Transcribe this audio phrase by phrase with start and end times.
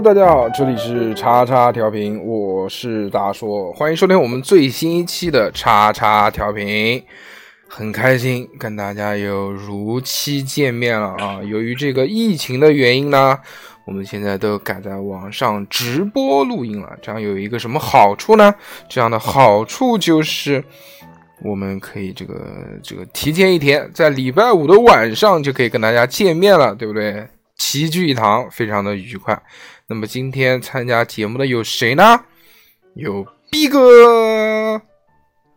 [0.00, 7.02] 大家好，这里是叉叉调频，我是大硕，欢迎收听我们最新一期的叉叉调频。
[7.66, 11.42] 很开心跟大家又如期见面了啊！
[11.42, 13.36] 由于这个疫情的原因呢，
[13.86, 16.96] 我们现在都改在网上直播录音了。
[17.02, 18.54] 这样有一个什么好处呢？
[18.88, 20.62] 这样的好处就是
[21.42, 22.40] 我们可以这个
[22.84, 27.26] 这个提前一天，在礼拜五的晚上就可以跟大家见面了，对不对？
[27.56, 29.36] 齐聚一堂，非常的愉快。
[29.90, 32.22] 那么今天参加节目的有谁呢？
[32.92, 34.78] 有 B 哥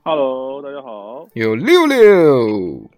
[0.06, 1.28] ，Hello，大家好。
[1.34, 2.90] 有六六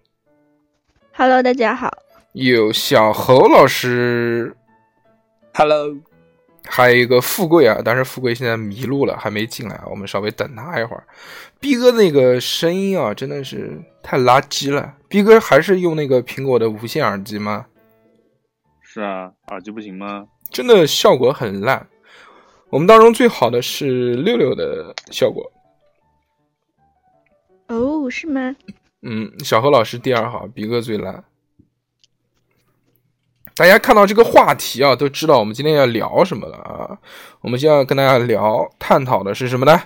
[1.12, 1.90] ，Hello，大家好。
[2.34, 4.56] 有小侯老师
[5.54, 5.96] ，Hello，
[6.68, 11.04] 还有一个富贵啊，但是富贵现在迷路了，还没进来，我们稍微等他一会儿。
[11.58, 14.94] 逼哥那个声音啊，真的是太垃圾了。
[15.08, 17.66] 逼哥还是用那个苹果的无线耳机吗？
[18.80, 20.26] 是啊，耳机不行吗？
[20.54, 21.88] 真的效果很烂。
[22.70, 25.50] 我们当中最好的是六六的效果，
[27.66, 28.54] 哦，是吗？
[29.02, 31.24] 嗯，小何老师第二好，比哥最烂。
[33.56, 36.98] 大家看到这个话题啊，都知道我们今天要聊什么了啊？
[37.40, 39.82] 我们今天要跟大家聊、探讨的是什么呢？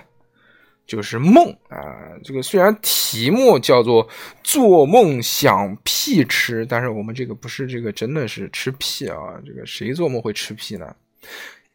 [0.89, 1.77] 就是梦啊。
[2.23, 4.05] 这个虽然题目叫做
[4.43, 9.15] “做梦想屁吃”，但是我们这个不是这个真的是吃屁啊。
[9.45, 10.93] 这个谁做梦会吃屁呢？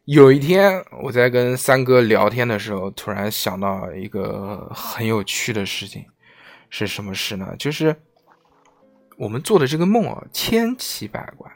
[0.03, 6.05] 有一天我在跟三哥聊天的时候，突然想到一个很有趣的事情，
[6.69, 7.55] 是什么事呢？
[7.57, 7.95] 就是
[9.17, 11.51] 我们做的这个梦啊，千奇百怪。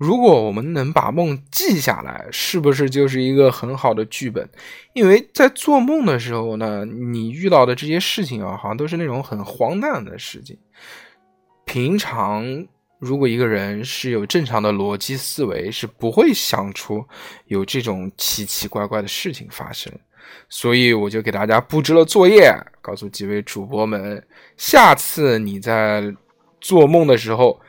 [0.00, 4.48] 如果我们能把梦记下来，是不是就是一个很好的剧本？
[4.94, 10.56] 因为在做梦的时候呢，你遇到的这些事情啊，好像都是那种很荒诞的事情。
[11.66, 12.66] 平常
[12.98, 17.04] 如果一个人是有正常的逻辑思维，是不会想出
[17.48, 19.92] 有这种奇奇怪怪的事情发生。
[20.48, 24.26] 所以我就给大家布置了作业，告诉几位主播们，
[24.56, 26.02] 下次你在
[26.58, 27.60] 做梦的时候。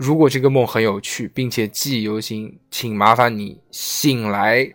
[0.00, 4.66] 如果这个梦很有趣，并且记忆犹新，请麻烦你醒来，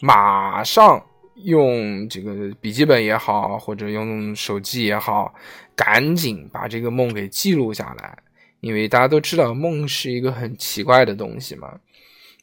[0.00, 1.04] 马上
[1.42, 5.34] 用这个笔记本也好，或者用手机也好，
[5.74, 8.16] 赶紧把这个梦给记录下来。
[8.60, 11.74] 因为大家都知道，梦是一个很奇怪的东西嘛。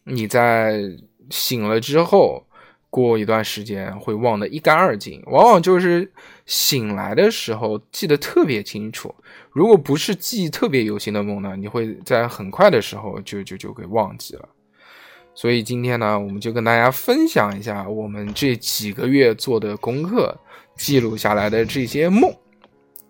[0.04, 0.82] 你在
[1.30, 2.46] 醒了之后，
[2.90, 6.12] 过一段时间会忘得一干二净，往往就是
[6.46, 9.16] 醒来的时候记得特别清楚。
[9.56, 14.50] 如果不是记忆特别犹新的梦呢，你会在很快的时候就就就给忘记了。
[15.34, 20.38] 所以今天呢，我们就跟大家分享一下我们这几个月做的功课，
[20.76, 22.30] 记录下来的这些梦。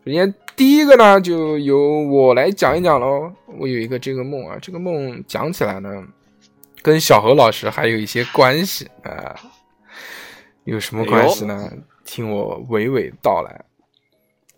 [0.05, 3.33] 首先第一个呢，就由我来讲一讲喽。
[3.57, 5.89] 我有一个这个梦啊，这个梦讲起来呢，
[6.83, 9.35] 跟小何老师还有一些关系啊。
[10.65, 11.71] 有什么关系呢？
[12.05, 13.65] 听我娓娓道来。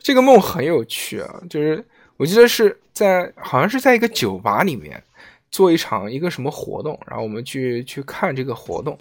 [0.08, 1.84] 这个梦很有趣啊，就是
[2.16, 5.04] 我记得是在好像是在一个酒吧里面
[5.52, 8.98] 做一场一个什么活动，然后我们去去看这个活动，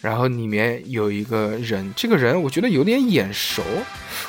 [0.00, 3.62] 然后里面有一个人，这个人我觉得有点眼熟，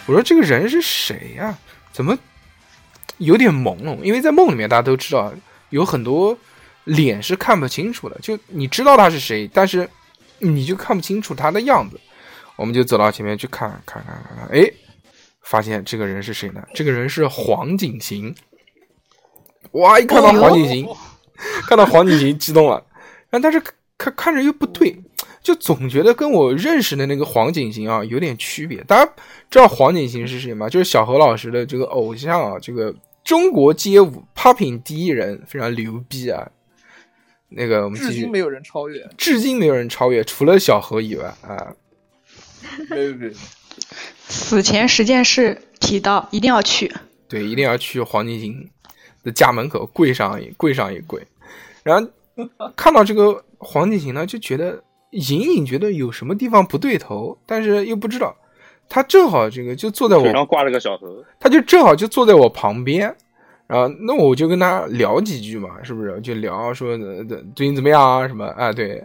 [0.06, 1.57] 我说这个人是谁呀？
[1.92, 2.16] 怎么
[3.18, 4.00] 有点朦胧？
[4.04, 5.34] 因为在梦里面大家都知道
[5.72, 6.38] 有很多
[6.84, 9.90] 脸是看不清楚的，就你知道他是谁，但是
[10.38, 12.00] 你就看不清楚他的样子。
[12.56, 14.72] 我们就走到前面去看看看看看，哎。
[15.45, 16.62] 发现这个人是谁呢？
[16.74, 18.36] 这个人是黄景行。
[19.71, 20.00] 哇！
[20.00, 20.88] 一看到黄景行，
[21.68, 22.83] 看到黄景行激动了，
[23.30, 23.62] 但但是
[23.97, 25.01] 看看着又不对，
[25.42, 28.81] 就总觉得跟我认识的那个黄景行啊有点区别。
[28.83, 29.12] 大家
[29.50, 30.69] 知道黄景行是谁吗？
[30.69, 36.50] 就是小何老师的这个偶像啊，这个中国街舞 popping 第一人，非常牛逼啊。
[37.50, 41.74] 那个我们至今没有人超越，至今没有人超越，除了小何以外啊。
[42.89, 43.31] 没有没有。
[44.27, 46.94] 此前十件事提到，一定要去。
[47.27, 48.69] 对，一定要去黄金星
[49.24, 51.25] 的家门口跪上一跪上一跪，
[51.83, 52.10] 然后
[52.75, 58.36] 看到这个黄金星呢，就觉得隐隐觉得有什么地方不对头，但是又不知道。
[58.88, 61.07] 他正好这个就坐在我，腿上挂了个小头，
[61.39, 63.16] 他就正好就坐在我旁边，
[63.66, 66.22] 然后那我就跟他聊几句嘛，是不是？
[66.22, 66.95] 就聊说
[67.56, 68.27] 最近怎么样啊？
[68.27, 68.72] 什么啊？
[68.72, 69.04] 对，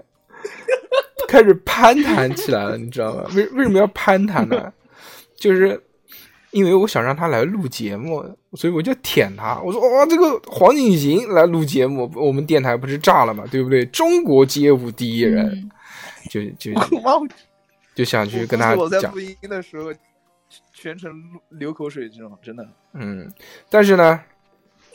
[1.31, 3.25] 开始攀谈起来了，你知道吗？
[3.37, 4.73] 为为什么要攀谈呢？
[5.39, 5.81] 就是
[6.51, 8.25] 因为我想让他来录节目，
[8.55, 9.61] 所以我就舔他。
[9.61, 13.45] 我说：“哇，这个黄景行来录节目，我们电台不是炸了嘛？
[13.49, 13.87] 对不对？
[13.87, 15.71] 中国街舞第一人，
[16.29, 16.73] 就就
[17.95, 19.93] 就想去跟他讲。”我在录音的时候
[20.75, 21.13] 全程
[21.51, 22.69] 流口水，这种真的。
[22.95, 23.33] 嗯，
[23.71, 24.21] 但是呢，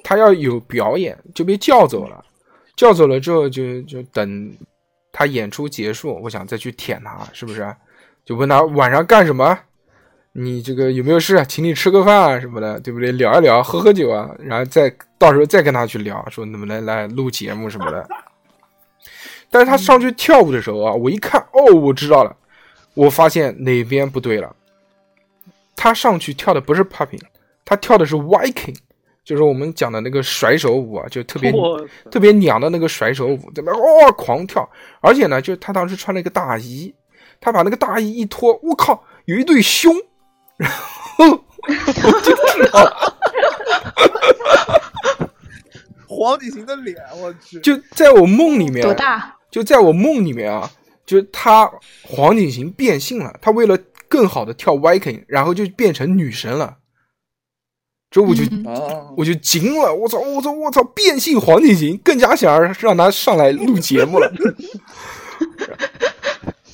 [0.03, 2.23] 他要有表演，就被叫走了。
[2.75, 4.53] 叫走了之后，就就等
[5.17, 7.73] 他演出结束，我想再去舔他，是不是？
[8.25, 9.57] 就问他晚上干什么。
[10.33, 11.41] 你这个有没有事？
[11.47, 13.13] 请你吃个饭啊什么的，对不对？
[13.13, 18.05] 聊一聊，喝喝酒啊，然后再到时候再跟他去聊，说能不能来录节目什么的。
[19.49, 22.35] 但是他上去跳舞的时候啊，我一看，哦，我知道了，
[22.93, 24.53] 我发现哪边不对了。
[25.77, 27.21] 他上去跳的不是 popping，
[27.63, 28.75] 他跳的是 viking，
[29.25, 31.51] 就是我们讲的那个甩手舞啊，就特别
[32.11, 33.73] 特别娘的那个甩手舞，对吧？
[33.73, 34.69] 哇，狂跳！
[35.01, 36.93] 而且呢，就他当时穿了一个大衣，
[37.41, 39.95] 他把那个大衣一脱，我靠，有一对胸。
[40.57, 43.13] 然后我就知道，
[46.07, 49.35] 黄景行的脸，我去，就在我梦里面，多大？
[49.49, 50.69] 就在我梦里面啊，
[51.05, 51.69] 就是他
[52.03, 53.77] 黄景行变性了，他为了
[54.07, 56.77] 更好的跳 viking，然后就变成女神了。
[58.15, 58.43] 这我就
[59.17, 64.33] 我就惊了，我操，我操，我操，变性黄景行更加想要让他上来录节目了。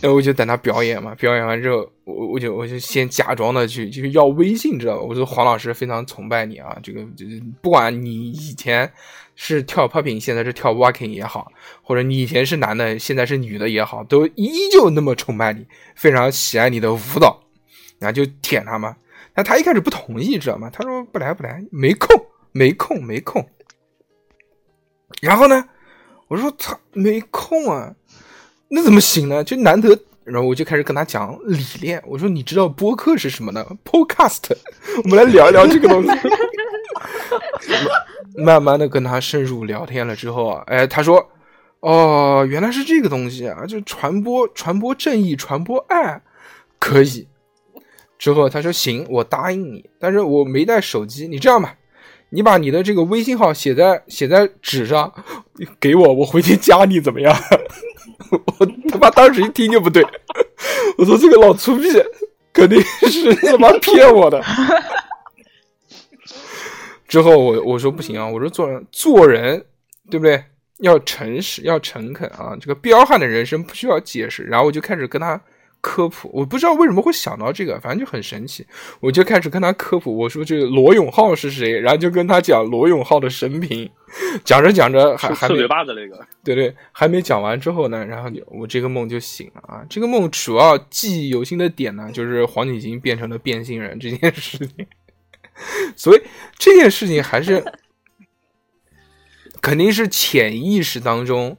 [0.01, 5.01] 那我就等他表演嘛，表演完之后，我我就我就先假装的去就是要微信，知道吧？
[5.01, 8.88] 我说黄老师非常崇拜你啊，这个就是不管你以前
[9.35, 17.41] 是跳 popping，现在是跳 walking 也好，或者你以前是男的，现在是女的也好，都依旧那么崇拜你，非常喜爱你的舞蹈，
[17.98, 18.95] 然后就舔他嘛。
[19.35, 20.69] 那他一开始不同意，知道吗？
[20.71, 22.09] 他说不来不来，没空
[22.51, 23.47] 没空没空。
[25.21, 25.65] 然后呢，
[26.27, 27.95] 我说操，没空啊。
[28.69, 29.43] 那怎么行呢？
[29.43, 32.01] 就难得，然后我就开始跟他讲理念。
[32.05, 34.55] 我说：“你知道播客是什么呢？Podcast。
[35.03, 36.09] 我们来聊一聊这个东西。
[38.35, 41.29] 慢慢的跟他深入聊天了之后啊，哎，他说
[41.81, 46.21] ：“哦，原来是这个东西啊，就传播传播正义，传播爱，
[46.79, 47.27] 可以。”
[48.22, 51.28] 之后他说：“行，我答应你，但是我没带手机。
[51.28, 51.75] 你这样吧，
[52.30, 55.12] 你把你的这个微信号写在写在纸上，
[55.80, 57.36] 给我，我回去加你，怎么样？”
[58.60, 60.06] 我他妈当时一听就不对，
[61.00, 62.06] 我说这个老粗鄙，
[62.54, 64.40] 肯定是他妈骗我的。
[67.10, 69.66] 之后我我说不行啊，我说做人做人
[70.12, 70.44] 对不对？
[70.82, 72.56] 要诚实，要诚恳啊！
[72.62, 74.44] 这个彪悍的人生不需要解释。
[74.44, 75.42] 然后我就开始跟他。
[75.81, 78.63] 科普，我不知道为什么会想到这个，反正就很神奇。
[79.00, 83.89] 我就开始跟他科普，我说这个罗永浩是谁，然后就跟他讲罗永浩的生平。
[84.43, 89.83] 讲着讲着还还没巴的那个， 对对，还没讲完之后呢，然后就我这个梦就醒了啊。
[89.89, 94.85] 这个梦主要记忆犹新的点呢，就是黄景行变成了变性人这件事情。
[95.95, 96.21] 所以
[96.59, 97.63] 这件事情还是
[99.61, 101.57] 肯定是潜意识当中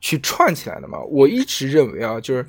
[0.00, 1.00] 去串起来的嘛。
[1.02, 2.46] 我一直认为啊，就是。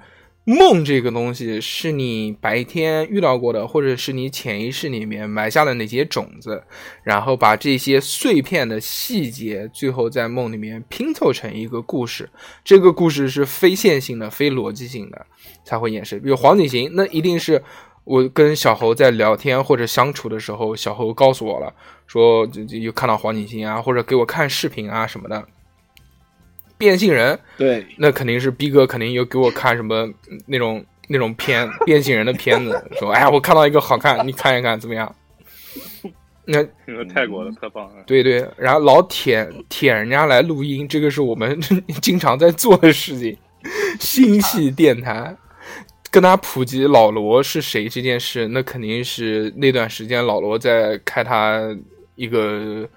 [0.50, 6.63] 梦这个东西是你白天遇到过的，或者是你潜意识里面埋下的哪些种子，
[7.03, 12.27] 然后把这些碎片的细节，最后在梦里面拼凑成一个故事。
[12.63, 15.24] 这个故事是非线性的、非逻辑性的，
[15.63, 16.20] 才会演示。
[16.20, 17.62] 比如黄景行，那一定是
[18.03, 21.72] 我跟小猴在聊天或者相处的时候，小猴告诉我了，
[22.08, 25.48] 说就就又看到黄景行啊，或者给我看视频啊什么的。
[26.79, 35.13] 变性人，对，那肯定是逼哥，肯定又给我看什么嗯那种那种片 变性人的片子，说哎呀，我看到一个好看，你看一看怎么样？
[36.45, 38.01] 那那个泰国的特棒啊！
[38.07, 41.59] 对对，然后老舔舔人家来录音，这个是我们
[42.01, 43.38] 经常在做的事情。
[44.00, 45.36] 星系电台
[46.09, 51.77] 跟他普及老罗是谁这件事，那肯定是那段时间老罗在开他
[52.15, 52.89] 一个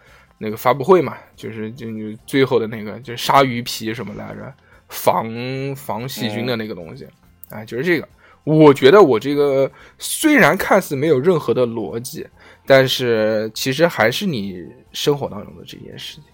[0.42, 4.52] 那个发布会嘛，就是就就最后的那个就是鲨鱼皮什么来着，
[4.88, 5.32] 防
[5.76, 7.06] 防细菌的那个东西，
[7.50, 8.08] 哎，就是这个。
[8.44, 12.26] 我觉得我这个虽然看似没有任何的逻辑，
[12.66, 16.24] 但是其实还是你生活当中的这件事情。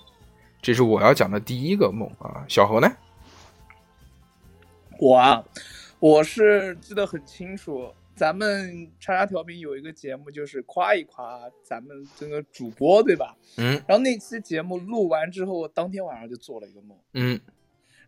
[0.63, 2.43] 这是我要讲的第一个梦啊。
[2.49, 2.91] 小何呢？
[4.99, 5.45] 我啊，
[6.01, 13.37] 我是记得很清楚，咱们叉叉调频有一个节目，就是夸一夸咱们这个主播，对吧？
[13.57, 16.99] 嗯然后那期节目录完之后，我当天晚上就做了一个梦。
[17.15, 17.41] 嗯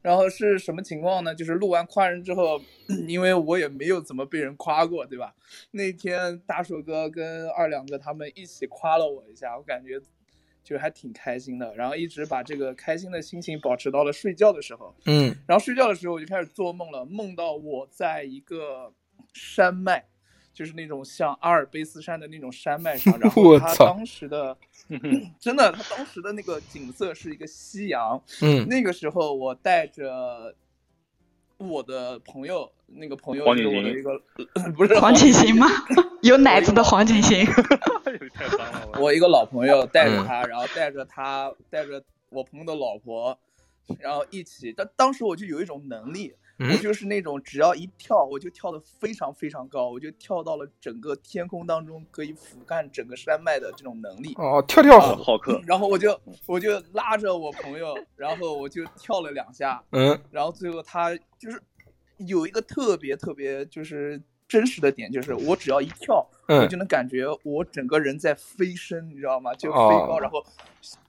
[0.02, 1.34] 然后是什么情况呢？
[1.34, 2.60] 就是录完夸人之后，
[3.06, 5.32] 因为我也没有怎么被人夸过，对吧？
[5.70, 10.00] 那天大硕哥跟二两哥他们一起夸了我一下，我感觉
[10.64, 11.74] 就还挺开心的。
[11.76, 14.92] 然后一直把这个开心的心情保持到了睡觉的时候。
[15.04, 18.90] 嗯然后睡觉的时候我就开始做梦了，梦到我在一个
[19.32, 20.04] 山脉，
[20.52, 24.56] 就是那种像阿尔卑斯山的那种山脉上，然后 他当时的
[25.40, 28.20] 真的，他当时的那个景色是一个夕阳。
[28.42, 30.54] 嗯那个时候我带着
[31.58, 34.20] 我的朋友，那个朋友是我的一个
[34.76, 35.66] 不是黄景行吗？
[36.22, 37.46] 有奶子的黄景行。
[38.94, 43.38] 我我一个老朋友带着嗯他，然后带着他，带着我朋友的老婆，
[43.98, 44.72] 然后一起。
[44.76, 54.34] 但当时我就有一种能力，我嗯就是那种只要一跳，我就跳得非常非常高，我就跳到了整个天空当中，可以俯瞰整个山脉的这种能力。
[54.36, 61.58] 哦，跳跳好， 好客，然后我就我就拉着我朋友，然后我就跳了两下， 嗯然后最后他就是
[62.18, 69.54] 有一个特别特别就是真实的点，就是我只要一跳，我嗯就能感觉我整个人在飞升，你知道吗？
[69.54, 70.44] 就飞哦高，然后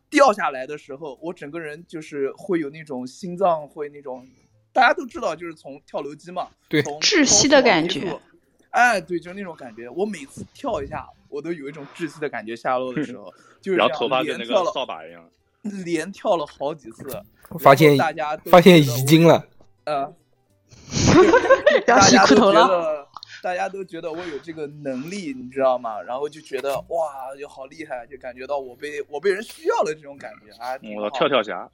[0.09, 4.25] 掉下来的时候，我整个人就是会有那种心脏会那种，
[4.73, 8.19] 大家都知道，就是从跳楼机嘛，对从窒息的感觉。
[8.69, 9.89] 哎，对，就是那种感觉。
[9.89, 12.55] 我每次跳一下，我都有一种窒息的感觉。
[12.55, 15.29] 下落的时候， 就是然后头发跟那个连跳了扫把一样。
[15.85, 17.05] 连跳了好几次，
[17.59, 19.45] 发现大家都发现觉得我遗精了，
[19.83, 20.15] 呃，
[21.85, 22.67] 大家都觉裤头了。
[22.67, 23.07] 得，
[23.43, 26.01] 大家都觉得我有这个能力，你知道吗？
[26.01, 30.79] 然后就觉得哇，就好厉害，就感觉到我被我被人需要了这种感觉啊。
[30.95, 31.69] 我跳跳侠，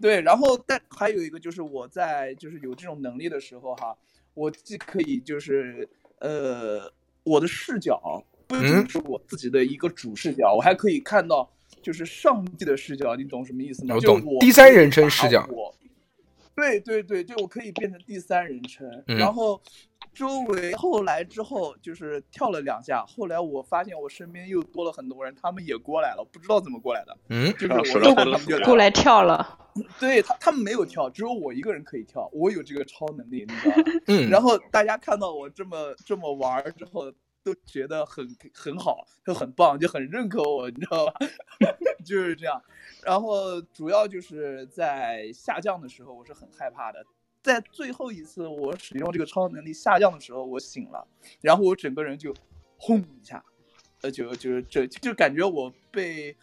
[0.00, 3.96] 对，然后但还有一个就是我在就是有这种能力的时候哈，
[4.34, 5.88] 我既可以就是
[6.20, 8.84] 呃我的视角不嗯？
[8.84, 11.50] 仅是我自己的一个主视角，我还可以看到
[11.82, 13.94] 就是上帝的视角，你懂什么意思吗？
[13.94, 15.46] 我就我懂第三人称视角。
[15.50, 15.74] 我
[16.56, 19.16] 对对对，就我可以变成第三人称，嗯。
[19.18, 19.60] 然后
[20.14, 27.52] 周围后来之后就是跳了两下，后来我发现我身边又多了很多人，他们也过来了，不知道怎么过来的，嗯。
[27.52, 29.58] 就是啊我他们就来过来跳了，
[30.00, 33.82] 对他，他们没有跳，只有我一个人可以跳，我有这个超能力，你知道吧？
[34.06, 37.12] 嗯，然后大家看到我这么这么玩儿之后，
[37.46, 41.14] 都觉得很 很好，就很棒，就很认可我，你知道吧？
[42.04, 42.60] 就是这样。
[43.04, 47.06] 然后主要就是在下降的时候，我是很害怕的。
[47.44, 51.06] 在最后一次我使用这个超能力下降的时候，我醒了，
[51.40, 52.34] 然后我整个人就
[52.76, 53.44] 轰一下，
[54.02, 56.36] 呃，就就是这就感觉我被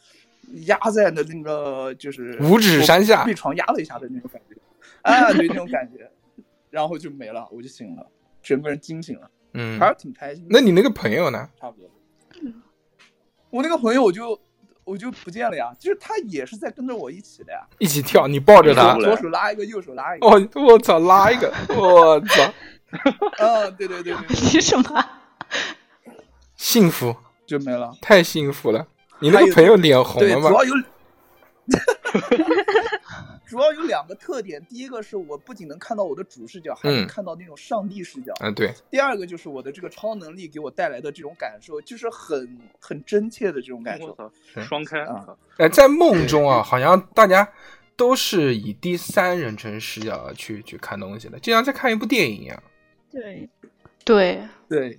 [0.66, 4.56] 压在的那个就是五指山下被床压了一下的那种感觉，
[5.02, 6.10] 啊，对那种感觉，
[6.70, 8.10] 然后就没了，我就醒了，
[8.42, 10.50] 整个人惊醒了，嗯还，是挺开心的。
[10.50, 11.50] 那你那个朋友呢？
[11.60, 11.90] 差不多。
[13.50, 14.40] 我那个朋友我就
[14.84, 20.28] 我就不见了呀，就是他也是在跟着我一起的呀，一起跳，你抱着他，左手拉一个，右手拉一个。
[20.28, 22.44] 哦，我操，拉一个，我操，
[23.46, 25.06] 啊，对对对对，你什么？
[26.56, 27.96] 幸福，就没了。
[28.02, 28.88] 太幸福了。
[29.20, 30.50] 你那个朋友脸红，了吗？
[30.50, 30.74] 主要有，
[33.54, 34.60] 主要有两个特点。
[34.66, 38.34] 第一个是我不仅能看到我的主视角，还能嗯看到那种上帝视角。
[38.40, 44.18] 嗯，对，第二个就是我的这个超能力给我带来的这种感受，就是很很真切的这种感受。
[44.64, 45.24] 双开啊
[45.60, 47.48] 呃，在梦中啊，好像大家
[47.96, 52.64] 都是以第三人称视角去去看东西的，就像在看一部电影一样。
[53.12, 53.48] 对，
[54.04, 54.98] 对，对，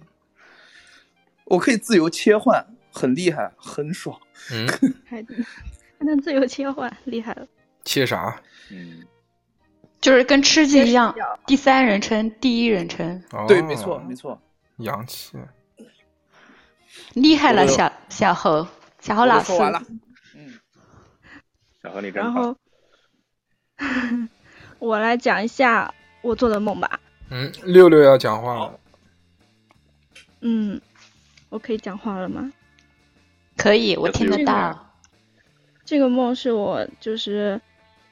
[1.47, 4.17] 我可以自由切换，很厉害，很爽。
[4.53, 4.69] 嗯，
[5.05, 5.17] 还
[5.99, 7.45] 还能自由切换，厉害了。
[7.85, 8.41] 切啥？
[8.71, 9.07] 嗯，
[10.01, 11.15] 就是跟吃鸡一样，
[11.47, 14.41] 第三人称、第一人称，哦对，没错，没错。
[14.79, 15.37] 洋气。
[17.15, 18.67] 厉害了，小小猴，
[19.01, 19.59] 小猴我老师说。
[19.59, 19.83] 完了。
[20.35, 20.59] 嗯，
[21.83, 22.57] 小何你真好。
[23.77, 23.89] 然
[24.29, 24.29] 后
[24.79, 27.01] 我来讲一下我做的梦吧。
[27.31, 28.81] 嗯，六六要讲话了。
[30.41, 30.81] 嗯，
[31.49, 32.53] 我可以讲话了吗？
[33.57, 34.93] 可以，我听得到。
[35.85, 37.61] 这个梦是我就是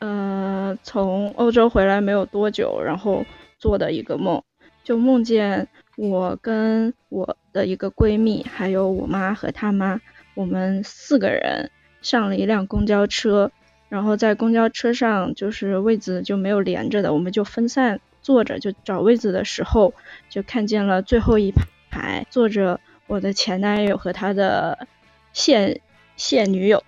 [0.02, 3.24] 呃从欧洲回来没有多久，然后
[3.60, 4.42] 做的一个梦，
[4.82, 10.00] 就梦见我跟我的一个闺蜜，还有我妈和她妈，
[10.34, 13.52] 我们四个人上了一辆公交车，
[13.88, 19.94] 然后在公交车上就是位子就没有连着的，我们就分散坐着，就找位子的时候
[20.28, 21.52] 就看见了最后一
[21.92, 24.88] 排坐着我的前男友和他的
[25.32, 25.80] 现
[26.16, 26.82] 现女友。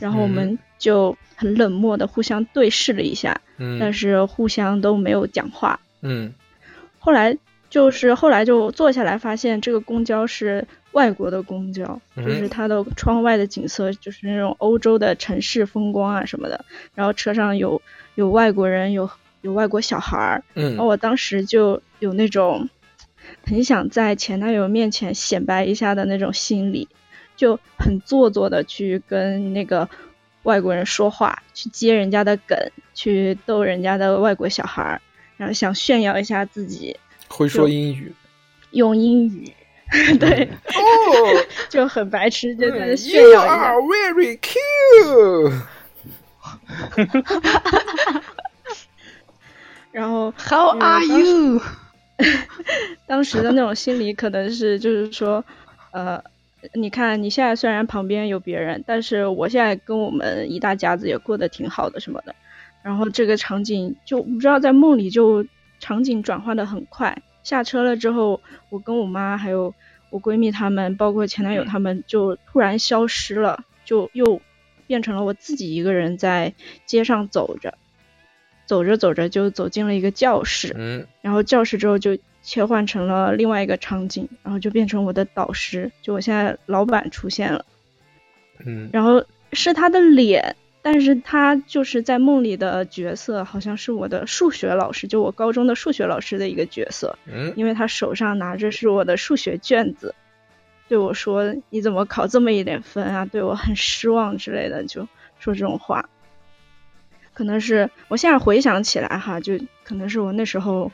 [0.00, 5.78] 然后我们就很冷漠的互相对视了一下，但嗯是互相都没有讲话。
[6.02, 6.32] 嗯
[6.98, 7.36] 后来
[7.68, 16.64] 就是后来就坐下来，发现这个公交是外国的公交，嗯就是它的窗外的景色就是那种欧洲的城市风光啊什么的。
[16.94, 17.80] 然后车上有
[18.16, 19.08] 有外国人，有
[19.42, 20.42] 有外国小孩儿。
[20.54, 22.68] 然后嗯我当时就有那种
[23.44, 26.88] 很想在前男友面前显摆一下的那种心理，
[27.40, 29.88] 就很做作的去跟那个
[30.42, 32.54] 外国人说话，去接人家的梗，
[32.92, 35.00] 去逗人家的外国小孩儿，
[35.38, 36.94] 然后想炫耀一下自己
[37.28, 38.12] 会说英语。
[38.72, 39.50] 用英语，
[40.20, 40.80] 对，哦
[41.70, 43.80] 就很白痴，就在那炫耀一下 are。
[43.80, 45.62] very cute。
[49.90, 51.62] 然后 How 嗯 are you？
[53.06, 55.42] 当时的那种心理可能是就是说，
[55.90, 56.22] 呃，
[56.74, 62.34] 你看你现在虽然旁边有别人，但是我现在跟我们一大家子也过得挺好的什么的。
[62.82, 65.46] 然后这个场景就不知道在梦里就
[65.78, 67.22] 场景转换的很快。
[67.42, 69.74] 下车了之后，我跟我妈还有
[70.10, 74.40] 我闺蜜她们，包括前男友他们就突然消失了，就又
[74.86, 77.78] 变成了我自己一个人在街上走着，
[78.66, 80.74] 走着走着就走进了一个教室。
[80.76, 87.64] 嗯然后教室之后就切换成了另外一个场景，然后就变成我的导师，就我现在老板出现了，
[88.64, 88.88] 嗯。
[88.92, 97.52] 然后是他的脸，但是他就是在梦里的角色好像是我的数学老师，就我高中的数学老师的一个角色，嗯。
[97.56, 100.14] 因为他手上拿着是我的数学卷子，
[100.88, 105.06] 对我说你怎么考这么一点分啊，对我很失望之类的，就
[105.38, 106.08] 说这种话。
[107.32, 110.90] 可能是我现在回想起来哈，就可能是我那时候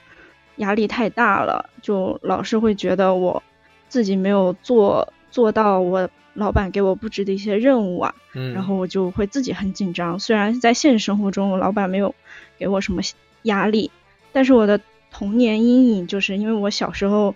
[0.56, 3.42] 压力太大了，就老是会觉得我
[3.88, 10.18] 自己没有做做到我老板给我布置的一些任务啊，嗯，然后我就会自己很紧张。
[10.18, 12.14] 虽然在现实生活中，我老板没有
[12.58, 13.00] 给我什么
[13.42, 13.90] 压力，
[14.32, 17.34] 但是我的童年阴影就是因为我小时候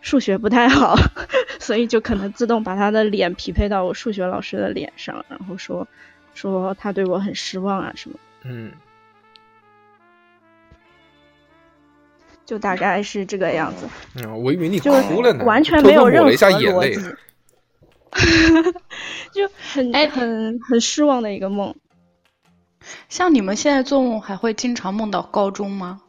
[0.00, 0.96] 数学不太好，
[1.60, 5.86] 所以就可能自动把他的脸匹配到我数学老师的脸上，然后说
[6.34, 8.70] 说他对我很失望啊什么，嗯
[12.48, 16.96] 就大概是这个样子，嗯，我以为你就哭了呢，完全没有任何抹了一下眼泪。
[16.96, 17.12] 逻
[18.64, 18.72] 辑，
[19.36, 21.74] 就很哎很很失望的一个梦。
[23.10, 26.00] 像你们现在做梦还会经常梦到高中吗？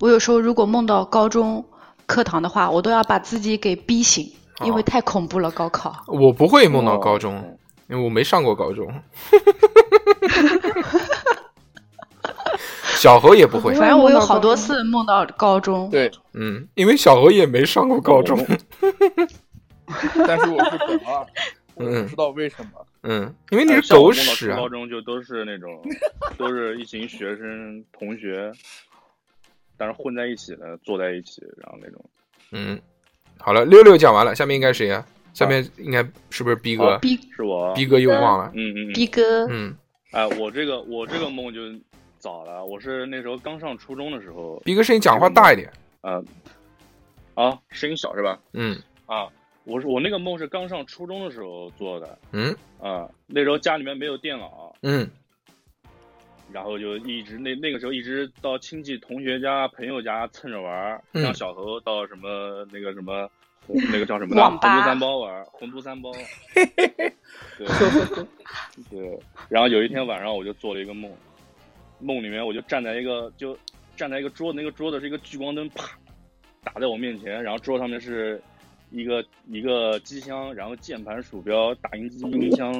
[0.00, 1.64] 我有时候如果梦到高中
[2.06, 4.28] 课堂的话，我都要把自己给逼醒，
[4.64, 5.52] 因为哦太恐怖了。
[5.52, 8.92] 高考，我不会梦到高哦中，因为我没上过高中。
[13.00, 15.88] 小何也不会，反正我有好多次梦到高中。
[15.90, 18.36] 对，嗯，因为小何也没上过高中。
[20.26, 21.26] 但是我是本二，
[21.76, 22.72] 我嗯不知道为什么。
[23.02, 24.54] 嗯，因为你是狗屎！
[24.54, 25.80] 高中就都是那种，
[26.36, 28.52] 都是一群学生同学，
[29.78, 32.04] 但是混在一起的，坐在一起，然后那种。
[32.52, 32.78] 嗯，
[33.38, 35.02] 好了，六六讲完了，下面应该谁啊？
[35.32, 36.98] 下面应该是不是逼哥？
[36.98, 38.52] 逼是我，逼哥又忘了。
[38.54, 39.74] 嗯嗯嗯，逼哥，嗯，
[40.12, 41.60] 哎，我这个我这个梦就
[42.20, 45.72] 早了，我是那时候刚上初中的时候，逼哥声音讲话大一点。
[46.02, 46.22] 呃，
[47.34, 48.38] 啊，声音小是吧？
[48.52, 49.26] 嗯啊，
[49.64, 55.10] 我是我那个梦是刚上初中的时候做的，嗯啊，那时候家里面没有电脑，嗯
[56.52, 63.30] 然后就一直那那个时候一直到亲戚、同学家、朋友家蹭着玩儿，嗯像小猴到什么那个什么
[63.68, 64.44] 那个叫什么的？
[64.44, 66.10] 红都三包玩儿，红都三包。
[67.56, 67.66] 对
[68.90, 71.08] 对，然后有一天晚上我就做了一个梦，
[72.00, 73.56] 梦里面我就站在一个就
[73.96, 75.84] 站在一个桌子，那个桌子是一个聚光灯，啪
[76.64, 78.42] 打在我面前，然后桌上面是
[78.90, 82.72] 一个一个机箱，然后键盘、鼠标、打印机、音箱，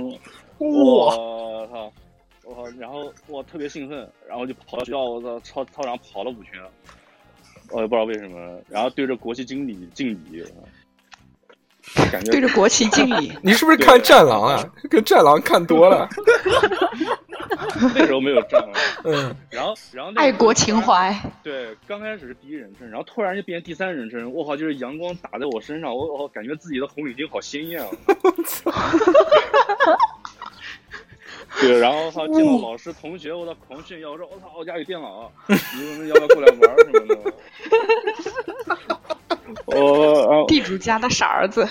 [0.58, 1.92] 我操！
[2.42, 2.66] 我靠！
[2.78, 6.60] 然后我特别兴奋，然后就跑到学校，我操，操操场跑了五圈，
[7.70, 10.42] 我也不知道为什么，然后对着国旗敬礼敬礼，
[12.10, 13.32] 感觉对着国旗敬礼。
[13.42, 14.64] 你是不是看《战狼》啊？
[14.90, 16.08] 跟《战狼》看多了。
[17.94, 18.72] 那时候没有战狼，
[19.04, 27.88] 嗯，然后然后爱国情怀，对，刚开始是第一人称，然后突然就变成第三人称，我靠，就是阳光打在我身上，我我感觉自己的红领巾好鲜艳啊！
[31.60, 37.18] 对，然后他见到老师同学，我操，狂炫耀，我说我操，我家有电脑，你们要不要过来玩什么的？
[39.66, 41.68] 我地主家的傻儿子。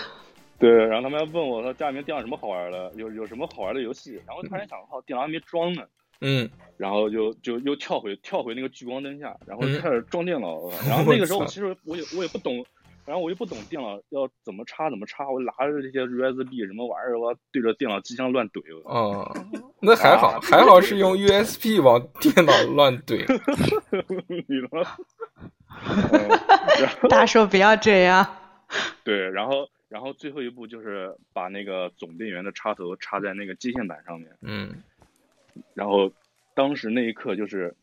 [0.60, 4.22] 对，然后他们还问我，说家里面电脑什么好玩的，有有什么好玩的游戏？
[4.28, 5.84] 然后突然想，靠，电脑还没装呢，
[6.22, 10.60] 嗯，然后就就又跳回跳回那个聚光灯下，然后就开始装电脑。
[10.88, 12.66] 然后那个时候我其实我也我也不懂，
[13.06, 18.62] 然后我又不懂电脑要怎么插怎么插，我拿着这些 USB 什么玩意儿，我对着电脑机箱乱怼。
[18.84, 19.46] 我哦，
[19.82, 23.26] 那还好，还好是用 USB 往电脑乱怼。
[24.28, 24.86] 你呢？
[25.88, 26.30] 嗯
[26.82, 28.26] 然后大叔不要这样。
[29.04, 34.82] 对，然后然后最后一步就是把那个总电源的插头插在那个接线板上面，嗯
[35.74, 36.12] 然后
[36.54, 37.76] 当时那一刻就是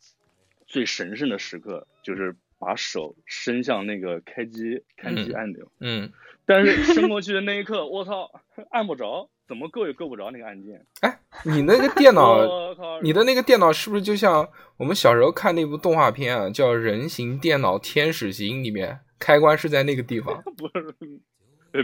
[0.65, 6.11] 最神圣的时刻，就是把手伸向那个开机开机嗯按钮，嗯，
[6.45, 8.31] 但是伸过去的那一刻，我操，
[8.71, 10.85] 按不着，怎么够也够不着那个按键。
[11.01, 12.39] 哎你那个电脑，
[13.03, 20.41] 你的那个电脑是不是就像我们小时候看那部动画片啊，叫《人形电脑天使型》里面，开关是在那个地方？
[20.57, 20.95] 不是，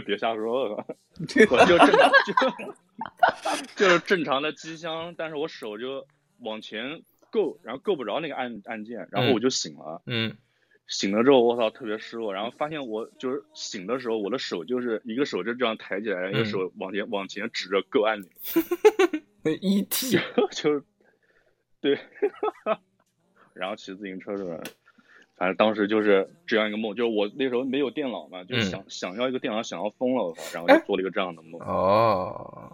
[0.00, 0.86] 别瞎说了，
[1.50, 6.06] 我就正常就 就是正常的机箱，但是我手就
[6.40, 10.02] 往前够，然后够不着那个按按键，然后我就醒了。
[10.06, 10.36] 嗯
[10.86, 12.34] 醒了之后，我操，特别失落。
[12.34, 18.28] 然后发现我就是醒的时候，我的手就是一个手就这样抬起来，一个手往前往前指着够按钮，
[19.42, 20.84] 那 E ET 就是
[21.80, 21.98] 对。
[23.54, 24.60] 然后骑自行车是吧？
[25.36, 31.60] 反正当时就是这样一个梦，就是我那时候没有电脑嘛，就是想、想要一个电脑，想要疯了，我操，然后就哎做了一个这样的梦。
[31.62, 32.72] 哦，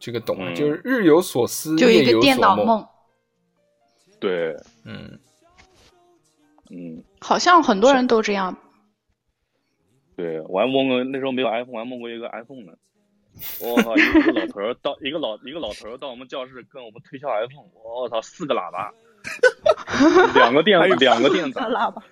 [0.00, 2.86] 这个懂了，嗯就是日有所思，就一夜有个电脑所梦。
[4.20, 5.18] 对，嗯，
[6.70, 8.56] 嗯，好像很多人都这样。
[10.16, 12.72] 对，我还梦过那时候没有 iPhone，我还梦过一个 iPhone 呢。
[13.60, 18.94] 我靠， 一个老头儿到一个老一个老头儿到我们教室跟我们推销 iPhone，我操，四个喇叭，
[20.34, 22.02] 两个电还有两个电闸，喇叭，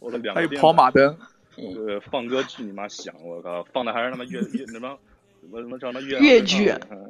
[0.00, 1.16] 我的两还有跑马灯，
[1.56, 4.98] 呃，放歌去你妈响，我靠，放的还是他妈月月什么
[5.40, 6.78] 什么什么叫什越亮之上？
[6.78, 6.86] 剧。
[6.90, 7.00] 嗯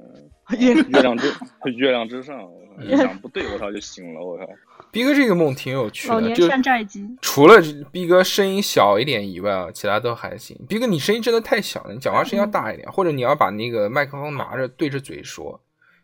[0.58, 1.32] 越月亮之
[1.74, 4.46] 月亮之上，我靠一想不对，我操就醒了，我靠，
[4.92, 7.02] 逼哥这个梦挺有趣的，老年就山寨机。
[7.22, 10.54] 除了逼哥声音小一点以外啊，其他都还行。
[10.68, 15.58] 逼哥，你声音真的太小了，你讲话声音要大一点，或者你要把那个麦克风拿着对着嘴说，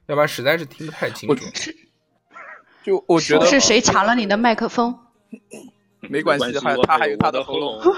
[0.06, 1.44] 要不然实在是听不太清楚。
[2.82, 4.98] 就我觉得是谁抢了你的麦克风？
[6.00, 7.94] 没关系还有他还有他的的喉咙咙，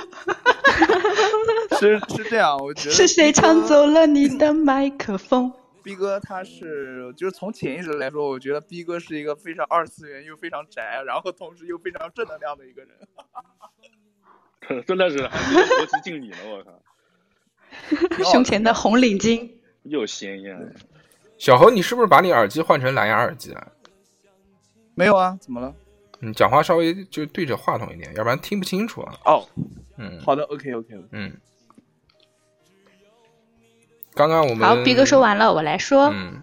[1.79, 5.53] 是是这样，我觉得是谁抢走了你的麦克风？
[5.85, 12.91] 逼哥他是就是从潜意识来说，我觉得逼哥是一个非常二次元又非常宅，然后同时又非常正能量的一个人。
[14.87, 15.19] 真的是
[15.77, 16.63] 国旗敬礼呢，我
[18.19, 19.51] 靠，胸前的红领巾，
[19.83, 20.75] 又鲜艳。
[21.39, 23.73] 小侯，你是不是把你耳机换成蓝牙耳机了？
[24.95, 25.37] 没有啊？
[25.41, 25.75] 怎么了？
[26.21, 29.15] 你讲话稍微就对着话筒一点，要不然听不清楚啊。
[29.25, 29.49] 哦，
[29.99, 30.89] 嗯好的，OK OK。
[31.11, 31.33] 嗯。
[34.15, 36.43] 刚刚我们好，逼哥说完了，我来说，嗯，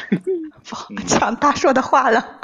[0.68, 2.40] 不好抢大硕的话了。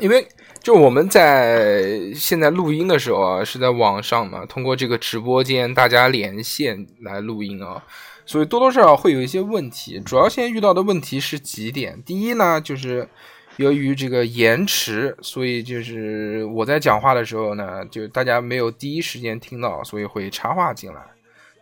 [0.00, 0.28] 因为
[0.62, 7.82] 就我们在现在录音的时候啊，是在网上嘛，通过这个直播间大家连线来录音啊，
[8.26, 9.98] 所以多多少少会有一些问题。
[10.00, 12.02] 主要现在遇到的问题是几点？
[12.02, 13.08] 第一呢，就是
[13.56, 21.00] 由于这个延迟，所以就是我在讲话的时候呢，就大家没有第一时间听到，所以会插话进来，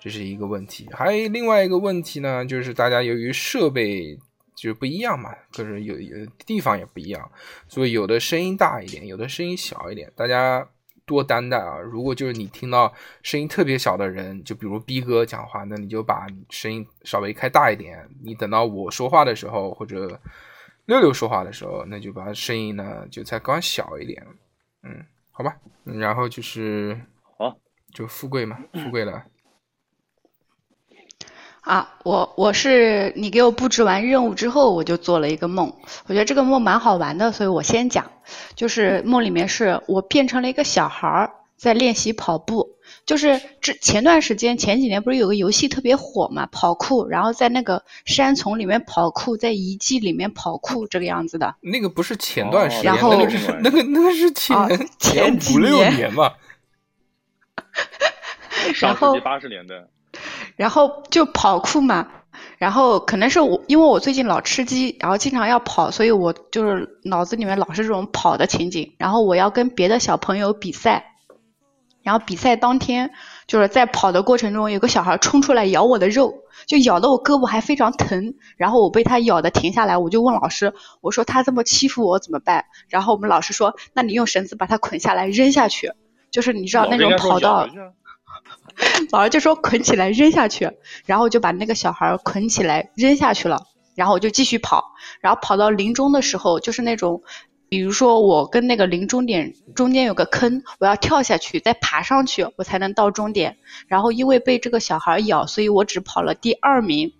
[0.01, 0.89] 这是一个问题。
[0.93, 4.19] 还有另外一个问题呢，就是大家由于设备
[4.55, 7.31] 就不一样嘛，可是有有地方也不一样，
[7.69, 10.67] 所以有的声音大一点，有的声音小一点，大家
[11.05, 11.79] 多担待啊。
[11.79, 18.09] 如果就是你听到声音特别小的人，就比如逼哥讲话，那你就把声音稍微开大一点。
[18.23, 20.19] 你等到我说话的时候，或者
[20.87, 24.27] 六六说话的时候，那就把声音呢就再关小一点。
[24.83, 25.57] 嗯，好吧。
[25.85, 27.01] 嗯然后就是
[27.39, 27.57] 好，
[27.93, 29.25] 就富贵嘛，富贵了。
[31.61, 35.73] 啊，我我是你给我布置完任务之后，我就做了一个梦。
[36.07, 38.11] 我觉得这个梦蛮好玩的，所以我先讲。
[38.57, 42.79] 就是梦里面是我变成了一个小孩儿，在练习跑步。
[43.05, 51.57] 就是之前段时间前几年不是有个游戏特别火嘛，跑酷，然后在那个山丛里面跑酷，在遗迹里面跑酷这个样子的。
[51.61, 56.35] 那个不是前段时间，然后那个是那个那个是前、啊前几五六年年吧。
[58.75, 59.75] 上世后纪八十年代，
[60.57, 62.09] 然后就跑酷嘛，
[62.59, 71.12] 然后可能是我因为我最近老吃鸡，然后经常要跑，所以我就是脑子里面老是这种跑的情景，然后我要跟别的小朋友比赛，
[72.03, 73.11] 然后比赛当天
[73.47, 76.35] 就是在跑的过程中，有个小孩冲出来咬我的肉，
[76.67, 82.65] 就咬得我胳膊还非常疼，然后我被他咬的停下来，我就问老师，我说他这么欺负我怎么办？
[82.89, 85.93] 然后我们老师说，那你用绳子把他捆下来扔下去，
[86.31, 87.69] 就是你知道那种跑道
[89.11, 90.71] 老师就说捆起来扔下去，
[91.05, 97.23] 然后就把那个小孩捆起来扔下去了，然后我就继续跑，然后跑到林中的时候，就是那种，
[97.73, 103.57] 比如说我跟那个临终点中间有个坑，我要跳下去再爬上去，我才能到终点。
[103.89, 107.15] 然后因为被这个小孩咬，所以我只跑了第二名。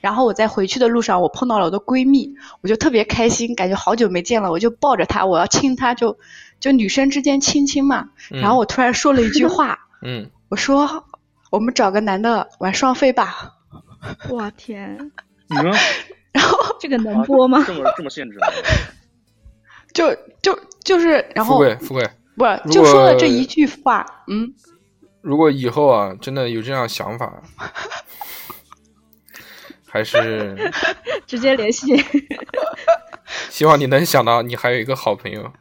[0.00, 6.18] 然后我在回去的路上，我碰到了我的闺蜜，我就特别开心，感觉好久没见了，我就抱着她，我要亲她，就
[6.58, 8.08] 就女生之间亲亲嘛。
[8.28, 11.04] 然后我突然说了一句话，嗯，我说
[11.50, 13.52] 我们找个男的玩双飞吧。
[14.28, 15.12] 我天，
[16.32, 17.62] 然后这个能播吗？
[17.64, 18.50] 这么这么限制啊？
[19.92, 24.52] 就就就是，然后富贵富贵，不是就说了这一句话，嗯，
[25.20, 27.42] 如果以后啊真的有这样想法，
[29.86, 30.72] 还是
[31.26, 31.96] 直接联系。
[33.48, 35.52] 希望你能想到你还有一个好朋友。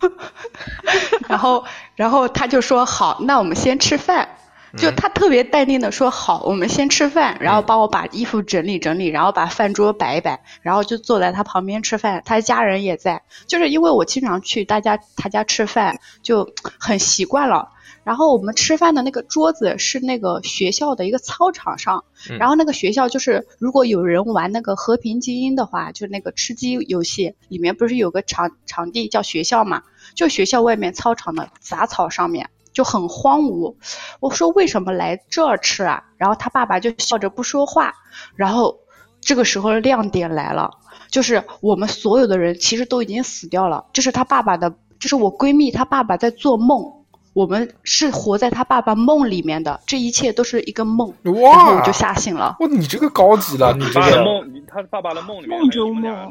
[1.28, 4.28] 然后然后他就说好，那我们先吃饭。
[4.76, 17.70] 就他特别淡定的说好，我们先吃饭，然后帮我把衣服整理整理，然后把饭桌摆一摆，然后就坐在他旁边吃饭，他家人也在，就是因为我经常去大家他家吃饭，就很习惯了。
[18.02, 29.82] 然后我们吃饭的那个桌子是那个学校的一个操场上，嗯然后那个学校就是如果有人玩那个和平精英的话，就那个吃鸡游戏里面不是有个场场地叫学校嘛？
[30.14, 33.74] 就学校外面操场的杂草上面就很荒芜。
[34.20, 36.02] 我说为什么来这儿吃啊？
[36.16, 37.94] 然后他爸爸就笑着不说话。
[38.36, 38.78] 然后
[39.20, 40.70] 这个时候亮点来了，
[41.10, 46.94] 就是我们所有的人其实都已经死掉了，就是他爸爸的，就是我闺蜜她爸爸在做梦。
[47.32, 51.14] 我们是活在他爸爸梦里面的，这一切都是一个梦。
[51.22, 52.56] 然后哇我就吓醒了。
[52.58, 56.28] 哇，你这个高级了，你这个梦，你他爸爸的梦里面梦中梦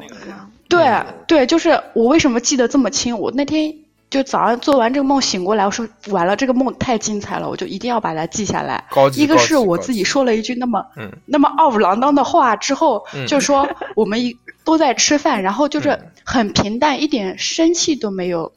[0.68, 3.18] 对对，就是我为什么记得这么清？
[3.18, 3.74] 我那天
[4.10, 8.84] 就早上做完这个梦醒过来，我说完了，这个梦太精彩了，我就一定要把它记下来。
[8.90, 9.22] 高级。
[9.22, 18.52] 一个是我自己说了一句那么嗯那么二五郎当的话之后，嗯就说我们一都在吃饭，然后就是嗯很平淡，一点生气都没有。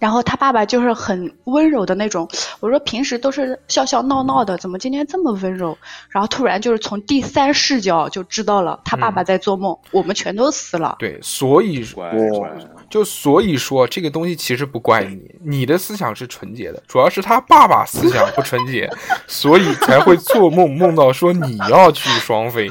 [0.00, 2.28] 然后他爸爸就是很温柔的那种，
[2.60, 5.78] 我说平时都是笑笑闹闹的，怎么今天这么温柔？
[6.10, 10.96] 然后突然就是从第三视角就知道了，他爸爸嗯在做梦，我们全都死了。
[10.98, 12.50] 对，所以乖哇乖，
[12.94, 18.88] 就所以说这个东西其实不怪你，你的思想是纯洁的，主要是他爸爸思想不纯洁，
[19.26, 22.68] 所以才会做梦梦到说你要去双飞，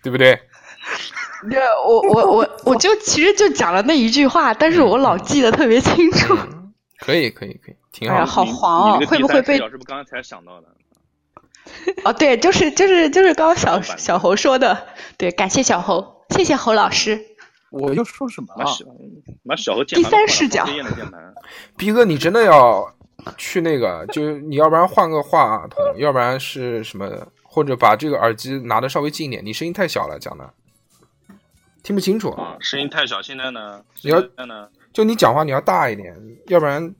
[0.00, 0.38] 对不对？
[1.50, 6.36] 对，我我我我就其实就讲了那一句话，但是我老记得特别清楚。
[6.36, 8.52] 嗯，可以可以可以，挺哎呀好的。
[8.52, 10.68] 好黄哦会不会被第三视角是不是刚刚才想到的？
[12.04, 17.26] 哦，对，就是就是就是刚刚小小猴说的，对，感谢小猴，谢谢侯老师。
[17.72, 18.70] 我又说什么妈了？
[18.70, 18.84] 小
[19.42, 20.64] 妈小和键第盘第三视角
[21.76, 22.94] 逼哥，你真的要
[23.36, 30.52] 去那个，就你要不然换个话筒，要不然是什么，或者把这个耳机拿的稍微近一点，你声音太小了，讲的
[31.82, 32.28] 听不清楚。
[32.30, 33.22] 啊，声音太小。
[33.22, 33.82] 现在呢？
[34.02, 34.68] 你要现在呢？
[34.92, 36.14] 就你讲话你要大一点，
[36.48, 36.94] 要不然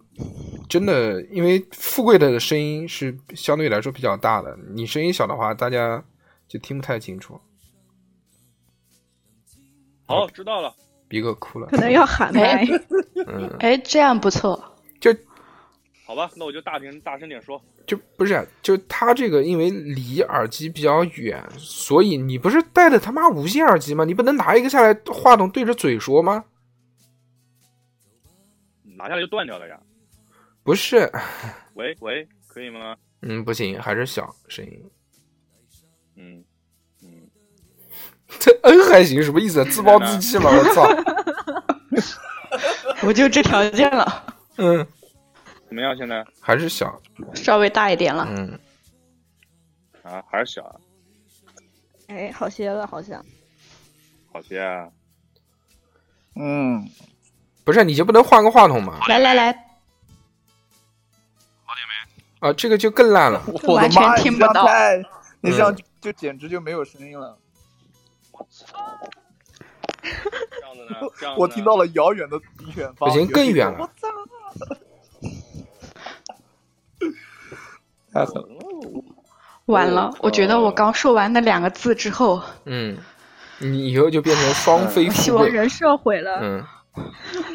[0.69, 6.03] 真的，因为富贵的声音是相对来说比较大的，你声音小的话，大家
[6.49, 7.39] 就听不太清楚。
[10.12, 10.75] 好，知道了。
[11.09, 12.64] 逼哥哭了可，能要喊麦。
[13.27, 14.62] 嗯，哎，这样不错。
[15.01, 15.14] 就
[16.07, 17.62] 好吧，那我就大点大声点说。
[17.87, 24.05] 就不是，就他这个因为离耳机比较远，所以你不是戴的他妈无线耳机吗？
[24.05, 26.44] 你不能拿一个下来，话筒对着嘴说吗？
[28.96, 29.81] 拿下来就断掉了呀。
[30.62, 31.11] 不是，
[31.75, 32.96] 喂喂，可以吗？
[33.22, 34.90] 嗯，不行，还是小声音。
[36.16, 36.44] 嗯嗯，
[38.38, 39.64] 这嗯还行，什么意思？
[39.66, 40.51] 自暴自弃吗？
[40.51, 40.88] 我操！
[43.07, 44.25] 我就这条件了，
[44.57, 44.87] 嗯，
[45.66, 45.97] 怎么样？
[45.97, 47.01] 现在还是小。
[47.35, 48.27] 稍微大一点了。
[48.31, 48.59] 嗯，
[50.03, 50.77] 啊，还是小啊，
[52.09, 53.25] 哎，好些了，好像。
[54.33, 54.88] 好些啊。
[56.37, 56.88] 嗯，
[57.64, 59.01] 不是，你就不能换个话筒吗？
[59.09, 59.51] 来来来，
[62.40, 63.42] 啊，这个就更烂了。
[63.47, 64.23] 我的完全妈呀！
[64.23, 64.97] 你这样听不到太，
[65.40, 67.37] 你这样就简直就没有声音了。
[70.03, 71.11] 这样子呢？
[71.19, 72.41] 这样我听到了遥远的
[72.77, 74.09] 远方，不行更远了我操！
[78.12, 78.49] 太狠了！
[79.67, 82.99] 完了，我觉得我刚说完那两个字之后，嗯，
[83.59, 85.47] 你以后就变成双飞希富贵。
[85.47, 86.41] 望人设毁了。
[86.43, 86.65] 嗯，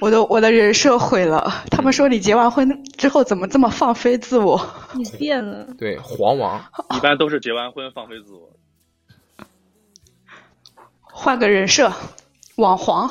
[0.02, 1.64] 我的我的人设毁了。
[1.70, 4.60] 他们说你结完婚之后怎么这么放飞自我？
[4.96, 6.60] 你变了，对，黄王。
[6.96, 8.50] 一般都是结完婚放飞自我。
[11.04, 11.92] 换个人设，
[12.58, 13.10] 网黄。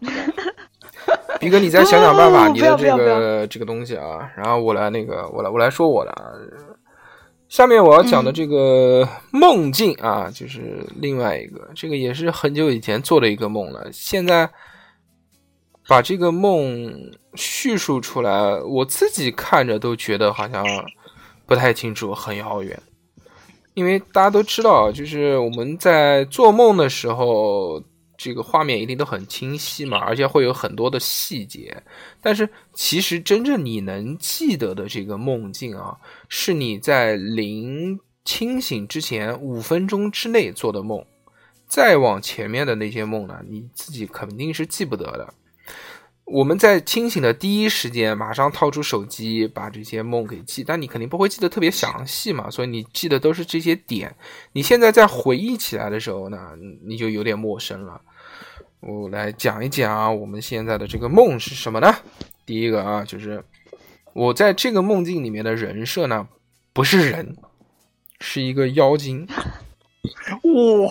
[1.40, 6.30] 逼哥，你再想想办法，哦你的这个这个东西啊，然后我来那个，我来我来说我的啊。
[7.48, 13.88] 下面我要讲的这个梦境啊，就是另外一个，这个也是很久以前做的一个梦了。
[13.92, 14.48] 现在
[15.88, 16.92] 把这个梦
[17.34, 20.64] 叙述出来，我自己看着都觉得好像
[21.46, 22.78] 不太清楚，很遥远。
[23.74, 27.82] 因为大家都知道，就是我们在做梦的时候，
[28.22, 31.82] 这个画面一定都很清晰嘛，而且会有很多的细节。
[32.20, 35.96] 但是其实真正你能记得的这个梦境啊，
[36.28, 41.02] 是你在临清醒之前五分钟之内做的梦，
[41.66, 45.32] 再往前面的那些梦呢，你自己肯定是记不得的。
[46.26, 54.14] 我们在清醒的第一时间，马上掏出手机把这些梦给记，但你肯定不会记得特别详细嘛，所以你记得都是这些点。
[54.52, 56.38] 你现在在回忆起来的时候呢，
[56.86, 58.00] 你就有点陌生了。
[58.80, 61.94] 我来讲一讲我们现在的这个梦是什么呢？
[62.46, 63.44] 第一个啊，就是
[64.14, 66.26] 我在这个梦境里面的人设呢，
[66.72, 67.36] 不是人，
[68.20, 69.28] 是一个妖精，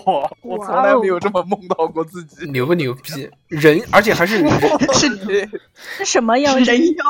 [0.04, 0.30] 哇！
[0.42, 2.46] 我从来没有这么梦到过自己。
[2.50, 3.28] 牛不牛逼？
[3.48, 4.50] 人，而且还是人，
[4.94, 5.50] 是
[5.98, 7.04] 是什么妖人妖，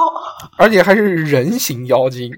[0.57, 2.33] 而且还是人形妖精。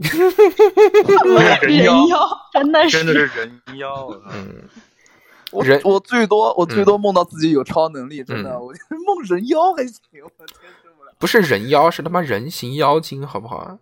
[1.62, 2.28] 人妖。
[2.52, 4.68] 真的是真的是人妖，嗯，
[5.52, 8.72] 我人我最多我最多梦到自己有超能力，真的，嗯我
[9.06, 11.12] 梦人妖还行，我接受不了。
[11.18, 13.78] 不是人妖，是他妈人形妖精，好不好？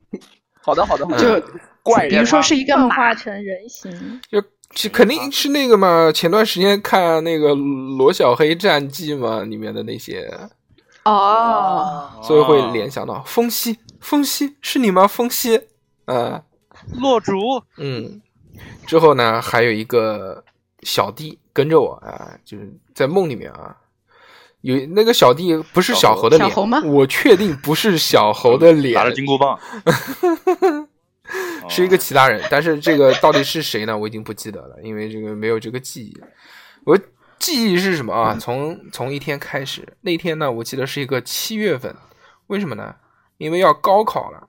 [0.62, 1.46] 好的好的好的，就
[1.82, 6.10] 怪人比如说是一个马化，成人形，就肯定是那个嘛。
[6.12, 10.28] 前段时间看那个罗小黑战记嘛，里面的那些，
[11.04, 15.06] 哦，啊，所以会联想到风息，风息是你吗？
[15.06, 15.60] 风息，
[16.06, 16.42] 嗯，
[17.00, 18.20] 落竹，嗯。
[18.86, 20.42] 之后呢，还有一个
[20.86, 23.76] 小弟跟着我啊，就是在梦里面啊，
[24.60, 29.58] 有那个小弟不是小猴的脸，小猴吗我确定不是小猴的脸， 拿着金箍棒，
[31.68, 33.98] 是一个其他人，但是这个到底是谁呢？
[33.98, 36.16] 我已经不记得了，因为这个没有这个记忆。
[36.84, 36.96] 我
[37.40, 38.36] 记忆是什么啊？
[38.40, 41.96] 从从一天开始，那天呢，我记得是一个七月份，
[42.46, 42.94] 为什么呢？
[43.38, 44.48] 因为要高考了。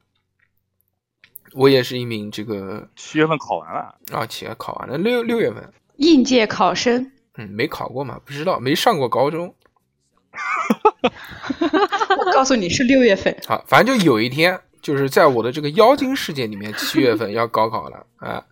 [1.54, 9.54] 我也是一名这个七月份考完了，啊，七月考完了，六六月份，应届考生，嗯，没考过嘛，不知道，没上过高中。
[12.18, 18.44] 我告诉你是六月份，好，反正就有一天，就是在我的这个妖精世界里面，七月份要高考了 啊，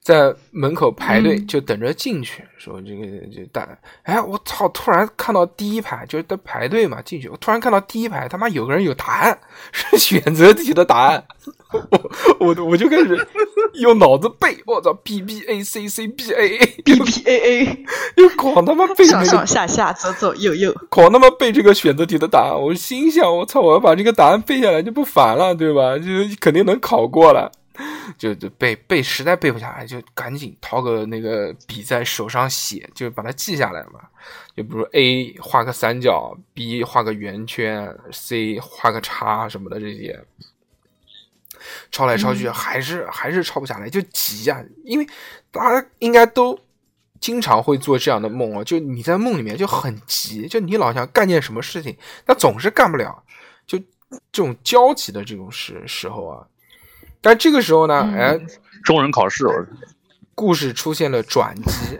[0.00, 3.68] 在门口排队嗯就等着进去，说这个这大，
[4.02, 4.68] 哎，我操！
[4.70, 9.38] 突然看到第一排就是在排队嘛，进去，我突然看到第一排他妈有个人有答案，
[9.70, 11.24] 是选择题的答案，
[12.40, 13.28] 我我我就开始
[13.78, 17.84] 用脑子背，我操，B B A C C B A A B B A A，
[18.16, 25.96] 又狂他妈背那上上下下，左左右右，狂他妈背这个选择题的答案，我心想，我操，我要把这个答案背下来就不烦了，对吧？
[25.98, 26.04] 就
[26.40, 27.50] 肯定能考过了。
[28.18, 34.00] 就就背背实在背不下来，就赶紧掏个那个笔在手上写，就把它记下来嘛。
[34.56, 40.18] 就比如 A 画个三角，B 画个圆圈，C 画个叉什么的这些，
[41.90, 45.06] 抄来抄去还是、还是抄不下来，就急呀、因为
[45.50, 46.58] 大家应该都
[47.20, 53.22] 经常会做这样的梦啊，就你在梦里面就很急，就你老想干件什么事情，但总是干不了，
[53.66, 53.78] 就
[54.32, 56.46] 这种焦急的这种时时候啊。
[57.20, 58.14] 但这个时候呢，嗯。
[58.14, 58.40] 哎，
[58.84, 59.66] 中人考试，我
[60.36, 61.98] 故事出现了转机，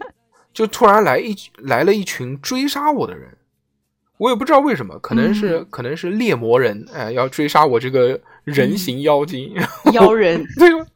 [0.55, 3.37] 就突然来一来了一群追杀我的人，
[4.17, 8.19] 我也不知道为什么，可能是、可能是猎魔人，哎，要追杀我这个
[8.53, 9.55] 人形妖精，
[9.93, 10.87] 妖 人，对吧？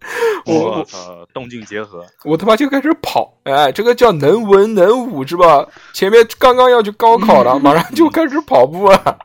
[0.46, 5.66] 我 我我操，动静结合，我他妈就开始跑，哎，这个叫能文能武是吧？
[5.92, 9.18] 前面刚刚要去高考了，马上就开始跑步了，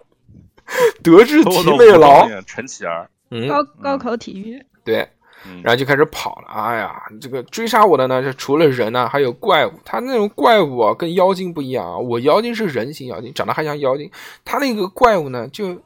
[1.04, 5.08] 德智体美劳，陈启儿，嗯，高高考体育，对，
[5.46, 6.48] 嗯然后就开始跑了。
[6.50, 9.72] 哎呀，这个追杀我的呢，是除了人呢，还有怪物。
[9.86, 11.98] 他那种怪物啊，跟妖精不一样啊。
[11.98, 14.10] 我妖精是人形妖精，长得还像妖精。
[14.46, 15.82] 他那个怪物呢，就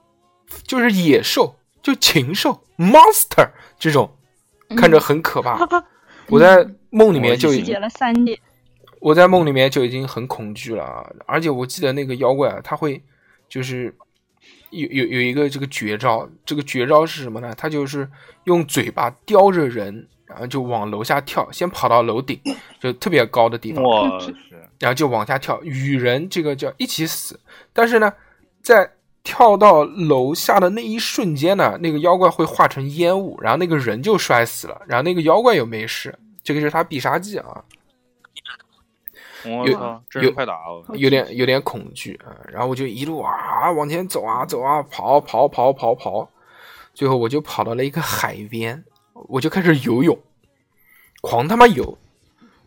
[0.66, 4.10] 就是野兽，就禽兽 monster 这种
[4.78, 5.68] 看着很可怕。
[6.28, 8.40] 我在梦里面就已经解了三点，
[9.00, 13.02] 我在梦里面就已经很恐惧了啊，而且我记得那个妖怪啊，他会
[13.50, 13.94] 就是
[14.70, 17.54] 有有有一个这个绝招，这个绝招是什么呢？
[17.58, 18.10] 他就是
[18.46, 22.40] 用嘴巴叼着人，然后就往楼下跳，先跑到楼顶，
[22.80, 23.84] 就特别高的地方，
[24.80, 27.38] 然后就往下跳，与人这个叫一起死。
[27.74, 28.14] 但是呢，
[28.62, 28.90] 在
[29.24, 36.18] 跳到楼下的那一瞬间呢，那个妖怪会化成烟雾，然后那个人就摔死了，然后那个妖怪又没事。
[36.44, 37.64] 这个是他必杀技啊。
[39.44, 40.96] 有我操，真有是快打我！
[40.96, 46.30] 有点有点恐惧啊，然后我就一路啊往前走啊走啊跑跑跑跑跑，
[46.94, 50.16] 最后我就跑到了一个海边，我就开始游泳，
[51.22, 51.98] 狂他妈游，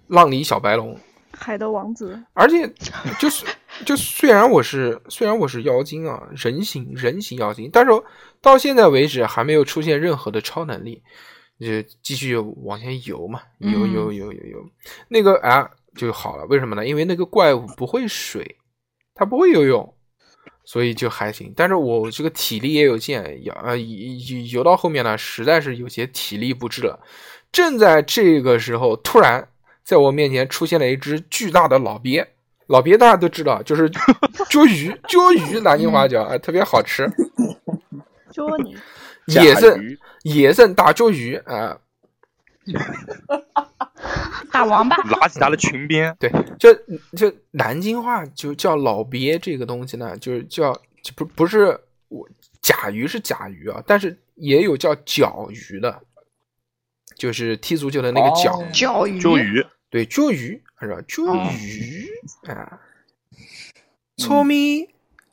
[0.09, 0.99] 浪里小白龙，
[1.37, 2.69] 海的王子，而且
[3.21, 3.47] 就是
[3.85, 7.91] 就虽然我是虽然我是妖精啊，人形人形妖精，但是
[8.41, 11.03] 到现在为止还没有出现任何的超能力，
[11.59, 11.67] 就
[12.03, 14.65] 继续往前游嘛，游嗯游游游游，
[15.09, 16.87] 那个啊就好了，为什么呢？
[16.87, 18.57] 因为那个怪物不会水，
[19.15, 19.95] 它不会游泳。
[20.67, 26.99] 所以就还行，但是我这个体力也有限，游呃游游游到后面呢，实在是有些体力不支了。
[27.53, 29.47] 正在这个时候，突然
[29.85, 32.27] 在我面前出现了一只巨大的老鳖，
[32.67, 33.91] 老鳖大家都知道，就是
[34.51, 37.07] 鲛鱼，鲛鱼南京话叫啊，特别好吃，
[38.33, 38.77] 捉你，
[39.27, 39.79] 野生
[40.23, 41.79] 野生大鲛鱼啊，
[44.51, 46.73] 大王八，拉起他的裙边，对，就
[47.17, 52.27] 就南京话就叫老鳖这个东西呢，就是叫就不不是我
[52.63, 56.01] 甲鱼是甲鱼啊，但是也有叫角鱼的，
[57.17, 60.97] 就是踢足球的那个角，哦教育，鲛鱼，对，鲛鱼是吧？
[61.07, 62.09] 鲛嗯鱼
[62.49, 62.81] 啊，
[64.17, 64.89] 搓咪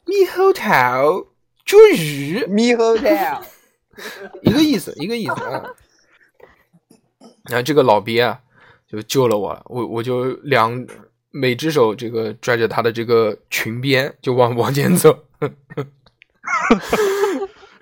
[0.05, 1.25] 猕猴桃，
[1.65, 3.41] 鲛鱼猕猴桃，
[4.43, 5.63] 一个意思，一个意思啊。
[7.45, 8.39] 然后这个老鳖啊，
[8.87, 10.87] 就救了我，我我就两
[11.31, 15.25] 每只手这个拽着他的这个裙边，就往往前走。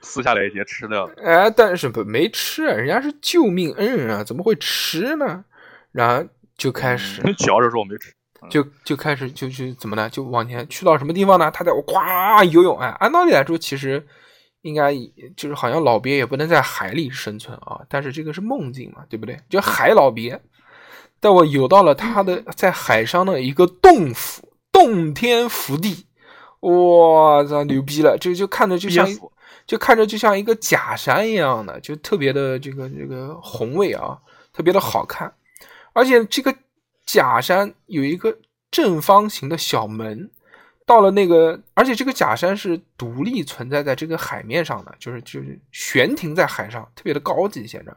[0.02, 1.14] 撕下来一些吃掉了。
[1.22, 5.46] 哎，但是不没吃，人家是救命恩人啊，怎么会吃呢？
[5.92, 6.28] 然后
[6.60, 8.14] 就开始嚼着说我没吃，
[8.52, 10.10] 就就开始就就怎么呢？
[10.10, 11.50] 就往前去到什么地方呢？
[11.50, 11.96] 他在我呱
[12.52, 14.06] 游泳，哎，按道理来说，其实
[14.62, 14.94] 应该
[15.38, 19.40] 就是好像老鳖也不能在海里生存啊，但是这个是梦境嘛，对不对？
[19.50, 20.40] 就海老鳖，
[21.22, 26.08] 带我游到了他的在海上的一个洞府，洞天福地，
[26.60, 28.18] 哇操，牛逼了！
[28.18, 29.08] 这就看着就像
[29.66, 34.18] 就看着就像一个假山一样的，就特别的这个这个宏伟啊，
[34.52, 35.34] 特别的好看。
[35.94, 36.56] 而且这个
[37.06, 38.38] 假山有一个
[38.72, 40.30] 正方形的小门，
[40.86, 47.68] 到了那个，而且这个假山是独立存在在这个海面上的，就是就是悬停在海上，特别的高级。
[47.68, 47.94] 现在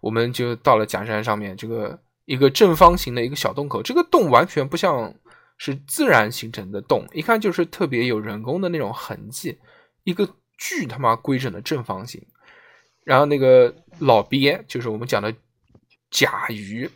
[0.00, 5.14] 我们就到了假山上面，这个一个正方形的一个小洞口，这个洞完全不像
[5.58, 9.58] 是自然形成的洞，一看就是特别有人工的那种痕迹，
[10.04, 12.22] 一个巨他妈规整的正方形。
[13.04, 15.34] 然后那个老鳖就是我们讲的
[16.10, 16.88] 甲鱼，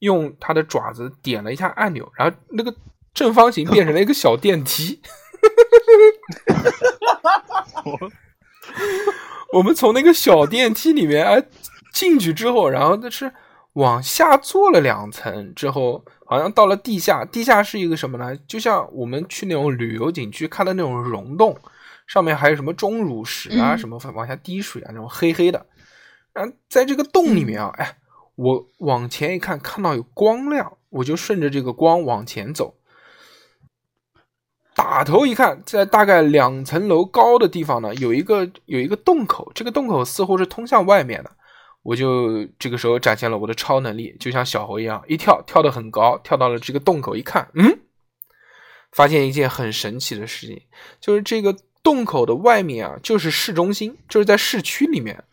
[0.00, 2.74] 用它的爪子点了一下按钮，然后那个
[3.12, 5.00] 正方形变成了一个小电梯。
[9.52, 11.42] 我们从那个小电梯里面哎
[11.92, 13.32] 进去之后，然后那是
[13.72, 17.24] 往下坐了两层之后，好像到了地下。
[17.24, 18.36] 地下是一个什么呢？
[18.46, 21.58] 就像我们去那种旅游景区看的那种溶洞，
[22.06, 25.66] 上面还有什么钟乳石啊，嗯什么往下滴水啊，那种黑黑的。
[26.34, 27.96] 然后在这个洞里面啊，哎，
[28.38, 32.76] 我往前一看，看到有光亮，我就顺着这个光往前走。
[34.76, 41.32] 打头一看，在大概两层楼高的地方呢，有一个有一个洞口，这个洞口似乎是通向外面的。
[41.82, 47.76] 我就这个时候展现了我的超能力，就像小猴一样，一跳跳得很高，跳到了这个洞口，一看，嗯，
[48.92, 50.62] 发现一件很神奇的事情，
[51.00, 55.24] 就是这个洞口的外面啊，就是市中心，就是在市区里面。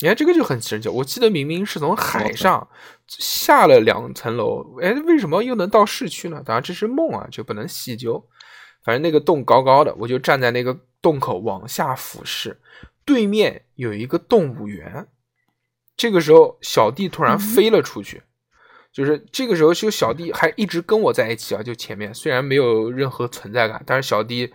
[0.00, 2.66] 你看这个就很神奇，我记得明明是从海上
[3.06, 6.42] 下了两层楼，哎，为什么又能到市区呢？
[6.44, 8.26] 当然这是梦啊，就不能细究。
[8.82, 12.58] 反正那个洞高高的，我就站在那个洞口往下俯视，
[13.04, 15.06] 对面有一个动物园。
[15.96, 18.22] 这个时候，小弟突然飞了出去，
[18.90, 24.50] 就是这个时候，就小弟还一直跟我在一起啊，就前面虽然没有任何存在感，但是小弟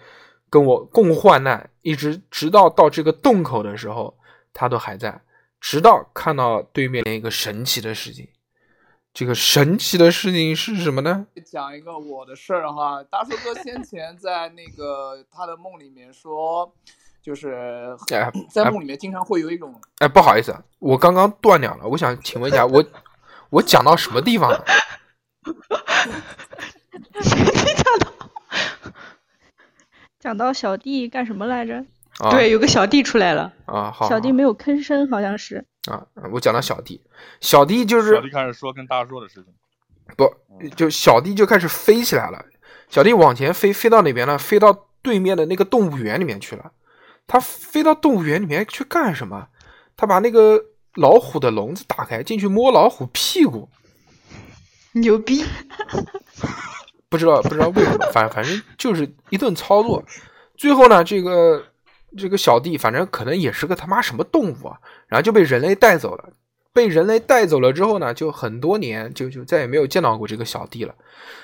[0.50, 4.18] 跟我共患难，一直直到到这个洞口的时候，
[4.52, 5.22] 他都还在，
[5.68, 8.28] 直到看到对面一个神奇的事情。
[9.12, 11.26] 这个神奇的事情是什么呢？
[11.44, 16.72] 讲一个我的事儿哈，大叔哥先前在那个他的梦里面说，
[17.20, 22.86] 就是哎在梦里面经常会有一种哎，不好意思，我刚刚断掉了，我想请问一下，我
[23.50, 24.64] 我讲到什么地方了？
[30.20, 31.84] 讲到小弟干什么来着？
[32.20, 35.66] 啊、对，有个小弟出来了，啊，好，小弟没有吭声，好像是。
[35.90, 37.02] 啊，我讲到小弟，
[37.42, 39.54] 小弟就是小弟开始说跟大说的事情，
[40.16, 40.34] 不
[40.76, 42.44] 就小弟就开始飞起来了，
[42.90, 44.38] 小弟往前飞，飞到哪边呢？
[44.38, 46.72] 飞到对面的那个动物园里面去了。
[47.28, 49.48] 他飞到动物园里面去干什么？
[49.98, 50.64] 他把那个
[50.94, 53.70] 老虎的笼子打开，进去摸老虎屁股，
[54.94, 55.44] 牛逼！
[57.10, 60.04] 不知道不知道为什么，反反正就是一顿操作。
[60.58, 61.64] 最后呢，这个
[62.18, 66.30] 这个小弟反正可能也是个他妈什么动物啊，然后就被人类带走了。
[66.74, 70.94] 被人类带走了之后呢，就很多年就就再也没有见到过这个小弟了。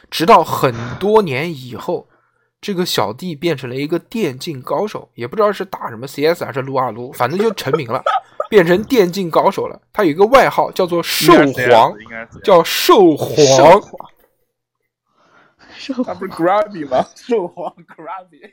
[0.10, 2.06] 直到很多年以后，
[2.60, 8.04] 这个小弟变成了一个电竞高手，也不知道是打什么 CS 还是撸啊撸，反正就成名了，
[8.50, 9.82] 变成电竞高手了。
[9.94, 13.82] 他有一个外号叫做兽皇，应该是叫兽皇。
[15.78, 17.08] 兽他不是 Grabby 吗？
[17.16, 18.52] 兽皇 Grabby，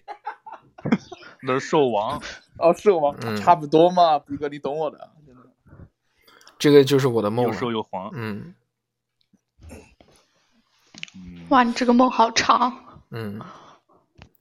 [1.42, 2.20] 那是兽王，
[2.58, 5.42] 哦，兽王、嗯差不多嘛，逼哥，你懂我的，真的。
[6.58, 7.56] 这个就是我的梦又了。
[7.56, 8.10] 瘦又黄。
[8.14, 8.54] 嗯
[11.14, 13.04] 嗯，哇，你这个梦好长。
[13.10, 13.40] 嗯，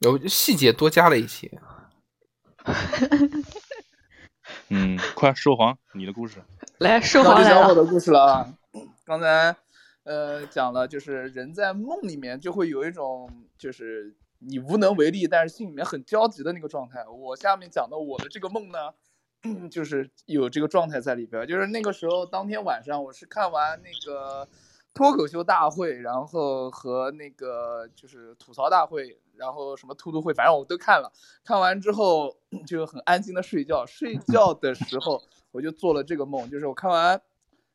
[0.00, 1.60] 有细节多加了一些。
[4.70, 6.42] 嗯，快兽皇，你的故事。
[6.78, 7.50] 来，兽那皇来了。
[7.54, 8.54] 就讲我的故事了啊。
[9.04, 9.56] 刚才
[10.04, 17.04] 呃讲了，就是人在梦里面就会有一种就是你无能为力，但是心里面很焦急的那个状态。
[17.08, 18.94] 我下面讲的我的这个梦呢，
[19.68, 21.46] 就是有这个状态在里边儿。
[21.46, 24.48] 就是那个时候当天晚上，我是看完那个
[24.94, 31.12] 脱口秀大会，然后和那个就是吐槽大会，然后什么突突会，反正我都看了。
[31.42, 33.84] 看完之后 就很安心的睡觉。
[33.84, 35.20] 睡 觉的时候
[35.50, 37.20] 我就做了这个梦，就是我看完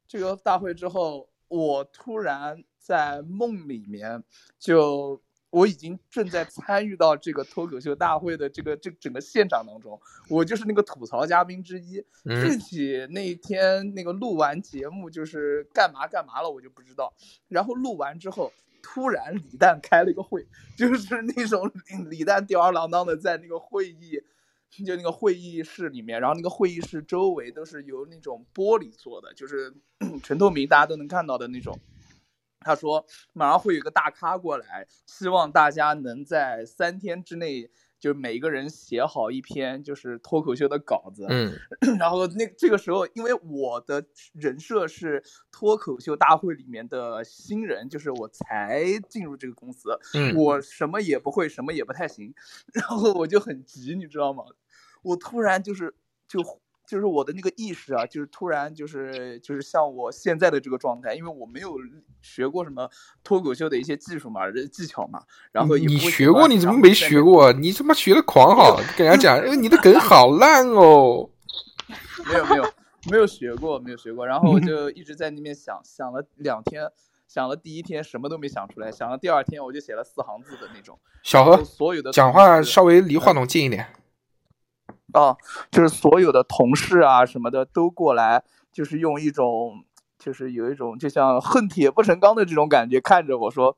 [0.07, 4.24] 这个大会之后，我突然在梦里面
[4.57, 5.22] 就。
[5.54, 11.93] 我已经正在参与到这个脱口秀大会的这个这整个现场当中，我就是那个吐槽嘉宾之一。
[11.93, 17.14] 具嗯体那一天那个录完节目就是干嘛干嘛了，我就不知道。
[17.49, 18.51] 然后录完之后，
[18.82, 21.72] 突然李诞开了一个会，就是那种
[22.10, 24.24] 李诞吊儿郎当的在那个会议，
[24.84, 29.72] 就那个会议室里面，然后那个会议室周围都是由那种玻璃做的，就是
[30.24, 31.78] 全透明，大家都能看到的那种。
[32.64, 41.26] 他说马上会有一个大咖过来，希望大家能在三天之内，就是每个人写好一篇就是脱口秀的稿子。
[41.30, 41.53] 嗯
[41.99, 52.34] 然后那这个时候，因为我的人设是脱口秀大会里面的新人，就是我才进入这个公司，嗯我什么也不会，什么也不太行，
[52.74, 54.43] 然后我就很急，你知道吗？
[55.01, 55.93] 我突然就是
[56.28, 56.41] 就
[56.86, 61.76] 就是我的那个意识啊，就是突然就是就是像我现在的这个状态，因为我没有
[62.22, 62.90] 学过什么
[63.24, 65.22] 脱口秀的一些技术嘛、技巧嘛，
[65.52, 66.48] 然后你学过？
[66.48, 67.22] 你怎么没学学？
[67.22, 67.54] 过？
[67.54, 71.30] 你他妈学的狂好，跟人家讲， 哎，你的梗好烂哦。
[72.28, 72.74] 没有没有
[73.12, 74.28] 没有学过，没有学过。
[74.28, 76.90] 然后我 就一直在那边想，想了两天，
[77.28, 81.00] 想了第一天什么都没想出来，想了第二天我就写了四行字的那种。
[81.22, 83.88] 小何，所有的讲话稍微离话筒近一点。
[85.14, 85.36] 啊，
[85.72, 89.84] 就是所有的同事啊什么的都过来，就是用一种，
[90.20, 93.76] 就是有一种就像恨铁不成钢的这种感觉看着我说，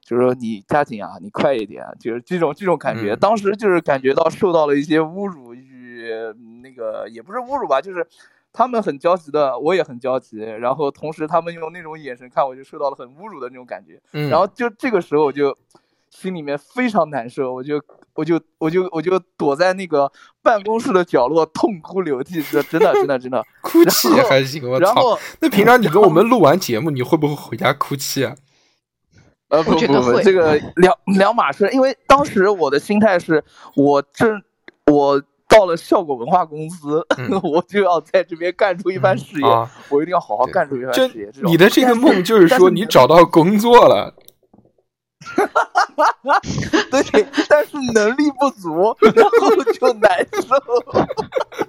[0.00, 3.14] 就是说你加紧啊，你快一点啊，就是这种这种感觉。
[3.14, 6.08] 嗯当时就是感觉到受到了一些侮辱与
[6.62, 8.06] 那个也不是侮辱吧，就是
[8.52, 14.00] 他们很焦急的，我也很焦急，然后同时他们用那种眼神看我，就受到了很侮辱的那种感觉。
[14.12, 15.56] 嗯，然后就这个时候我就
[16.20, 17.80] 心里面非常难受，我就
[18.14, 20.10] 我就我就我就躲在那个
[20.42, 23.44] 办公室的角落痛哭流涕，这真的真的真的。
[23.60, 24.86] 哭泣然后还行，我操。
[24.86, 28.34] 然后那平常你跟我们录完节目，你会不会回家哭泣啊？
[29.48, 33.44] 呃不不不，这个两两码事，因为当时我的心态是，
[33.76, 34.42] 我正
[34.90, 41.30] 我到了效果文化公司，嗯 我就要在这边干出一番事业，啊，我一定要好好干出一番事业。
[41.44, 44.12] 你的这个梦就是说你找到工作了，
[46.90, 50.54] 对，但是能力不足， 然后就难受。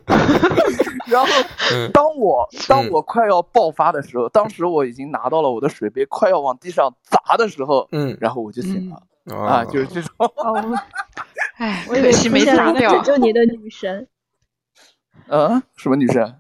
[1.08, 1.28] 然后
[1.72, 9.02] 嗯当我当嗯我快要爆发的时候，当时我已经拿到了我的水杯，快要往地上砸的时候，嗯然后我就醒了、
[9.34, 10.12] 啊啊，就是这种。
[10.20, 10.76] 哦，
[11.58, 13.04] 哎，可惜没砸掉拯。
[13.04, 14.08] 救你的女神。
[15.30, 16.36] 嗯，什么女神？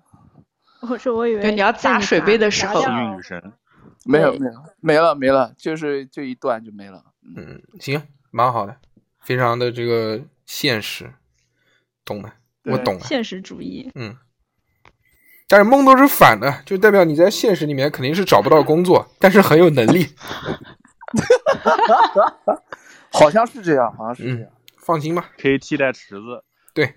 [0.81, 3.51] 我说我以为对你要砸水杯的时候幸运女神，对
[4.07, 7.03] 没有没有没了没了，就是就一段就没了。
[7.23, 8.01] 嗯嗯，行，
[8.31, 8.75] 蛮好的，
[9.21, 11.13] 非常的这个现实，
[12.05, 12.31] 懂的。
[12.63, 13.01] 我懂了。
[13.01, 13.91] 现实主义。
[13.95, 14.17] 嗯，
[15.47, 20.07] 但是梦都是反的，就代表你在现实里面肯定是找不到工作，但是很有能力。
[23.11, 24.51] 好像是这样，好像是这样。
[24.77, 26.43] 放心吧，可以替代池子。
[26.73, 26.93] 对，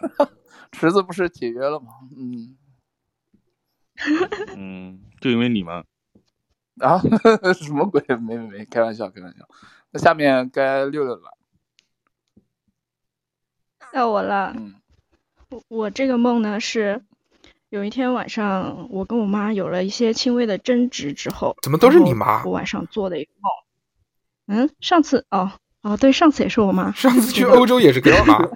[0.72, 1.92] 池子不是解约了吗？
[2.16, 2.56] 嗯，
[4.56, 5.84] 嗯，就因为你们
[6.80, 7.00] 啊，
[7.54, 8.02] 什么鬼？
[8.08, 9.46] 没没没，开玩笑，开玩笑。
[9.90, 11.36] 那下面该六六了。
[13.92, 14.54] 到我了。
[14.56, 14.74] 嗯，
[15.50, 17.02] 我我这个梦呢是，
[17.68, 24.58] 有一天晚上我跟我妈有了一些轻微的争执之后，怎么都是你妈我晚上做的一个梦。
[24.58, 25.52] 嗯，上次哦
[25.82, 26.90] 哦对，上次也是我妈。
[26.92, 28.48] 上次去欧洲也是跟我妈。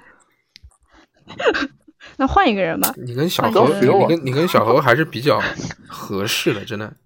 [2.17, 2.95] 那换一个人吧。
[2.97, 5.43] 你跟小何，你跟你跟小何还是比较
[5.87, 6.97] 合适的，真的。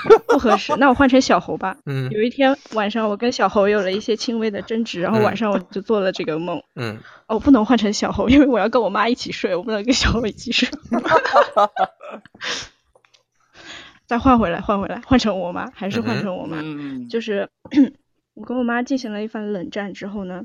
[0.28, 1.76] 不合适，那我换成小猴吧。
[1.86, 2.10] 嗯。
[2.10, 6.62] 有一天晚上，我跟小猴有了一些轻微的争执，然后晚上我就做了这个梦。
[6.74, 6.98] 嗯。
[7.26, 10.68] 哦，不能换成小猴，因为我要跟我妈一起睡，我不能跟小猴一起睡。
[14.06, 16.58] 再换回来，换回来，换成我妈，还是换成我妈。
[16.60, 17.08] 嗯。
[17.08, 17.48] 就是
[18.34, 20.44] 我跟我妈进行了一番冷战之后呢，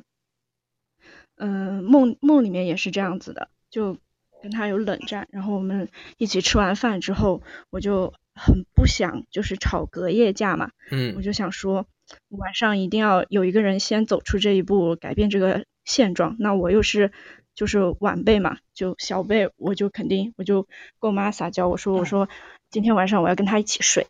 [1.38, 3.98] 嗯、呃，梦梦里面也是这样子的，就
[4.42, 8.14] 跟他有冷战，然后我们一起吃完饭之后，我就。
[8.38, 11.86] 很不想就是吵隔夜架嘛，嗯，我就想说
[12.30, 16.36] 晚上一定要有一个人先走出这一步，改变这个现状。
[16.40, 17.12] 那我又是
[17.54, 20.64] 就是晚辈嘛，就小辈，我就肯定我就
[21.00, 22.30] 跟我妈撒娇，我说我说
[22.70, 24.08] 今天晚上我要跟他一起睡，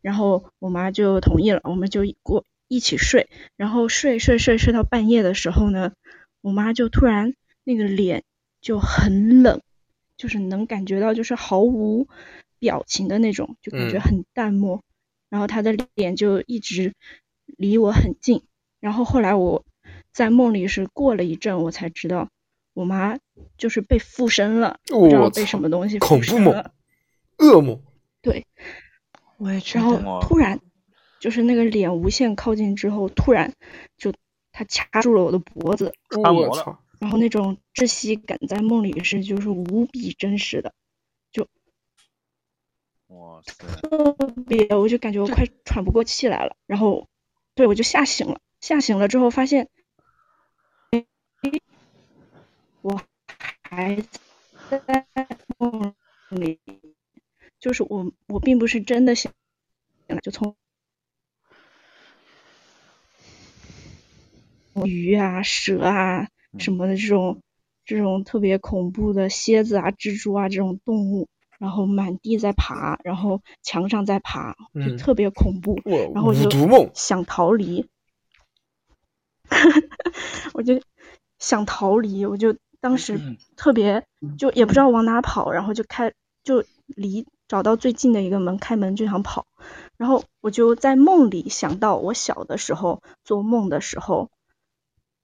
[0.00, 5.92] 然后我妈就同意了，我们就过一起睡，然后睡睡睡睡到半夜的时候呢，
[6.40, 8.22] 我妈就突然那个脸
[8.60, 9.60] 就很冷，
[10.16, 12.06] 就是能感觉到就是毫无。
[12.58, 14.82] 表情的那种，就感觉很淡漠，嗯、
[15.30, 16.94] 然后他的脸就一直
[17.56, 18.42] 离我很近，
[18.80, 19.64] 然后后来我
[20.12, 22.28] 在梦里是过了一阵，我才知道
[22.74, 23.18] 我妈
[23.56, 26.64] 就是被附身了，哦、不知道被什么东西恐怖梦、
[27.38, 27.80] 噩梦。
[28.20, 28.46] 对，
[29.36, 30.60] 我也然后突然
[31.20, 33.54] 就是那个脸无限靠近之后，突然
[33.96, 34.12] 就
[34.52, 36.82] 他掐住了我的脖子，我操！
[36.98, 40.74] 然后那种窒息感在梦里是就是无比真实的。
[43.08, 43.52] 哇塞！
[43.80, 44.14] 特
[44.46, 47.08] 别，我就感觉我快喘不过气来了，然后，
[47.54, 48.40] 对我就吓醒了。
[48.60, 49.68] 吓醒了之后发现，
[52.82, 53.00] 我
[53.62, 53.96] 还
[54.68, 55.06] 在
[55.56, 55.94] 梦
[56.28, 56.60] 里，
[57.58, 59.30] 就是我我并不是真的醒
[60.08, 60.56] 了，就从
[64.84, 66.28] 鱼啊、蛇啊
[66.58, 67.42] 什么的这种
[67.84, 71.28] 这种特别恐怖的蝎子啊、蜘蛛啊这种动物。
[71.58, 75.80] 然后满地在爬，然后墙上在爬，就特别恐怖。
[75.84, 76.48] 嗯、然后就
[76.94, 77.88] 想逃离，
[80.54, 80.80] 我就
[81.38, 83.20] 想逃离，我就当时
[83.56, 84.06] 特别
[84.38, 86.12] 就也不知道往哪跑，然后就开
[86.44, 89.46] 就离找到最近的一个门，开门就想跑。
[89.96, 94.30] 然后我就在梦里想到我小的时候做梦的时候，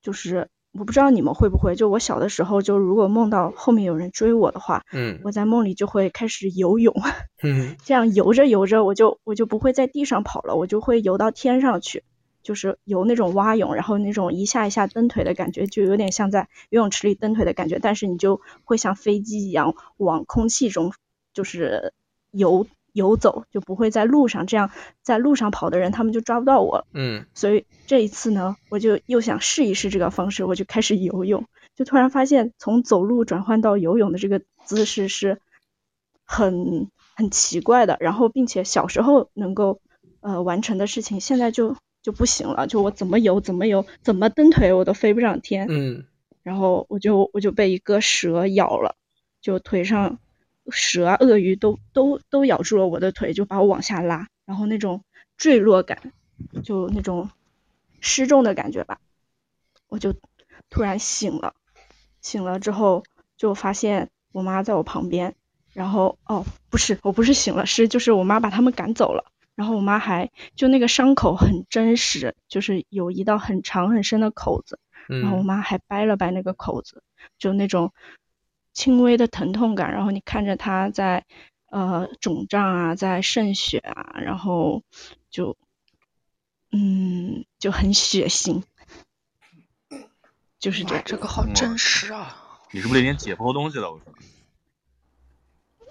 [0.03, 0.49] 就是。
[0.77, 6.93] 我不知道你们会不会，就我小的时候，就如果梦到后面有人追我的话，嗯，我在梦里就会开始游泳，
[7.45, 12.03] 嗯，这样游着游着，我就我就不会在地上跑了，我就会游到天上去，
[12.43, 20.93] 就是游那种蛙泳，然后那种一下一下蹬腿的感觉，就有点像在游泳池里蹬腿的感觉，但是你就会像飞机一样往空气中
[21.33, 21.93] 就是
[22.33, 22.67] 游。
[22.95, 24.71] 游走就不会在路上，这样
[25.03, 26.87] 在路上跑的人他们就抓不到我。
[26.93, 35.41] 嗯，所以这一次呢，我就又想试一试这个方式，我就开始游泳，就突然发现从走路转换到游泳的这个姿势是
[36.25, 39.81] 很很奇怪的，然后并且小时候能够
[40.21, 45.67] 呃完成的事情，现在就就不行了，就我怎么游怎么游怎么蹬腿我都飞不上天。
[45.69, 46.05] 嗯，
[46.45, 48.95] 然后我就我就被一个蛇咬了，
[49.41, 50.21] 就腿上。
[50.71, 55.05] 蛇啊、鳄鱼都都都咬住了我的腿，就把我往下拉，然后那种
[55.37, 56.13] 坠落感，
[56.63, 57.31] 就那种
[58.01, 58.99] 失重的感觉吧，
[59.89, 60.15] 我就
[60.71, 61.55] 突然醒了。
[62.21, 63.05] 醒了之后
[63.37, 65.35] 就发现我妈在我旁边，
[65.73, 69.31] 然后哦不是，我不是醒了，是就是我妈把他们赶走了。
[69.55, 77.03] 然后我妈还就那个伤口很真实，就是有一道很长很深的口子，然后我妈还掰了掰那个口子，
[77.39, 77.93] 就那种。
[78.75, 81.25] 轻微的疼痛感，然后你看着他在
[81.71, 84.83] 呃肿胀啊，在渗血啊，然后
[85.31, 85.57] 就
[86.73, 88.63] 嗯就很血腥，
[90.59, 91.03] 就是这样。
[91.07, 92.37] 这个好真实啊！
[92.73, 93.91] 你是不是那天解剖东西了？
[93.91, 94.13] 我说。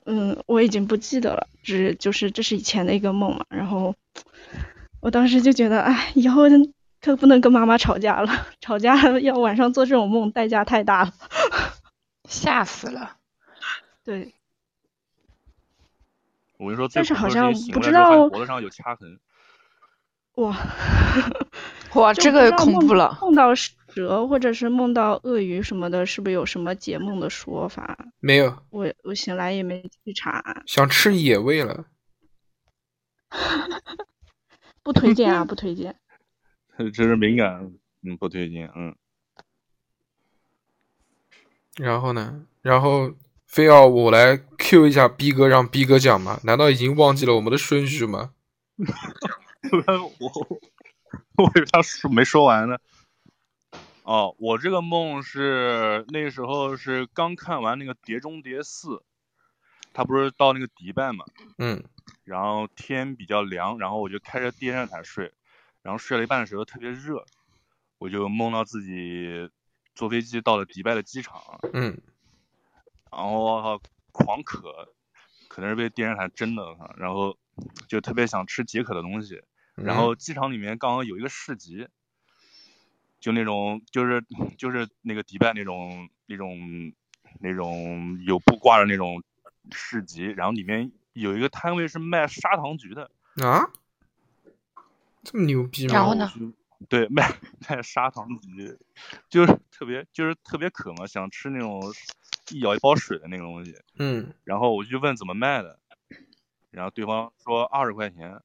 [0.05, 3.45] 嗯，我已经不记得了，只就是这是以前的一个梦嘛。
[3.47, 3.95] 然后
[4.99, 6.41] 我当时就觉得，哎，以后
[6.99, 11.13] 可不能跟妈妈吵架了，吵架要晚上做这种梦，代价太大了。
[12.33, 13.17] 吓死了。
[14.03, 14.33] 对，
[16.57, 19.19] 我跟你说，但是好像不知道脖子上有掐痕。
[20.35, 20.57] 哇，
[21.93, 23.17] 哇，这个恐怖了。
[23.21, 27.97] 梦到蛇或者是梦到鳄鱼什么的，是不是有什么解梦的说法？
[28.19, 31.85] 没有，我我醒来也没去查，想吃野味了。
[34.81, 35.95] 不推荐啊， 不推荐。
[36.77, 37.71] 这是敏感，
[38.01, 38.95] 嗯，不推荐，嗯。
[41.77, 42.45] 然后呢？
[42.61, 43.13] 然后
[43.47, 46.39] 非要我来 Q 一下逼哥，让逼哥讲吗？
[46.43, 48.33] 难道已经忘记了我们的顺序吗？
[50.19, 50.29] 我
[51.37, 52.77] 我以为他说没说完呢。
[54.03, 58.89] 哦，我这个梦是那时候是刚看完那个《碟中谍四》，
[59.93, 61.23] 他不是到那个迪拜嘛，
[61.57, 61.83] 嗯
[62.25, 65.31] 然后天比较凉，然后我就开着电热毯睡，
[65.81, 67.25] 然后睡了一半的时候特别热，
[67.97, 69.49] 我就梦到自己
[69.95, 71.97] 坐飞机到了迪拜的机场，嗯
[73.11, 73.81] 然后我靠
[74.11, 74.93] 狂渴，
[75.47, 76.63] 可能是被电热毯蒸的，
[76.97, 77.37] 然后
[77.87, 79.35] 就特别想吃解渴的东西。
[79.75, 81.87] 嗯然后机场里面刚刚有一个市集，
[83.19, 84.23] 就那种就是
[84.55, 86.93] 就是那个迪拜那种那种
[87.39, 89.23] 那种有布挂的那种
[89.71, 93.09] 市集，然后里面有一个摊位是卖砂糖橘的，
[93.43, 93.71] 啊，
[95.23, 95.93] 这么牛逼吗？
[95.95, 96.31] 然后呢？
[96.89, 97.31] 对，卖
[97.69, 98.77] 卖砂糖橘，
[99.29, 101.81] 就是特别就是特别渴嘛，想吃那种
[102.51, 103.75] 一咬一包水的那个东西。
[103.97, 105.79] 嗯然后我就去问怎么卖的，
[106.71, 108.41] 然后对方说二十块钱，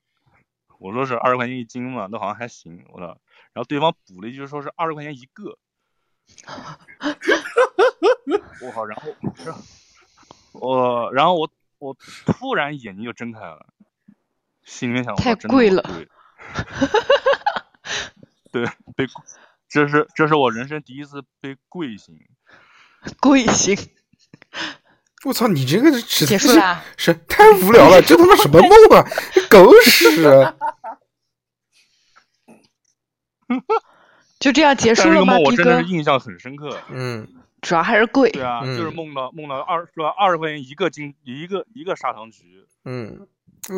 [0.78, 3.18] 我说是二十块钱一斤嘛，那好像还行，我操。
[3.53, 5.59] 然后对方补了一句说是二十块钱一个，
[8.61, 9.12] 我靠，然后
[10.53, 13.66] 我然后我我突然眼睛就睁开了，
[14.64, 16.09] 心里面想太我操真他妈贵了贵
[18.65, 19.07] 对，被
[19.69, 22.19] 这是这是我人生第一次被贵醒。
[23.21, 23.77] 贵姓？
[25.25, 26.83] 我操，你这个是结束啦？
[26.97, 29.05] 是太无聊了，这他妈什么梦啊？
[29.51, 30.55] 狗屎！
[34.39, 35.89] 就这样结束了吗，但是这个梦我真的是？
[35.89, 36.81] 印象很深刻。
[36.91, 37.27] 嗯
[37.61, 38.31] 主要还是贵。
[38.31, 43.27] 对啊，就是嗯梦到梦到二说二十块钱一个金一个一个砂糖橘，嗯，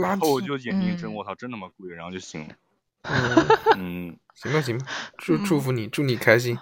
[0.03, 0.41] 然后我。
[0.41, 2.55] 就眼睛一睁，嗯我操，真他妈贵，然后就醒了。
[3.03, 4.87] 嗯，嗯， 行吧行吧，
[5.19, 6.59] 祝祝福你，祝你开心。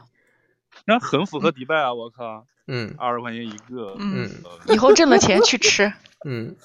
[0.86, 3.96] 那很符合迪拜啊，我靠，嗯二十块钱一个。
[3.98, 4.30] 嗯，
[4.66, 5.92] 呃以后挣了钱去吃。
[6.26, 6.56] 嗯，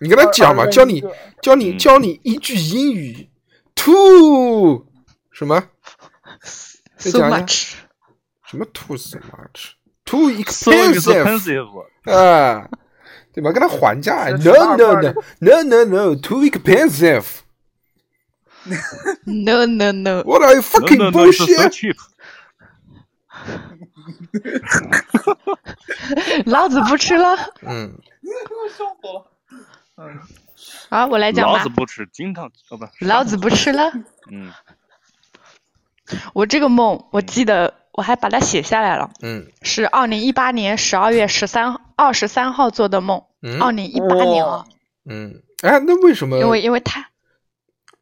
[0.00, 1.02] 你跟他讲嘛，教你
[1.42, 3.28] 教你嗯教你一句英语
[3.74, 4.86] ，too
[5.30, 5.62] 什么？
[6.96, 7.72] 再 So much。
[8.44, 12.68] 什么 too so much？too expensive expensive，啊，
[13.32, 13.52] 对吧？
[13.52, 17.24] 跟他还价是？No no no no no no，too expensive。
[19.24, 21.96] No no no，What are you fucking no so bullshit？cheap。
[26.46, 27.36] 老子不吃了。
[27.62, 27.94] 嗯
[28.76, 29.30] 笑死了。
[29.96, 30.18] 嗯，
[30.90, 31.68] 好，我来讲吧老子。
[31.70, 33.92] 不吃金汤，哦不，老子不吃了。
[34.30, 34.52] 嗯，
[36.34, 43.24] 我这个梦，我记得我还把它写下来了，嗯是二零一八年十二月十三二十三号做的梦。
[43.42, 44.64] 嗯二零一八年啊，
[45.04, 47.08] 嗯，哎，那为什么因为因为太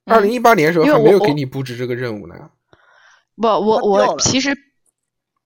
[0.07, 2.34] 二零一八年的时候还没有给你布置这个任务呢？
[3.36, 4.57] 不，我我其实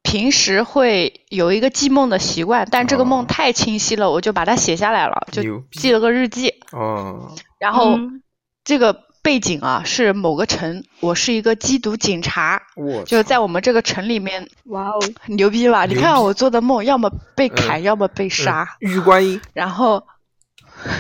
[0.03, 3.07] 平时会有一个记梦的习惯，但这个哦。
[3.07, 5.43] 梦太清晰了，我就把它写下来了，就
[5.73, 6.55] 记了个日记。
[6.73, 8.23] 哦，然后嗯。
[8.63, 8.93] 这个
[9.23, 15.87] 背景啊是某个城，我是一个缉毒警察，我就是在我们这个城里面哇哦，牛逼吧？
[15.87, 17.55] 你看我做的梦，要么被嗯。
[17.57, 18.93] 砍，要么被杀，嗯。
[18.93, 20.07] 玉观音，然后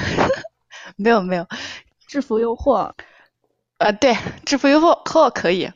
[0.97, 1.47] 没有没有，
[2.09, 2.91] 制服诱惑，
[3.81, 4.15] 呃，对，
[4.45, 5.71] 制服诱惑惑可以。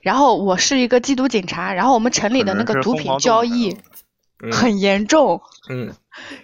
[0.00, 3.76] 然后我是一个缉毒警察，然后我们城里的那个毒品交易
[4.42, 5.42] 嗯很严重。
[5.68, 5.92] 嗯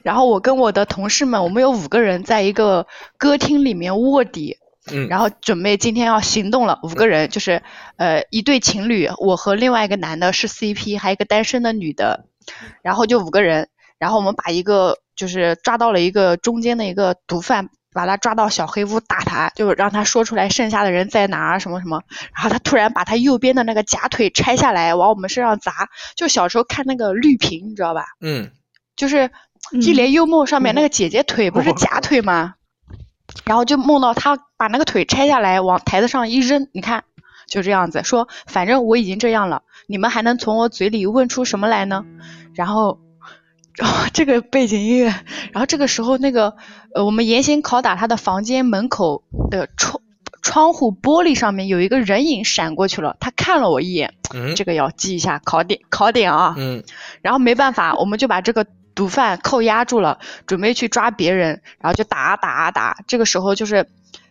[0.03, 2.87] 然后我跟我的同事们，我们有五个人在一个
[3.17, 4.59] 歌厅里面卧底，
[4.91, 6.81] 嗯，然后准备今天要行动了。
[6.83, 7.63] 五个人就是
[7.97, 12.27] 呃一对情侣，我和另外一个男的是 CP，还有一个单身的女的，
[12.83, 13.69] 然后就五个人。
[13.99, 22.03] 然后我们把一个就是抓到了一个中间的一个毒贩，把他抓到小黑屋打他，就让他说出来剩下的人在哪儿什么什么。
[22.35, 28.05] 然后他突然把他右边的那个假腿拆下来往我们身上砸，就小时候看那个绿屏，你知道吧？
[28.21, 28.51] 嗯
[28.97, 29.17] 就是
[29.73, 32.57] 《嗯一帘幽梦》上面那个姐姐腿不是假腿吗？
[33.45, 37.05] 然后就梦到他把那个腿拆下来往台子上一扔，你看
[37.47, 42.05] 就这样子说，反正我已经这样了，你们还能从我嘴里问出什么来呢？
[42.55, 42.99] 然后。
[43.77, 45.07] 然后这个背景音乐，
[45.53, 46.57] 然后这个时候那个
[46.95, 50.01] 呃，我们严刑拷打他的房间门口的窗
[50.43, 56.55] 窗户玻璃上面有一个人影闪过去了，他看了我一眼，嗯这个要记一下考点考点啊。
[56.57, 56.85] 嗯
[57.23, 62.99] 然后没办法，我们就把这个毒贩扣押住了，准备去抓别人，然后就打啊打啊打。
[63.09, 63.89] 这个时候就是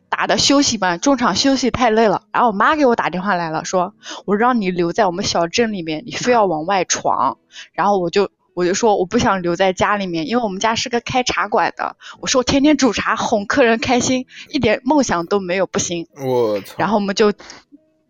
[0.07, 2.23] 打的休息嘛，中场休息太累了。
[2.31, 3.93] 然后我妈给我打电话来了，说
[4.25, 7.39] 我让你留在我们小镇里面，你非要往外闯。
[7.73, 11.95] 然后我就我就说我不想留在家里面，因为我们家是个开茶馆的。
[12.19, 16.07] 我说我天天煮茶哄客人开心，一点梦想都没有，不行。
[16.15, 17.33] 我操，然后我们就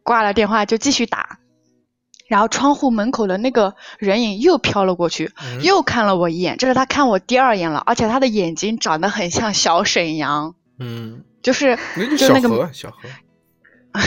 [0.03, 1.39] 挂了电话，就继续打。
[2.27, 11.77] 然后窗户门口的那个人影又飘了过去，嗯又看了我一眼，这是他看我第二眼了，而且他的眼睛长得很像小沈阳，嗯，就是
[12.17, 13.09] 就那个何小何，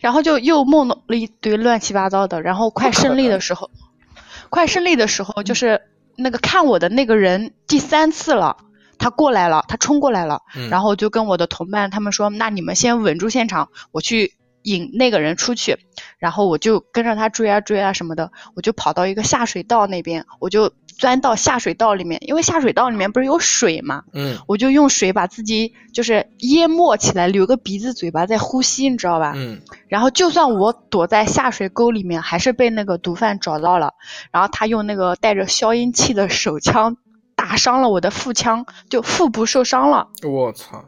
[0.00, 3.70] 然后就又梦了一堆乱七八糟的，然后快胜利的时候，
[4.48, 5.80] 快胜利的时候，就是
[6.16, 8.56] 那个看我的那个人第三次了，
[8.98, 10.68] 他过来了，他冲过来了，嗯。
[10.70, 15.78] 然后就跟我的同伴他们说，那你们先稳住现场，我去引那个人出去，
[16.18, 29.32] 然后我就跟着他追啊追啊什么的，我就跑到一个下水道那边，我就钻到下水道里面，因为下水道里面不是有水嘛，嗯我就用水把自己就是淹没起来，留个鼻子嘴巴在呼吸，你知道吧？
[29.36, 33.94] 嗯然后就算我躲在下水沟里面，还是被那个毒贩找到了。
[34.32, 36.96] 然后他用那个带着消音器的手枪
[37.34, 40.08] 打伤了我的腹腔，就腹部受伤了。
[40.28, 40.84] 我操，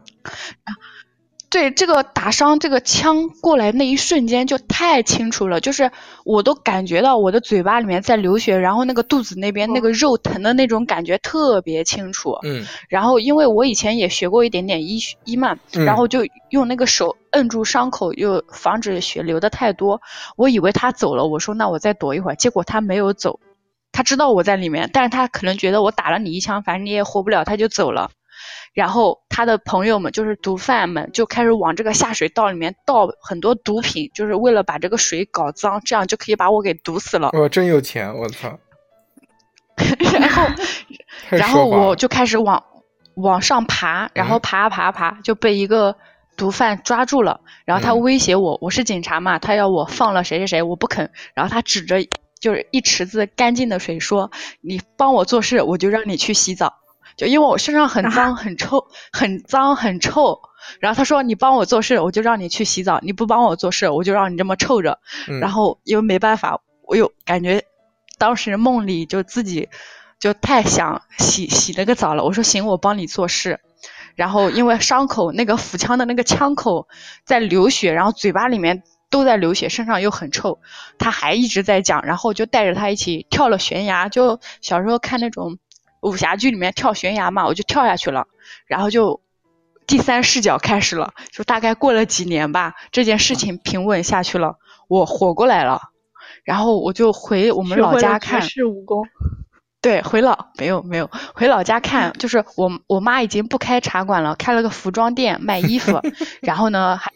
[1.50, 5.90] 对这个打伤，这个枪过来那一瞬间就太清楚了，就是
[6.24, 12.38] 我都感觉到我的嘴巴里面在流血，然后那个肚子那边那个肉疼的那种感觉特别清楚。
[12.44, 16.20] 嗯然后因为我以前也学过一点点医学医嘛，嗯然后就
[16.50, 20.00] 用那个手摁住伤口，又防止血流的太多。
[20.36, 23.40] 我以为他走了，我说那我再躲一会儿，结果他没有走，
[23.90, 28.12] 他知道我在里面，但是他可能觉得我打了你一枪，反正你也活不了，他就走了。
[28.72, 37.30] 然后他的朋友们，就是毒贩们，就开始往这个下水道里面倒很多毒品，就是为了把这个水搞脏，这样就可以把我给毒死了。
[37.32, 38.58] 我真有钱，我操，
[40.10, 40.46] 然后
[41.30, 42.62] 然后我就开始往
[43.14, 45.96] 往上爬，然后嗯爬啊爬啊爬，就被一个
[46.36, 47.40] 毒贩抓住了。
[47.64, 51.10] 然后他嗯威胁我，我是警察嘛，他要我放了谁谁谁，我不肯。
[51.34, 52.06] 然后他指着
[52.38, 54.30] 就是一池子干净的水说
[54.62, 56.74] ：“你帮我做事，我就让你去洗澡。”
[57.20, 60.40] 就因为我身上很脏、很臭、很脏、很臭。
[60.78, 67.62] 然后他说：“你帮我做事，我就让你去洗澡；你不帮我做事，我就让你这么臭着。”嗯然后因为没办法，我又感觉
[68.16, 69.68] 当时梦里就自己
[70.18, 72.24] 就太想洗洗那个澡了。
[72.24, 73.60] 我说行，我帮你做事。
[74.14, 76.88] 然后因为伤口那个腹腔的那个枪口
[77.26, 80.58] 在流血，然后嘴巴里面都在流血，身上又很臭，
[80.98, 84.08] 他还一直在讲，然后就带着他一起跳了悬崖。
[84.08, 85.58] 就小时候看那种
[86.00, 88.26] 武侠剧里面跳悬崖嘛，我就跳下去了，
[88.66, 89.20] 然后就。
[89.86, 94.54] 第三视角开始了，就大概过了几年吧，这件事情平稳下去了，
[94.86, 95.80] 我活过来了，
[96.44, 99.08] 然后我就回我们老家看绝，世武功。
[99.82, 106.00] 对，回老没有没有回老家看，就是我我妈已经不开茶馆了，开了个服装店卖衣服，
[106.40, 107.10] 然后呢还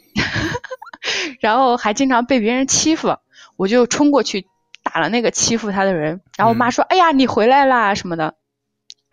[1.38, 3.18] 然后还经常被别人欺负，
[3.56, 4.48] 我就冲过去
[4.82, 8.34] 打了那个欺负他的人，然后我妈嗯说：“哎呀，你回来啦什么的。”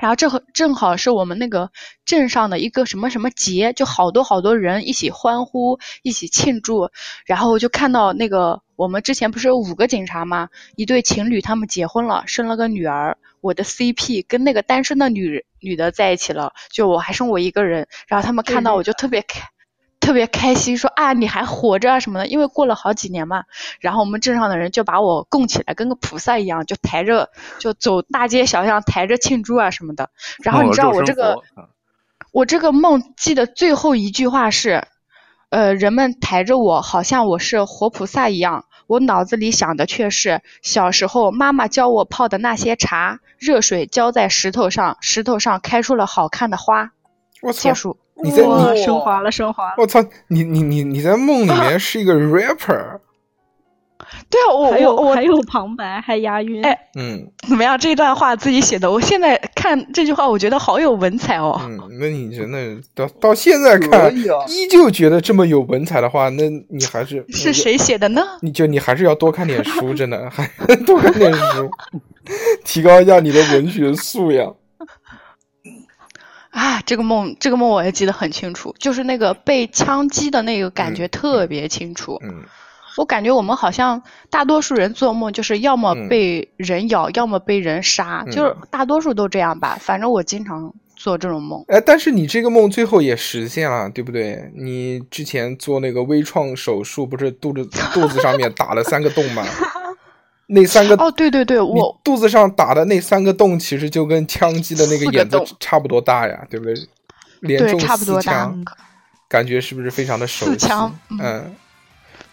[0.02, 1.70] 然后正好正好是我们那个
[2.06, 6.90] 镇上的一个什么什么节，就好多好多人一起欢呼，一起庆祝。
[7.28, 10.50] 然后我就看到那个我们之前不是有五个警察吗？
[10.76, 13.20] 一对情侣他们结婚了，生了个女儿。
[13.42, 17.88] 我的 CP 跟那个单身的女女的在一起了，就我还剩我一个人。
[18.08, 19.50] 然后他们看到我就特别开。
[20.02, 23.44] 特别开心，说啊你还活着啊什么的，因为过了好几年嘛。
[23.80, 27.30] 然后我们镇上的人就把我供起来，跟个菩萨一样，就抬着
[27.60, 30.10] 就走大街小巷，抬着庆祝啊什么的。
[30.44, 31.38] 然后你知道我这个，
[32.34, 34.84] 我这个梦记得最后一句话是，
[35.50, 38.66] 呃，人们抬着我，好像我是活菩萨一样。
[38.88, 46.92] 我脑子里想的却是小时候妈妈教我泡的那些茶，热水浇在石头上，石头上开出了好看的花。
[47.42, 47.74] 我操结！
[47.74, 47.98] 束。
[48.24, 48.44] 你在，
[48.74, 49.76] 你升华了，升华了。
[49.78, 50.04] 我操！
[50.28, 53.00] 你你你你在梦里面是一个 rapper，
[54.30, 56.64] 对啊，我还有我我还有旁白，还押韵。
[56.66, 57.78] 哎嗯怎么样？
[57.80, 61.60] 这段话自己写的，我现在看这句话，我觉得好有文采哦。
[61.64, 64.12] 嗯，那你真的到到现在看啊，
[64.48, 67.54] 依旧觉得这么有文采的话，那你还是是？
[67.54, 68.22] 谁写的呢？
[68.42, 70.46] 你就你还是要多看点书，真的，还
[70.86, 71.70] 多看点书，
[72.66, 74.54] 提高一下你的文学素养。
[76.52, 82.20] 啊，这个梦，这个梦我也记得很清楚，就是那个被枪击的那个感觉嗯特别清楚。
[82.24, 82.44] 嗯
[82.98, 89.78] 我感觉我们好像大多数人做梦就是要么嗯被人咬，要么被人杀，就是嗯大多数都这样吧。
[89.80, 91.64] 反正我经常做这种梦。
[91.70, 94.52] 哎，但是你这个梦最后也实现了，对不对？
[94.54, 99.42] 你之前做那个微创手术，不是肚子肚子上面打了三个洞吗？
[100.54, 106.76] 那三个哦，对对对，我肚子上打的那三个洞，其实就跟枪击的那个眼子差不多大呀，对不对？
[107.40, 108.66] 连对中差不多大四枪，
[109.30, 110.52] 感觉是不是非常的熟悉？
[110.52, 111.56] 四枪嗯嗯，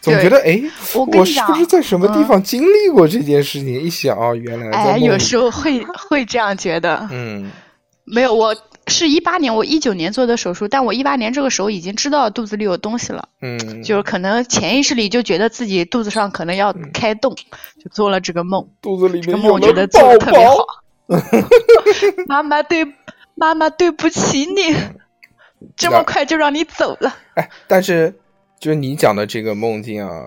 [0.00, 0.60] 总觉得哎，
[0.94, 3.80] 我是不是在什么地嗯方经历过这件事情？
[3.80, 7.08] 一想啊，原来在哎，有时候会会这样觉得。
[7.10, 7.50] 嗯
[8.10, 8.56] 没有，我
[8.88, 17.34] 是一八年，我一九年做的手术，但我一八年这个时候已经知道肚子里有东西了，嗯，就是可能潜意识里就觉得自己肚子上可能要开洞，
[17.82, 18.68] 就做了这个梦。
[18.80, 20.66] 肚子里这个面有了梦我觉得做宝的特别好宝。。
[22.26, 22.86] 妈妈对
[23.34, 24.74] 妈妈对不起你，
[25.76, 27.16] 这么快就让你走了。
[27.34, 28.14] 哎，但是
[28.60, 30.26] 就是你讲的这个梦境啊，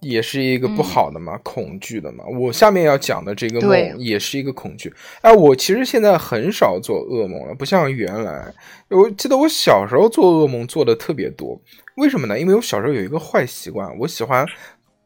[0.00, 2.24] 也是一个不嗯好的嘛，恐惧的嘛。
[2.38, 4.92] 我下面要讲的这个梦也是一个恐惧。
[5.20, 8.52] 哎，我其实现在很少做噩梦了，不像原来。
[8.88, 11.60] 我记得我小时候做噩梦做的特别多，
[11.96, 12.38] 为什么呢？
[12.38, 14.46] 因为我小时候有一个坏习惯，我喜欢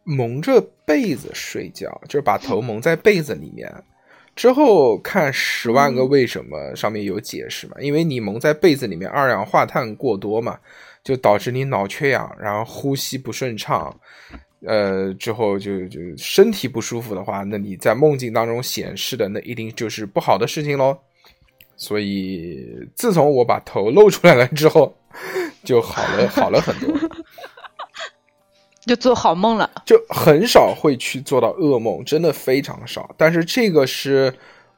[0.05, 3.73] 蒙着被子睡觉，就是把头蒙在被子里面。
[4.35, 10.59] 之后看《十万个为什么》上面有解释嘛，因为你蒙在被子里面，二氧化碳过多嘛，
[11.05, 13.95] 就导致你脑缺氧，然后呼吸不顺畅，
[14.65, 20.97] 呃，之后就就身体不舒服的话，那你在梦境当中显示的那一定就是不好的事情喽。
[21.77, 24.97] 所以自从我把头露出来了之后，
[25.65, 26.97] 就好了好了很多。
[28.87, 29.71] 就做好梦了。
[29.87, 33.15] 就很少会去做到噩梦，真的非常少。
[33.17, 34.33] 但是这个是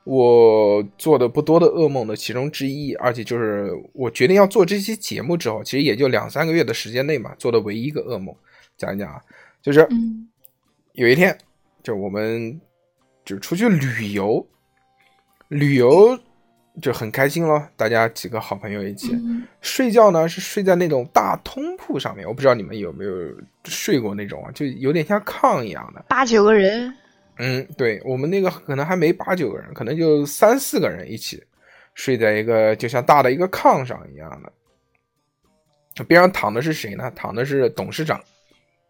[0.04, 8.34] 我做的不多的噩梦的其中之一，而且就是我决定要做这期节目之后，其实也就两三个月的时间内嘛，做的唯一一个噩梦。
[8.76, 9.20] 讲一讲啊，
[9.64, 10.28] 就是嗯
[10.92, 11.36] 有一天，
[11.82, 12.60] 就我们
[13.24, 14.46] 就出去旅游，
[15.48, 16.16] 旅游
[16.82, 19.14] 就很开心咯，大家几个好朋友一起。
[19.14, 23.10] 嗯睡觉呢是睡在那种大通铺上面，我不知道你们有没有
[23.64, 26.04] 睡过那种啊，就有点像炕一样的。
[26.06, 26.94] 八九个人，
[27.38, 31.42] 嗯，对我们那个可能还没八九个人，可能就三四个人一起
[31.94, 36.04] 睡在一个就像大的一个炕上一样的。
[36.04, 37.10] 边上躺的是谁呢？
[37.16, 38.20] 躺的是董事长。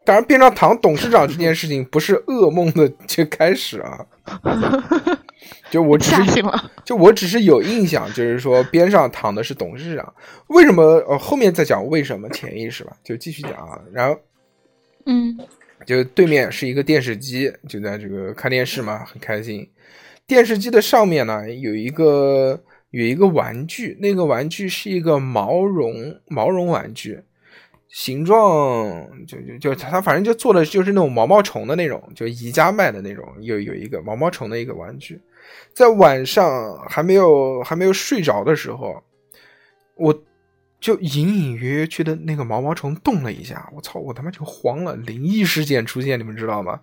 [0.05, 4.07] 当然，边上躺董事长这件事情不是噩梦的就开始啊，
[5.71, 6.43] 就我只是。
[6.85, 10.15] 就我只是有印象，就是说边上躺的是董事长，
[10.49, 10.83] 为什么？
[11.09, 13.81] 呃，后面再讲为什么潜意识吧，就继续讲啊。
[13.91, 14.21] 然后
[15.07, 15.35] 嗯
[15.87, 19.67] 就对面是一个电视机，就在这个看电视嘛，很开心。
[20.27, 27.23] 电视机的上面呢有一个有一个玩具，那个玩具是一个毛绒毛绒玩具，
[27.95, 35.21] 形状就就就它反正就做的就是那种毛毛虫的那种，就宜家卖的那种，有有一个毛毛虫的一个玩具。
[35.73, 39.01] 在晚上还没有还没有睡着的时候，
[39.95, 40.25] 我
[40.81, 46.81] 就隐隐约约觉得那个毛毛虫动了一下，我操，我他妈就慌了，灵异事件出现，你们知道吗？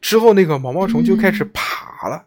[0.00, 2.24] 之后那个毛毛虫就开始爬了，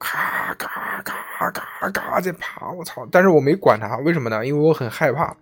[0.00, 3.06] 咔咔咔咔咔在爬，我操！
[3.12, 4.44] 但是我没管它，为什么呢？
[4.44, 5.36] 因为我很害怕，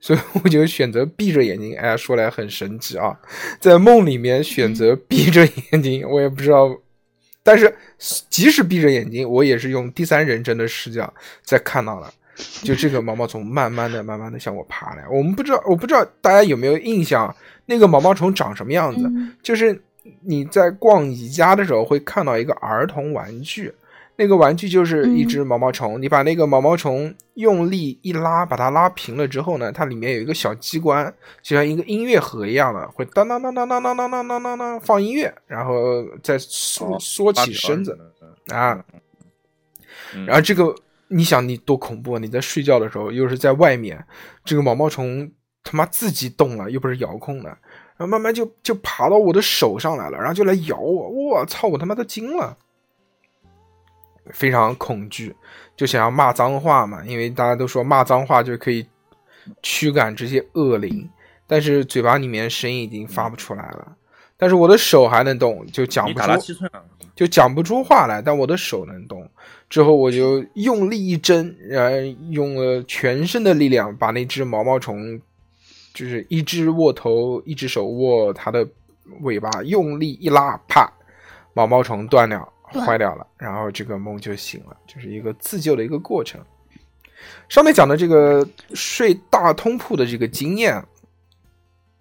[0.00, 1.76] 所以我就选择闭着眼睛。
[1.76, 3.14] 哎，说来很神奇啊，
[3.60, 6.74] 在梦里面选择闭着眼睛，我也不知道。
[7.42, 7.76] 但是
[8.30, 11.12] 即使闭着眼睛，我也是用第三人称的视角
[11.42, 12.10] 在看到了。
[12.62, 15.04] 就这个毛毛虫慢慢的、慢慢的向我爬来。
[15.08, 17.32] 我们不知道，我不知道大家有没有印象，
[17.66, 19.08] 那个毛毛虫长什么样子？
[19.42, 19.80] 就是
[20.22, 23.72] 你在逛宜家的时候会看到一个儿童玩具，
[24.16, 26.00] 那个玩具就是一只毛毛虫。
[26.00, 31.12] 你把那个毛毛虫用力一拉，把它拉平了之后呢，它里面有一个小机关，
[31.42, 37.98] 就像一个音乐盒一样的，会当当当当当当当当当当当放音乐，然后再缩缩起身子
[38.48, 38.72] 啊。
[38.72, 40.72] 嗯然后这个
[41.08, 42.18] 你想你多恐怖啊！
[42.20, 44.04] 你在睡觉的时候，又是在外面，
[44.44, 45.28] 这个毛毛虫
[45.64, 52.56] 他妈自己动了，又不是遥控的，然后慢慢就就爬到我的手上来了，然后就来咬我，我操，我他妈都惊了，
[54.32, 55.34] 非常恐惧，
[55.76, 58.86] 就想要骂脏话嘛，因为大家都说骂脏话就可以
[59.62, 61.08] 驱赶这些恶灵，
[61.46, 63.96] 但是嘴巴里面声音已经发不出来了，
[64.36, 66.64] 但是我的手还能动，就讲不出
[67.14, 69.28] 就讲不出话来，但我的手能动。
[69.70, 71.96] 之后我就用力一挣，然后
[72.30, 75.20] 用了全身的力量把那只毛毛虫，
[75.92, 78.66] 就是一只握头，一只手握它的
[79.20, 80.92] 尾巴，用力一拉，啪，
[81.52, 83.26] 毛毛虫断了，断坏掉了。
[83.36, 86.40] 然后这个梦就醒了，就是一个自救的一个过程。
[87.48, 90.84] 上面讲的这个睡大通铺的这个经验，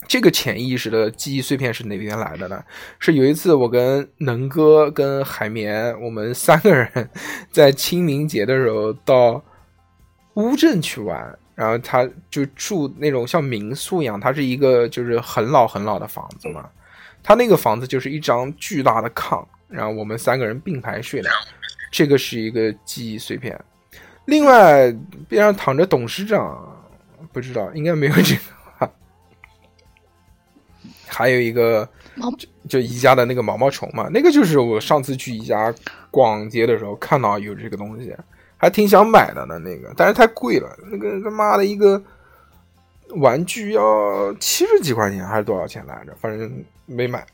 [0.08, 2.62] 这个潜意识的记忆碎片是哪边来的呢？
[3.00, 7.10] 是有一次我跟能哥、跟海绵，我们三个人
[7.52, 9.42] 在清明节的时候到
[10.34, 16.70] 乌镇去玩，然后他就住那种像民宿一样，它是一个就是很老很老的房子嘛。
[17.22, 21.30] 他那个房子就是一张巨大的炕，然后我们三个人并排睡的，
[21.92, 23.60] 这个是一个记忆碎片。
[24.26, 24.90] 另外
[25.28, 26.88] 边上躺着董事长，
[27.32, 28.42] 不知道应该没有这个。
[31.08, 31.88] 还有一个
[32.38, 35.74] 就就宜家的那个毛毛虫嘛，那个就是我上次去宜家
[36.10, 38.16] 逛街的时候看到有这个东西，
[38.58, 39.60] 还挺想买的呢。
[39.60, 42.02] 那个但是太贵了，那个他妈的一个
[43.16, 46.16] 玩具要七十几块钱还是多少钱来着？
[46.20, 47.26] 反正没买。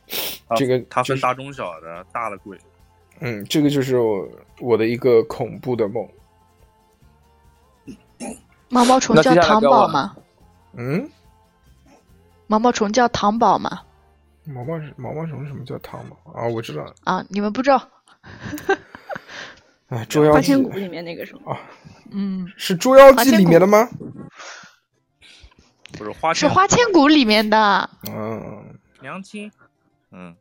[0.56, 2.58] 这个就是它分大中小的，大的贵。
[3.20, 4.28] 嗯，这个就是我
[4.60, 6.08] 我的一个恐怖的梦。
[8.70, 10.16] 毛毛虫叫糖宝吗？
[10.74, 11.10] 嗯，
[12.48, 13.82] 毛毛虫叫糖宝吗？
[14.46, 16.48] 毛毛毛毛虫什么叫糖宝啊？
[16.48, 17.90] 我知道了，啊，你们不知道？
[19.90, 21.60] 哎，捉妖记花千骨里面那个什么，啊
[22.12, 23.90] 嗯，是捉妖记里面的吗？
[25.98, 27.90] 不是花是花千骨里面的。
[28.10, 29.52] 嗯，娘亲，
[30.12, 30.36] 嗯，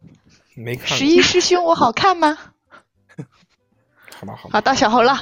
[0.54, 0.86] 没看。
[0.86, 2.36] 十一师兄，我好看吗？
[4.18, 5.16] 好吧，好吧好，，到小猴了。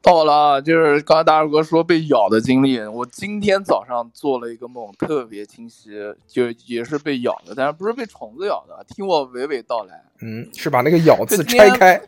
[0.00, 5.90] 到了啊，就是刚才大二哥说被咬的经历，我今天早上做了一个梦，特别清晰，
[6.26, 10.04] 就也是被咬的，但是不是被虫子咬的，听我娓娓道来。
[10.20, 12.00] 嗯，是把那个“咬”字拆开。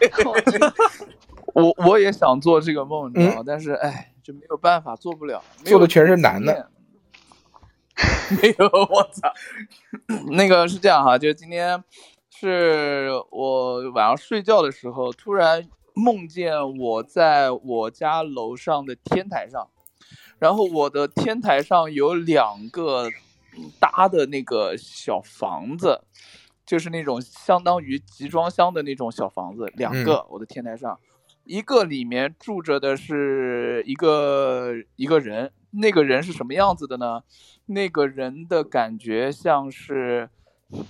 [1.52, 3.42] 我我也想做这个梦，你知道吗？
[3.44, 5.42] 但是哎，就没有办法，做不了。
[5.64, 6.70] 做的全是男的。
[8.42, 9.32] 没有，我操！
[10.32, 11.82] 那个是这样哈，就是今天
[12.30, 19.68] 是我晚上睡觉的时候，突然梦见我在我家楼上的天台上，
[20.38, 23.10] 然后我的天台上有两个
[23.80, 26.02] 搭的那个小房子，
[26.64, 30.98] 就是那种相当于集装箱的那种小房子，两个，我的天台上。
[31.50, 37.22] 一个里面住着的是一个一个人，那个人是什么样子的呢？
[37.66, 40.30] 那个人的感觉像是，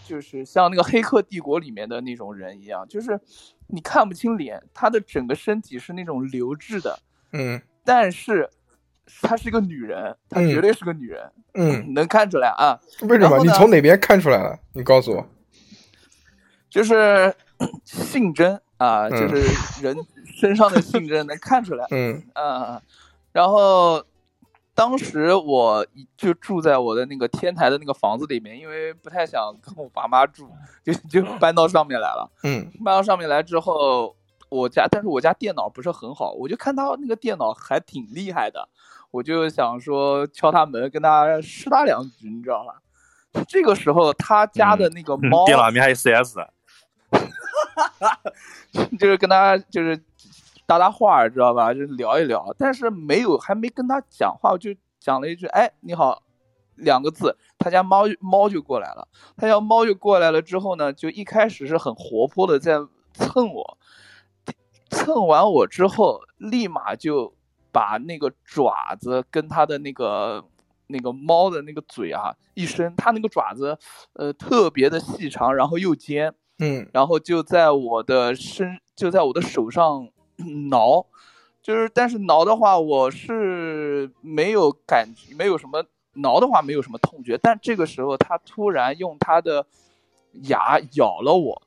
[0.05, 3.19] 就是像那个《黑客帝国》里面的那种人一样，就是
[3.69, 6.99] 你看不清脸，他的整个身体是那种流质的，
[7.33, 8.51] 嗯但是
[9.23, 12.79] 她是个女人，她绝嗯对是个女人，嗯，能看出来啊。
[13.09, 13.39] 为什么？
[13.39, 14.59] 你从哪边看出来了？
[14.75, 15.27] 你告诉我。
[16.69, 17.35] 就是
[17.83, 19.97] 性征啊，嗯就是人
[20.35, 21.87] 身上的性征能看出来。
[21.91, 22.81] 嗯 嗯，
[23.33, 24.03] 然后
[24.75, 30.49] 当时我就住在我的那个天台的那个房子里面，因为不太想跟我爸妈住，
[30.85, 32.31] 就就 搬到上面来了。
[32.43, 34.17] 嗯搬到上面来之后，
[34.49, 38.69] 我家但是我家电脑不是很好，我就看他那个电脑还挺厉害的，
[39.11, 42.81] 我就想说敲他门跟他试他两局，你知道吧？
[43.47, 46.53] 这个时候他家的那个猫，电脑里面还有 CS 的，
[48.99, 49.97] 就是跟他就是
[50.71, 51.75] 搭搭话儿，知道吧？
[51.75, 56.23] 就聊一聊，但是没有还没跟他讲话，我就讲了一句：“哎，你好。”
[56.79, 59.07] 两个字，他家猫猫就过来了。
[59.37, 62.79] 他家猫就过来了之后呢，就一开始是很活泼的在
[63.13, 63.79] 蹭我，
[64.89, 67.35] 蹭完我之后，立马就
[67.73, 70.43] 把那个爪子跟他的那个
[70.87, 73.77] 那个猫的那个嘴啊一伸，它那个爪子
[74.15, 80.09] 呃特别的细长，然后又尖，嗯然后就在我的身，就在我的手上
[80.71, 81.07] 挠，
[81.63, 85.85] 就是但是挠的话，我是没有感觉，没有什么
[86.15, 89.67] 挠的话没有什么痛觉，但这个时候他突然用他的
[90.43, 91.63] 牙咬了我，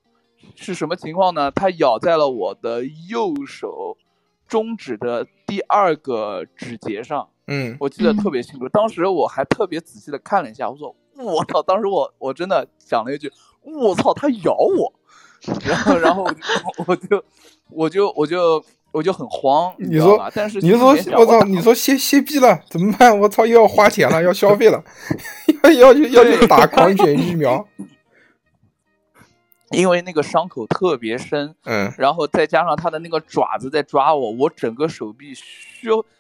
[0.55, 1.51] 是什么情况呢？
[1.51, 3.97] 他咬在了我的右手
[4.47, 7.29] 中指的第二个指节上。
[7.47, 13.29] 嗯我记得特别清楚，当时我还特别仔细的看了一下，我说我操，当时我我真的讲了一句
[13.61, 14.93] 我操，它咬我，
[15.65, 16.23] 然后然后
[16.87, 17.23] 我就
[17.69, 20.31] 我就我就我就很慌，你说？
[20.33, 23.17] 但是你说我操，你说歇歇逼了怎么办？
[23.19, 24.83] 我操，又要花钱了，要消费了，
[25.63, 27.67] 要要去要去打狂 犬疫苗。
[29.71, 35.41] 因为那个伤口特别深，嗯然后再加上他的那个爪子在抓我，我整个手臂血，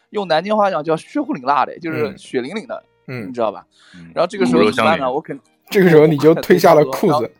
[0.09, 3.63] 用南京话讲叫血乎淋辣的，就是嗯血淋淋的，嗯你嗯，知道吧？
[3.95, 5.11] 嗯然后这个时候怎么办呢？
[5.13, 5.39] 我肯
[5.69, 7.31] 这个时候你就褪下了裤子，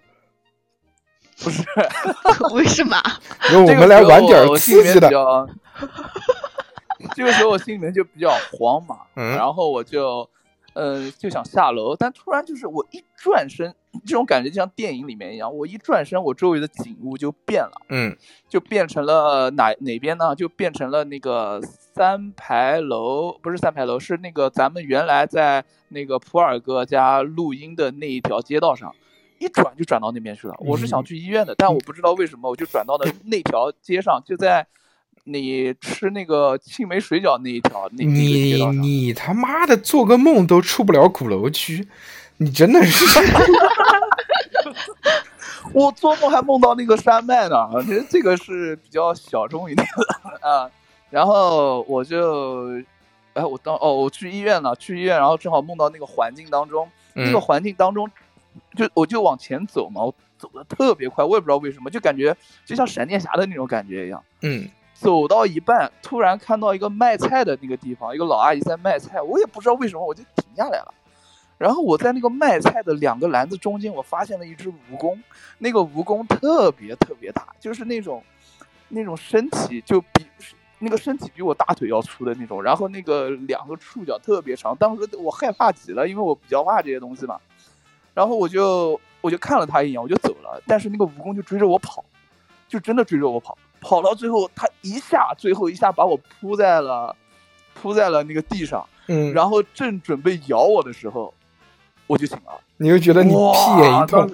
[1.40, 1.64] 不是
[2.54, 2.98] 为什么？
[3.42, 5.10] 说我这个时候们来玩点我心里刺激的。
[7.16, 10.28] 这个时候我心里面就比较慌嘛，嗯然后我就
[10.74, 13.74] 呃就想下楼，但突然就是我一转身，
[14.06, 18.16] 这种感觉就像电影里面一样，我一转身，我周围的景物就变了，嗯
[18.48, 20.34] 就变成了哪哪边呢？
[20.34, 21.62] 就变成了那个
[21.94, 28.96] 三牌楼，不是三牌楼，是那个咱们原来在那个普洱哥家录音的那一条街道上。
[29.44, 30.56] 一转就转到那边去了。
[30.60, 34.66] 我是想去医院的，但我不知道为什么，我就转到了那条街上，就在
[35.26, 41.88] 你吃那个青梅水饺那一条那你，你他妈的做个梦都出不了鼓楼区，
[42.38, 43.06] 你真的是。
[45.74, 50.70] 我做梦还梦到那个山脉呢，我觉得这个是比较小众一点的啊。
[51.10, 52.78] 然后我就，
[53.34, 57.42] 哎，我当哦，我去医院了，去医院，然后正好梦到那个环境当中，那个嗯。
[57.42, 58.08] 环境当中，
[58.76, 62.36] 就我就往前走嘛，我走的特别快，我也不知道为什么，就感觉
[62.66, 64.24] 就像闪电侠的那种感觉一样。
[64.42, 70.94] 嗯走到一半，突然看到一个卖菜的那个地方，一个老阿姨在卖菜，我也不知道为什么，我就停下来了。
[71.58, 75.18] 然后我在那个卖菜的两个篮子中间，我发现了一只蜈蚣，
[75.58, 78.24] 那个蜈蚣特别特别大，就是那种
[78.90, 80.26] 那种身体就比
[80.80, 84.76] 那个身体比我大腿要粗的那种，然后那个两个触角特别长。
[84.78, 87.40] 当时我害怕极了，因为我比较怕这些东西嘛。
[88.14, 90.62] 然后我就我就看了他一眼，我就走了。
[90.68, 92.04] 但是那个蜈蚣就追着我跑，
[92.68, 97.16] 就真的追着我跑，跑到最后，它一下最后一下把我扑在了
[97.74, 101.34] 扑在了那个地上，嗯，然后正准备咬我的时候，
[102.08, 102.60] 我就醒了。
[102.78, 104.30] 你就觉得你屁眼一痛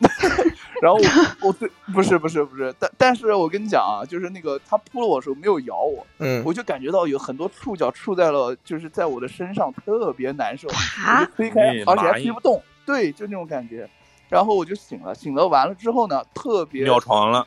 [0.80, 10.74] 然后我我对不是不是不是，但但是我跟你讲啊，就是那个它扑了我的时候没有咬我，嗯我就感觉到有很多触角触在了，就是在我的身上，特别难受，我
[11.06, 13.88] 啊就推开哎，而且还推不动，对，就那种感觉。
[14.28, 17.46] 然后我就醒了，醒了完了之后呢，特别尿床了，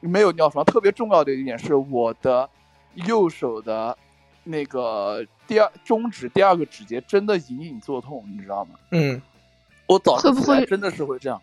[0.00, 0.64] 没有尿床。
[0.64, 2.48] 特别重要的一点是，我的
[2.94, 3.96] 右手的
[4.42, 8.74] 那个第二中指第二个指节真的隐隐作痛，你知道吗？
[8.90, 9.20] 嗯
[9.86, 11.40] 我早上会不会起来真的是会这样。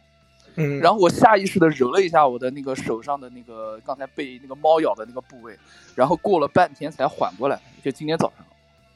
[0.55, 5.57] 嗯，然后我下意识的揉了一下我的那个手上的那个刚才被那个猫咬的那个部位，
[5.95, 7.59] 然后过了半天才缓过来。
[7.83, 8.45] 就今天早上，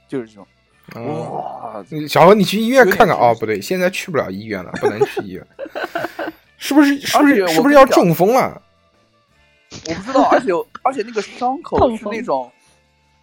[0.07, 0.45] 就是这种。
[0.93, 5.47] 哦哇，小何，你去医院看看啊哦，不对，现在去不了医院了，不能去医院，
[6.59, 6.99] 是不是？
[6.99, 7.47] 是不是？
[7.47, 8.61] 是不是要中风了？
[9.87, 10.51] 我不知道，而且
[10.83, 12.51] 而且那个伤口是那种，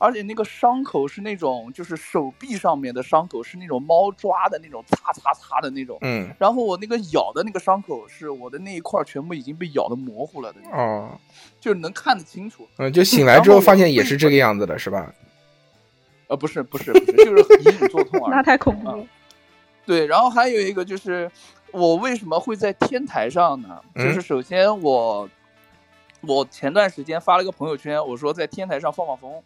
[0.03, 5.97] 而且那个伤口是那种，就是手臂上面的伤口是那种猫抓的那种擦擦擦的那种。
[6.01, 11.17] 嗯然后我那个咬的那个伤口是我的那一块儿全部已经被咬的模糊了的，哦
[11.61, 12.67] 就是能看得清楚。
[12.79, 15.15] 嗯，就醒来之后发现也是这个样子的，是吧？
[16.27, 18.31] 呃，不是不是不是，就是隐隐作痛而已。
[18.35, 19.07] 那太恐怖了。
[19.87, 21.31] 对，然后还有一个就是，
[21.71, 23.81] 我为什么会在天台上呢？
[23.95, 25.29] 就嗯是首先我，
[26.23, 29.43] 我前段时间发了个朋友圈，我说在天台上放放风，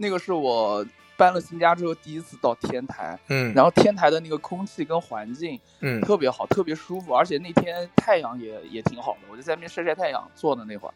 [0.00, 0.84] 那个是我
[1.16, 10.94] 搬了新家之后第一次到天台，嗯，然后天台的那个空气跟环境嗯特别好，特别舒服，而且那天太阳也也挺好的，我就在那边晒晒太阳，坐的那会儿，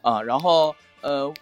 [0.00, 1.32] 啊，然后呃。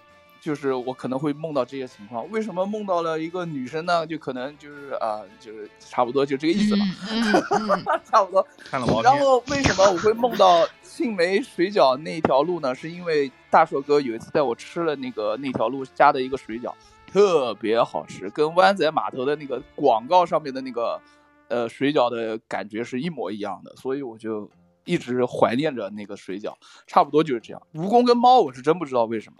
[0.45, 4.07] 就是我可能会梦到这些情况，为什么梦到了一个女生呢？
[4.07, 6.85] 就可能就是啊、就是差不多就这个意思吧。
[7.11, 8.47] 嗯嗯嗯， 差不多。
[8.63, 12.75] 看了毛，然后为什么我会梦到杏梅水饺那条路呢？
[12.75, 16.71] 是因为大硕哥有一次带我吃了那个那条路加的一个水饺，
[17.15, 21.01] 特别好吃，跟湾仔码头的那个广告上面的那个
[21.47, 24.51] 呃水饺的感觉是一模一样的，所以我就
[24.85, 26.55] 一直怀念着那个水饺。
[26.89, 27.63] 差不多就是这样。
[27.75, 29.39] 蜈蚣跟猫，我是真不知道为什么。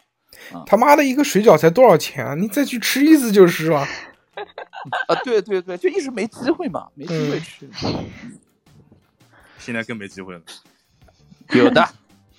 [0.65, 2.37] 他妈的一个水饺才多少钱啊？
[2.37, 3.81] 你再去吃一次就是了。
[5.09, 7.69] 啊，对对对，就一直没机会嘛，没机会嗯吃。
[9.59, 10.41] 现在更没机会了。
[11.51, 11.85] 有的，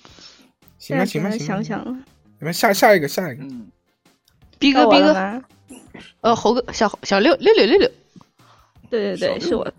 [0.80, 1.92] 行吧现在行吧行吧，想想了，
[2.38, 3.70] 你们下下一个下一个，嗯，
[4.58, 5.42] 逼哥逼哥，
[6.20, 7.90] 呃，猴哥小小六六六六六，
[8.90, 9.70] 对对对，是我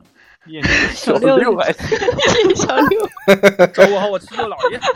[0.93, 3.09] 小六六还小六，
[3.73, 4.79] 找我好，我七舅老爷。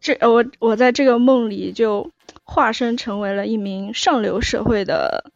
[0.00, 2.10] 这呃我我在这个梦里就
[2.42, 5.30] 化身成为了一名上流社会的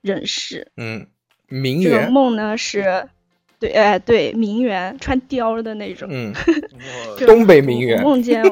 [0.00, 0.70] 人士。
[0.76, 1.08] 嗯，
[1.48, 3.08] 名这个媛，梦呢是，
[3.58, 6.08] 对，哎对，名媛穿貂的那种。
[6.10, 6.32] 嗯，
[7.26, 8.44] 东北名媛梦见，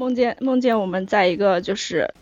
[0.00, 2.14] 梦见梦见我们在一个就是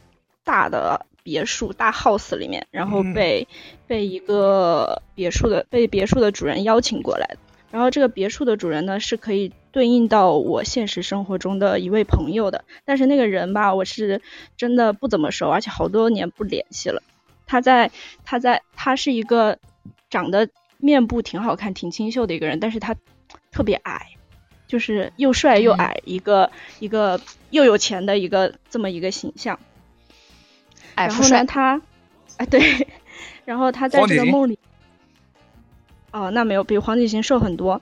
[0.43, 3.47] 大的别墅大 house 里面，然后嗯被、
[3.87, 7.39] 被一个别墅的被别墅的主人邀请过来的。
[7.71, 14.23] 然后这个别墅的主人呢是可以对应到我现实生活中的一位朋友的，但是那个人吧，我是
[14.57, 17.01] 真的不怎么熟，而且好多年不联系了。
[17.47, 17.93] 他在
[18.25, 19.57] 他在他是一个
[20.11, 20.49] 长得
[20.79, 22.97] 面部挺好看、挺清秀的一个人，但是他
[23.53, 24.17] 特别矮，
[24.69, 27.21] 就是又帅又矮，一个一个
[27.51, 29.59] 又有钱的一个这么一个形象。
[30.95, 31.81] 然后呢，他，
[32.37, 32.87] 哎对，
[33.45, 34.59] 然后他在这个梦里，
[36.13, 37.81] 哦，那没有，比黄景行瘦很多。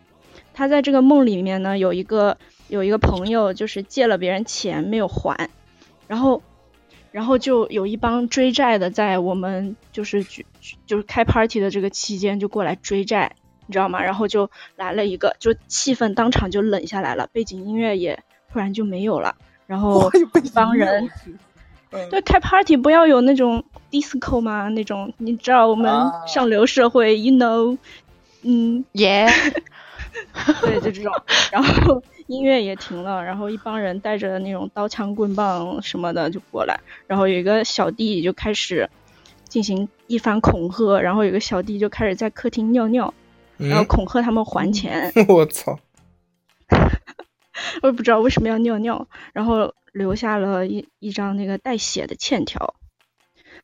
[0.55, 2.39] 他在这个梦里面呢，有一个
[2.69, 5.51] 有一个朋友，就是借了别人钱没有还，
[6.07, 6.43] 然后
[7.11, 10.45] 然后就有一帮追债的在我们就是举
[10.87, 13.37] 就是开 party 的这个期间就过来追债，
[13.67, 14.03] 你知道吗？
[14.03, 18.23] 然后就来了一个，就气氛当场就冷下来了，背景音乐也
[18.53, 19.37] 突然就没有了，
[19.67, 20.11] 然后
[20.43, 21.11] 一帮人
[22.11, 24.69] 对，开 party 不要有那种 disco 吗？
[24.69, 27.79] 那种你知道我们啊上流社会、y o u know，
[28.43, 29.27] 嗯，耶、
[30.61, 31.13] 对，就这种。
[31.51, 38.91] 然后音乐也停了，然后一帮人带着那种刀枪棍棒什么的就过来，然后有一个小弟就开始
[39.49, 43.15] 进行一番恐吓，然后有个小弟就开始在客厅尿尿，
[43.59, 45.13] 然后嗯，恐吓他们还钱。
[45.29, 45.79] 我操，
[47.83, 52.75] 我也不知道为什么要尿尿，然后留下了一一张那个带血的欠条，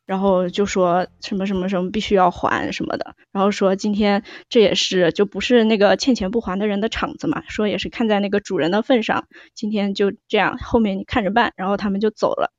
[0.06, 12.52] 然后就说什么什么什么必须要还什么的，然后说今天这也是就不是那个欠钱不还的人的场子嘛，说也是看在那个主人的份上，今天就这样，后面你看着办，然后他们就走了，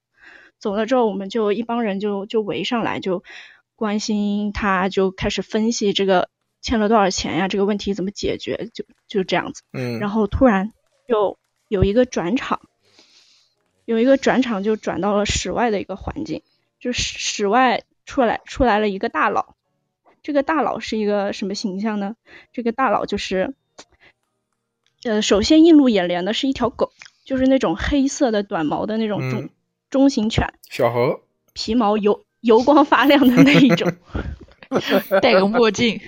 [0.59, 3.23] 走了之后我们就一帮人就就围上来就
[3.75, 6.29] 关心他，就开始分析这个
[6.63, 9.61] 欠了多少钱呀，这个问题怎么解决，就就这样子。
[9.73, 10.71] 嗯，然后突然
[11.07, 11.37] 就
[11.67, 12.61] 有一个转场，
[13.85, 16.41] 有一个转场就转到了室外的一个环境，
[16.79, 19.55] 就是室外出来出来了一个大佬，
[20.23, 22.15] 这个大佬是一个什么形象呢？
[22.53, 23.53] 这个大佬就是，
[25.03, 26.93] 呃，首先映入眼帘的是一条狗，
[27.25, 29.49] 就是那种黑色的短毛的那种中、嗯
[29.89, 31.19] 中型犬，小猴，
[31.53, 33.93] 皮毛油油光发亮的那一种。
[35.21, 35.99] 戴个墨镜，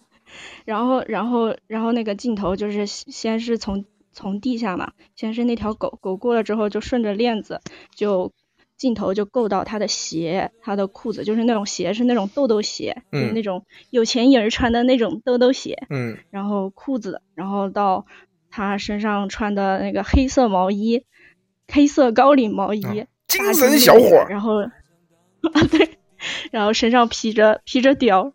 [0.64, 7.60] 然后，然后，然后那个镜头就是先先是从从地下嘛，先是那条狗狗过了之后，就顺着链子，
[7.94, 8.32] 就
[8.76, 13.34] 镜头就够到他的鞋、他的裤子，就是那种鞋是那种豆豆鞋，就是嗯。
[13.34, 16.16] 那种有钱人穿的那种豆豆鞋，嗯。
[16.30, 18.06] 然后裤子，然后到
[18.50, 21.04] 他身上穿的那个黑色毛衣，
[21.68, 24.56] 黑色高领毛衣，啊精大神小伙，然后
[25.52, 25.98] 啊对，
[26.50, 28.32] 然后身上披着披着貂，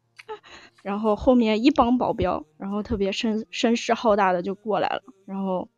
[0.82, 5.68] 然后后面一帮保镖，然后特别声声势浩大的就过来了，然后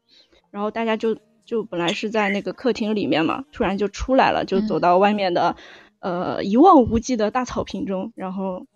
[0.50, 5.56] 然后大家就就本来是在那个客厅里面嘛，突然就出来了，就走嗯到外面的、
[6.00, 8.66] 呃一望无际的大草坪中，然后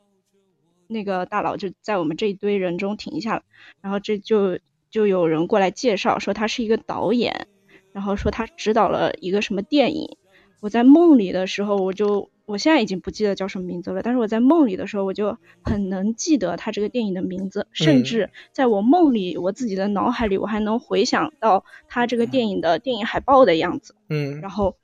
[0.86, 3.42] 那个大佬就在我们这一堆人中停下了，
[3.80, 4.58] 然后这就
[4.90, 7.46] 就有人过来介绍说他是一个导演，
[7.92, 10.16] 然后说他指导了一个什么电影。
[10.60, 23.94] 我在梦里的时候，我就我现在已经不记得叫什么名字了，但是我在梦里的时候，我就很能记得他这个电影的名字，甚至在我梦里，我自己的脑海里，我还能回想到他这个电影的电影海报的样子。
[24.10, 24.40] 嗯。
[24.42, 24.76] 然后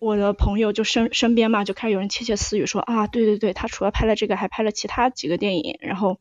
[0.00, 6.18] 我的朋友就身身边嘛，就开始有人窃窃私语说啊，对对对，他除了拍了这个，还拍了其他几个电影，然后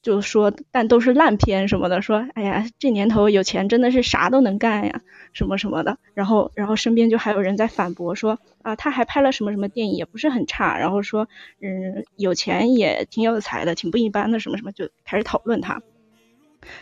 [0.00, 5.00] 就说但都是烂片什么的，说哎呀，这年头有钱真的是啥都能干呀，
[5.32, 5.98] 什么什么的。
[6.14, 11.28] 然后然后身边就还有人在反驳说啊，他还拍了什么什么电影，也不是很差，然后说
[11.60, 15.82] 嗯，有钱也挺有才的，挺不一般的，什么什么，就开始讨论他。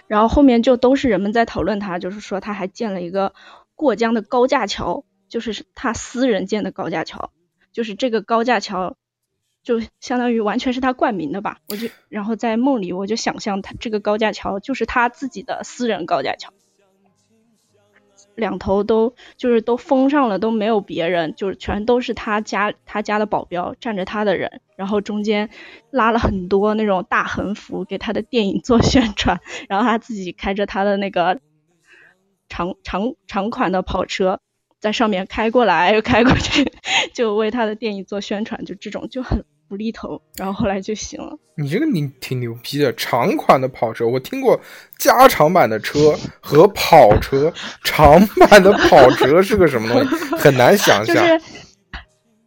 [0.06, 3.34] 然后后面就都是人们在讨论他，就是说他还建了一个
[3.74, 7.30] 过江的高架桥，就是他私人建的高架桥，
[7.72, 8.96] 就是这个高架桥
[9.66, 11.58] 就相当于完全是他冠名的吧。
[11.68, 16.52] 我就然后在梦里我就想象他这个高架桥就是他自己的私人高架桥，
[18.36, 25.50] 两头都就是都封上了，都没有别人，就是全都是他家他家的保镖站着他的人，然后中间
[25.90, 31.40] 拉了很多那种大横幅给他的电影做宣传，然后他自己开着他的那个
[32.48, 34.38] 长长长款的跑车
[34.78, 36.72] 在上面开过来又开过去，
[37.12, 41.36] 就为他的电影做宣传，就这种就很无厘头，然后后来就行了。
[41.56, 44.60] 你这个你挺牛逼的，长款的跑车，我听过
[44.98, 47.52] 加长版的车和跑车，
[47.82, 51.14] 长版的跑车是个什么东西，很难想象。
[51.16, 51.40] 就是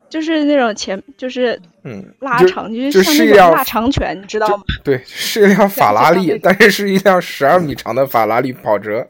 [0.09, 4.63] 就是那种前就是嗯，拉长，就就是像是一辆那种腊肠犬，你知道吗？
[4.83, 9.05] 对，是一辆法拉利，但是是一辆十二米长的法拉利跑车。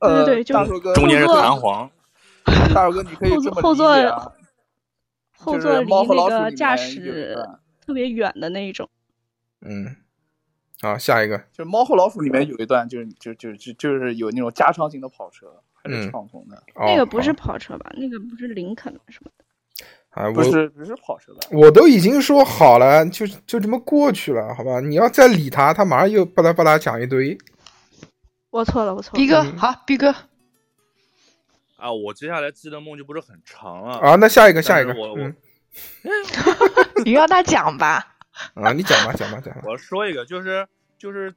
[0.00, 1.90] 呃，对对就大手哥，中间是弹簧，
[2.74, 3.94] 大手哥，你可以后这么后座
[5.44, 7.36] 后座离猫和老鼠那个驾驶
[7.84, 8.88] 特别远的那一种。
[9.60, 9.94] 嗯，
[10.80, 17.92] 好，下一个，就是《猫和老鼠》里面有一段，就是就就就就是有那种加长型的跑车，还是嗯敞篷的，哦那个不是跑车吧？
[17.96, 19.44] 那个不是林肯什么的。
[20.10, 21.40] 啊，不是不是跑车吧？
[21.50, 24.80] 我都已经说好了，就就这么过去了，好吧？
[24.80, 27.36] 你要再理他，他马上又巴拉巴拉讲一堆。
[28.50, 29.18] 我错了，我错了。
[29.18, 30.14] 逼哥嗯好，逼哥，
[31.84, 35.36] 啊，我接下来记的梦就不是很长了啊，那下一个，下一个，我我嗯，
[37.04, 38.16] 你让他讲吧。
[38.54, 39.60] 啊，你讲吧，讲吧，讲吧。
[39.68, 40.66] 我要说一个，就是
[40.96, 41.34] 就是，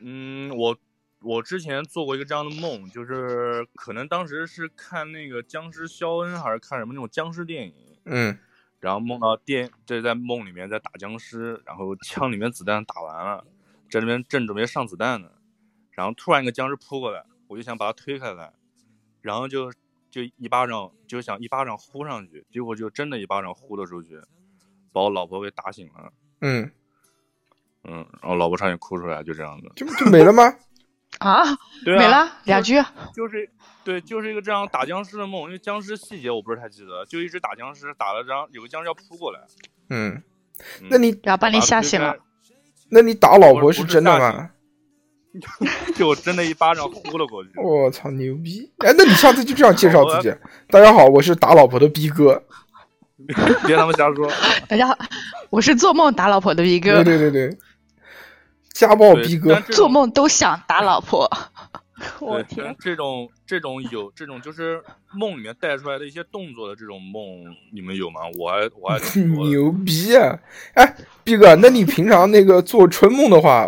[0.00, 0.76] 嗯，我
[1.22, 7.74] 我之前做过一个这样的梦，就是可能当时是看那个僵尸肖恩，还是看什么那种僵尸电影，
[8.04, 8.36] 嗯
[8.80, 13.44] 然后梦到电这在梦里面在打僵尸，然后枪里面子弹打完了，
[13.88, 15.30] 这里面正准备上子弹呢，
[15.92, 18.52] 然后突然一个僵尸扑过来，我就想把他推开来，
[19.20, 19.72] 然后就
[20.10, 24.20] 就一巴掌就想一巴掌呼上去，结果就真的一巴掌呼了出去，
[24.92, 26.70] 把我老婆给打醒了，嗯，
[27.84, 29.70] 嗯，然后老婆差点哭出来，就这样子。
[29.76, 30.44] 就就没了吗？
[31.18, 31.42] 啊，
[31.84, 32.74] 对啊，没了两句。
[33.14, 33.50] 就是
[33.82, 39.40] 对，就是一个这样打僵尸的梦，因为僵尸细节我不是太记得，就一直打僵尸，打了张有个僵尸要扑过来，
[39.88, 40.22] 嗯，
[40.80, 42.16] 嗯那你然后把你吓醒了。
[42.90, 44.50] 那你打老婆是是真的吓吗？
[45.94, 47.50] 就真的一巴掌呼了过去。
[47.60, 48.70] 我操，牛逼！
[48.78, 50.34] 哎，那你下次就这样介绍自己。
[50.70, 52.42] 大家好，我是打老婆的逼哥。
[53.66, 54.30] 别他妈瞎说。
[54.68, 54.96] 大家好，
[55.50, 57.58] 我是做梦打老婆的逼哥对，对对对，
[58.72, 61.30] 家暴对逼哥做梦都想打老婆。
[62.18, 64.82] 对，我天，这种这种有这种就是
[65.12, 67.22] 梦里面带出来的一些动作的这种梦，
[67.72, 68.20] 你们有吗？
[68.38, 68.98] 我还我还
[69.48, 70.38] 牛逼啊！
[70.74, 73.66] 哎，毕哥，那你平常那个做春梦的话，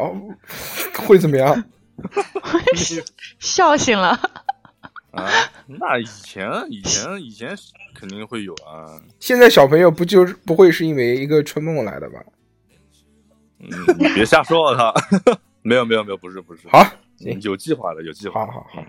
[1.06, 1.64] 会怎么样？
[3.38, 4.18] 笑醒了。
[5.12, 5.28] 啊，
[5.66, 7.56] 那以前以前以前
[7.94, 9.02] 肯定会有啊。
[9.18, 12.22] 现在小朋友不就是不会是因为一个春梦来的吧？
[13.58, 13.68] 嗯，
[13.98, 14.94] 你别瞎说，我操！
[15.62, 16.68] 没有没有没有，不是不是。
[16.68, 16.88] 好，嗯，
[17.42, 18.46] 有计划的有计划。
[18.46, 18.84] 好好好，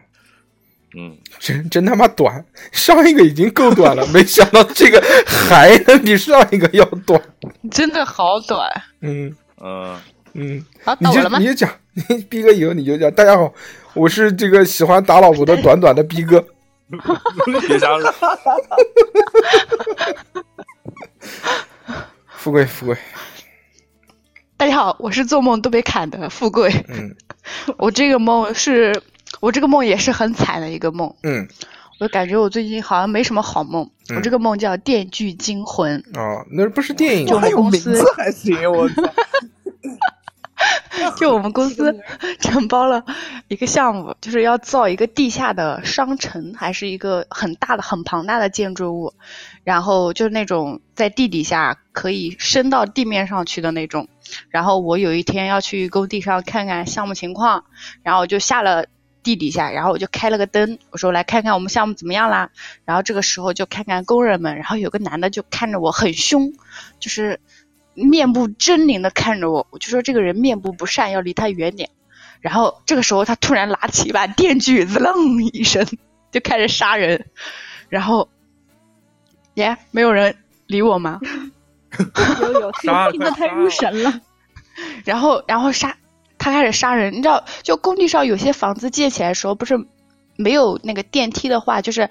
[0.95, 7.22] 嗯，真真他妈短，上一个已经够短了， 没想到这个还能比 上一个要短。
[7.70, 8.70] 真的好短。
[9.02, 9.98] 嗯嗯
[10.34, 11.48] 嗯，好，你到我了吗就你？
[11.48, 11.70] 就讲，
[12.10, 13.53] 你逼哥以后你就讲，大家好，
[13.94, 16.45] 我是这个喜欢打老婆的短短的逼哥。
[17.68, 18.14] 别瞎说。
[22.28, 22.98] 富贵富贵，
[24.58, 26.70] 大家好，我是做梦都被砍的富贵。
[26.90, 27.16] 嗯
[27.77, 29.01] 我这个梦是，
[29.39, 31.13] 我这个梦也是很惨的一个梦。
[31.23, 31.47] 嗯
[31.99, 33.88] 我感觉我最近好像没什么好梦。
[34.09, 39.01] 嗯我这个梦叫《电锯惊魂》，哦，那不是电影就啊还有名公司字还行，我操！
[41.18, 41.99] 就我们公司
[42.39, 43.03] 承包了
[43.47, 49.13] 一个项目，就是要造一个地下的商城，还是一个很大的、很庞大的建筑物，
[49.63, 54.07] 然后就是那种在地底下可以升到地面上去的那种。
[54.49, 57.65] 然后我有一天要去工地上看看项目情况，
[58.03, 58.85] 然后我就下了
[59.23, 62.49] 地底下，然后我就开了个灯，我说来看看我们项目怎么样啦。
[62.85, 66.53] 然后这个时候就看看工人们，然后有个男的就看着我很凶，
[66.99, 67.39] 就是
[67.93, 71.89] 面部狰狞的看着我，我就说这个人面部不善，要离他远点。
[72.39, 75.85] 然后这个时候他突然拿起一把电锯， 滋楞一声
[76.31, 77.27] 就开始杀人，
[77.89, 78.29] 然后，
[79.56, 80.36] 耶，没有人
[80.68, 81.19] 理我吗？
[82.41, 82.72] 有有
[83.11, 84.22] 听得太入神了。
[85.03, 85.98] 然后，然后杀，
[86.38, 87.14] 他开始杀人。
[87.14, 89.86] 你知道，就工地上有些房子建起来的时候，不是
[90.38, 92.10] 没有那个电梯的话，就是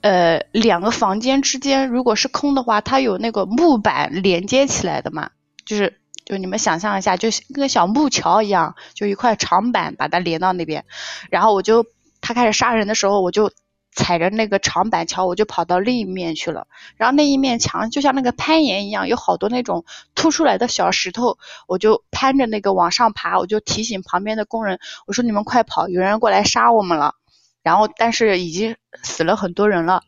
[0.00, 5.30] 呃两个房间之间如果是空的话，它有那个木板连接起来的嘛，
[5.66, 10.84] 就是就你们想象一下，就跟小木桥一样，就一块长板把它连到那边。
[11.30, 11.84] 然后我就
[12.20, 13.50] 他开始杀人的时候，我就
[13.96, 16.68] 踩着那个长板桥，我就跑到另一面去了。
[16.96, 27.14] 然后那一面墙就像那个攀岩一样，有好多那种凸出来的小石头，我就攀着那个往上爬，我就提醒旁边的工人，我说你们快跑，有人过来杀我们了。
[27.62, 30.04] 然后但是已经死了很多人了。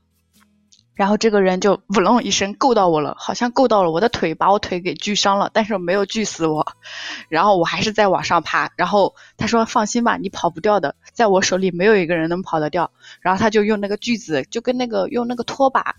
[0.99, 6.73] 然后这个人就呜隆一声够到我了，好像够到了我的腿，把我腿给锯伤了，但是没有锯死我。
[7.29, 8.73] 然后我还是在往上爬。
[8.75, 12.91] 然后他说：“放心吧，你跑不掉的，在我手里没有一个人能跑得掉。”
[13.23, 15.95] 然后他就用那个锯子，就跟那个用那个拖把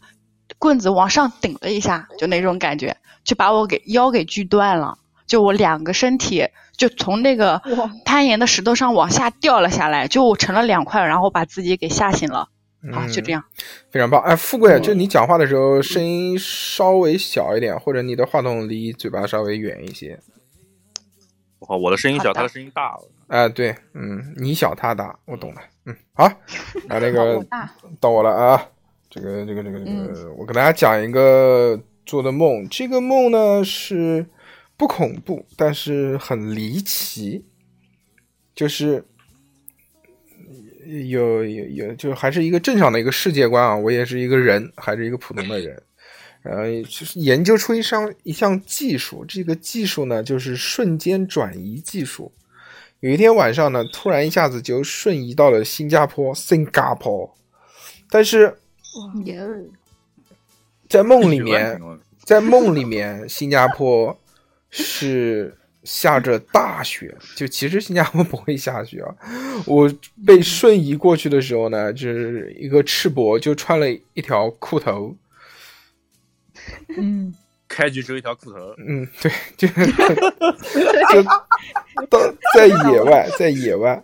[0.58, 4.98] 棍子往上顶了一下，就那种感觉，就把我给腰给锯断了。
[5.28, 7.62] 就我两个身体就从那个
[8.04, 12.50] 攀岩的石头上往下掉了下来，就我成了两块，然后把自己给吓醒了。
[12.92, 13.44] 好，就这样，样。
[13.92, 14.22] 非常棒。
[14.22, 20.20] 哎，富贵，就你讲话的时候声音稍微小一点，或者你的话筒离嘴巴稍微远一些。
[21.60, 23.08] 哇，我的声音小，他的声音大了。
[23.28, 25.62] 哎，对，嗯，你小他大，我懂了。
[25.86, 26.24] 嗯，好，
[26.88, 27.46] 啊，那个我
[28.00, 28.66] 到我了啊，
[29.10, 32.66] 这个这个这个这个，嗯我给大家讲一个做的梦。
[32.70, 34.26] 这个梦呢是
[34.78, 37.46] 不恐怖，但是很离奇，
[38.56, 39.06] 就是
[41.10, 43.76] 有有有，就还是一个正常的一个世界观啊。
[43.76, 45.82] 我也是一个人，还是一个普通的人。
[46.42, 52.32] 然后就是研究出一项一项技术，这个技术呢就是瞬间转移技术。
[53.02, 57.30] 有一天晚上呢，突然一下子就瞬移到了新加坡，新加坡。
[58.10, 58.58] 但是
[60.88, 61.80] 在梦里面，
[62.24, 64.18] 在梦里面，新加坡
[64.70, 65.56] 是
[65.92, 69.10] 下着大雪，就其实新加坡不会下雪啊。
[69.66, 69.92] 我
[70.24, 75.16] 被瞬移过去的时候呢，就是一个赤膊就穿了一条裤头，
[76.96, 77.34] 嗯，
[77.68, 81.24] 开局只有一条裤头，嗯，对，就就
[82.08, 82.20] 到
[82.54, 84.04] 在野外，在野外，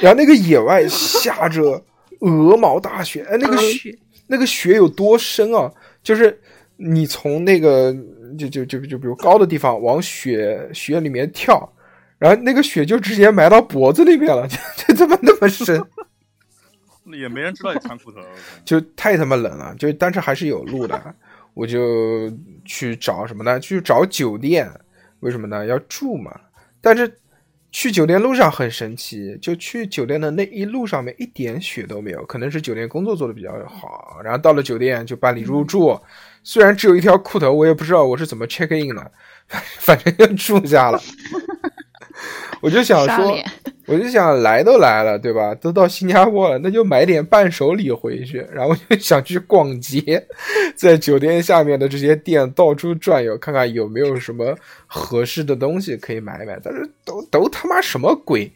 [0.00, 1.84] 然后那个野外下着
[2.18, 3.96] 鹅毛大雪，哎，那个雪
[4.26, 5.72] 那个雪有多深啊？
[6.02, 6.40] 就是
[6.76, 7.94] 你从那个
[8.38, 11.70] 就就就就比如高的地方往雪雪里面跳，
[12.18, 14.56] 然后那个雪就直接埋到脖子里面了，就
[14.86, 15.84] 就这么那么深。
[17.18, 18.20] 也没人知道你穿裤头。
[18.64, 21.14] 就太他妈冷了，就但是还是有路的，
[21.54, 22.30] 我就
[22.66, 23.58] 去找什么呢？
[23.58, 24.70] 去找酒店，
[25.20, 25.64] 为什么呢？
[25.64, 26.38] 要住嘛。
[26.82, 27.10] 但是
[27.72, 34.20] 去酒店路上很神奇，就去酒店的那一路上面一点雪都没有，可能是酒店工作做的比较好。
[34.22, 35.98] 然后到了酒店就办理入住，
[36.42, 39.10] 虽然只有一条裤头，我也不知道我是怎么 check in 的，
[39.78, 41.00] 反正就住下了。
[42.60, 43.38] 我就想说，
[43.86, 45.54] 我就想来都来了，对吧？
[45.54, 48.44] 都到新加坡了，那就买点伴手礼回去。
[48.52, 50.26] 然后就想去逛街，
[50.74, 54.56] 在酒店下面的这些店到处转悠，看看有没有什么
[54.88, 56.58] 合适的东西可以买一买。
[56.62, 58.50] 但是都都他妈什么鬼？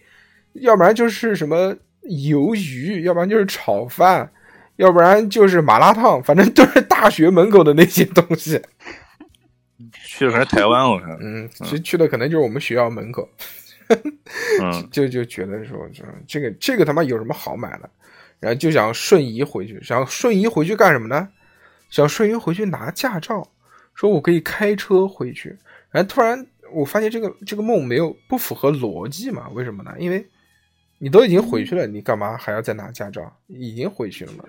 [0.55, 4.29] 要不然就是什么鱿鱼，要不然就是炒饭，
[4.83, 8.61] 要不然就是麻辣烫，反正都是大学门口的那些东西。
[10.05, 11.17] 去的可能是台湾，我看。
[11.21, 13.29] 嗯，其实去的可能就是我们学校门口。
[14.61, 17.89] 嗯， 就就觉得说这这个这个他妈有什么好买的，
[18.41, 21.29] 然后就想瞬移回去，想瞬移回去干什么呢？
[21.89, 23.47] 想瞬移回去拿驾照，
[23.95, 25.57] 说我可以开车回去。
[25.91, 29.49] 然后突然我发现这个这个梦没有不符合逻辑嘛？
[29.51, 29.95] 为什么呢？
[29.99, 30.27] 因为
[30.99, 33.33] 你都已经回去了，你干嘛还要再拿驾照？
[33.47, 34.45] 已经回去了嘛。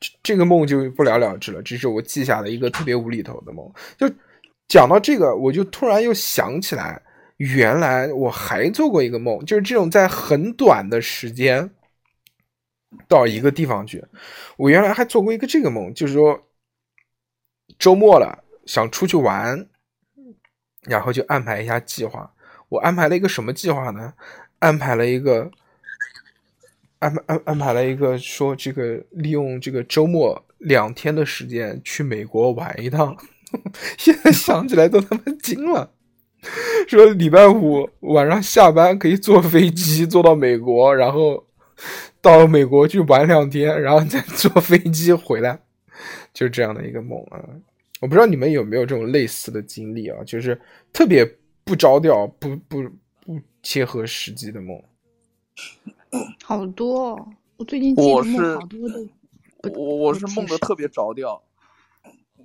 [0.00, 3.70] 这这个梦就不了了之了，这是我记下的一个特别无厘头的梦。
[3.96, 4.08] 就
[4.68, 7.02] 讲到这个，我就突然又想起来。
[7.38, 11.70] 原来我还做过一个梦，就是这种在很短的时间
[13.06, 14.04] 到一个地方去。
[14.56, 16.48] 我原来还做过一个这个梦，就是说
[17.78, 19.68] 周末了想出去玩，
[20.82, 22.28] 然后就安排一下计划。
[22.68, 24.12] 我安排了一个什么计划呢？
[24.58, 25.48] 安排了一个
[26.98, 33.16] 安排安安排了一个说这个利用这个周末两天的时间去美国玩一趟。
[33.96, 35.90] 现在想起来都他妈惊了。
[36.86, 41.46] 说礼拜五晚上下班可以坐飞机坐到美国，然后
[42.20, 45.58] 到美国去玩两天，然后再坐飞机回来，
[46.32, 47.42] 就这样的一个梦啊！
[48.00, 50.60] 我不知道你们有没有这种类似的经历啊，就是
[50.92, 51.28] 特别
[51.64, 52.82] 不着调、不不
[53.24, 54.80] 不切合实际的梦。
[56.44, 58.78] 好多、哦，我最近我是好多
[59.74, 61.42] 我我是梦的特别着调。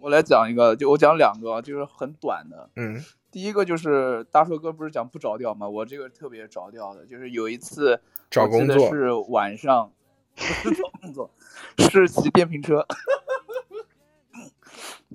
[0.01, 2.69] 我来讲一个，就我讲两个，就是很短的。
[2.75, 5.67] 嗯第一个就是大硕哥不是讲不着调吗？
[5.67, 7.99] 我这个特别着调的，就是有一次
[8.29, 9.91] 找我记工作得是晚上，
[10.35, 11.31] 不是找工作，
[11.89, 12.85] 是骑电瓶车。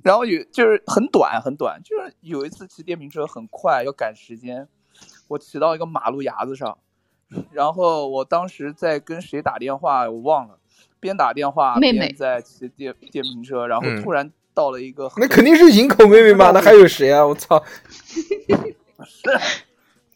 [0.03, 4.67] 然后有就是很短很短，就是有一次骑电瓶车很快要赶时间，
[5.29, 6.79] 我骑到一个马路牙子上，
[7.53, 10.59] 然后我当时在跟谁打电话我忘了，
[11.01, 17.25] 边打电话妹妹边在骑电电瓶车，然后嗯突然到了一个那肯定是营口妹妹嘛，那还有谁啊？
[17.27, 17.63] 我操！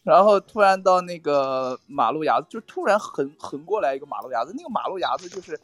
[0.02, 5.58] 然后突然到那个马路牙子，就突然横横过来一个马路牙子，那个马路牙子就是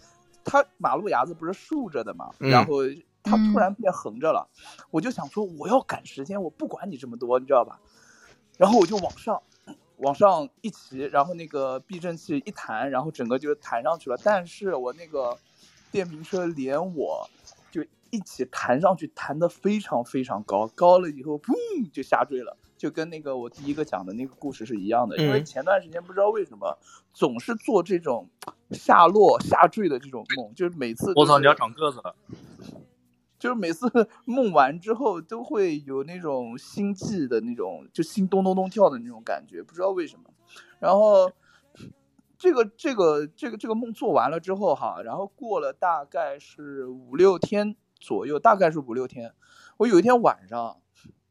[0.44, 2.74] 它马路牙子不是竖着的嘛，嗯然后
[3.24, 4.46] 它嗯突然变横着了，
[4.90, 7.80] 我就想说我要赶时间，我不管你这么多，你知道吧？
[8.56, 9.42] 然后我就往上
[9.98, 15.36] 往上一骑，然后那个避震器一弹，然后整个就弹上去了，但是我那个
[15.90, 17.28] 电瓶车连我
[17.70, 21.54] 就一起弹上去，弹得非常非常高，高了以后砰
[21.92, 22.56] 就下坠了。
[22.76, 26.78] 就跟那个我第一个讲的那个故事是一样的，因为嗯前段时间不知道为什么
[27.12, 28.28] 总是做这种
[28.70, 32.14] 下落下坠的这种梦，就是每次我操，你要长个子了！
[33.38, 33.86] 就是每次
[34.26, 40.30] 梦完之后都会有那种心悸的那种，就心咚咚咚跳的那种感觉，不知道为什么。
[40.80, 41.30] 然后
[42.36, 49.32] 这个这个这个这个梦做完了之后哈，然后过了大概是五六天左右，大概是五六天，
[49.76, 50.80] 我有一天晚上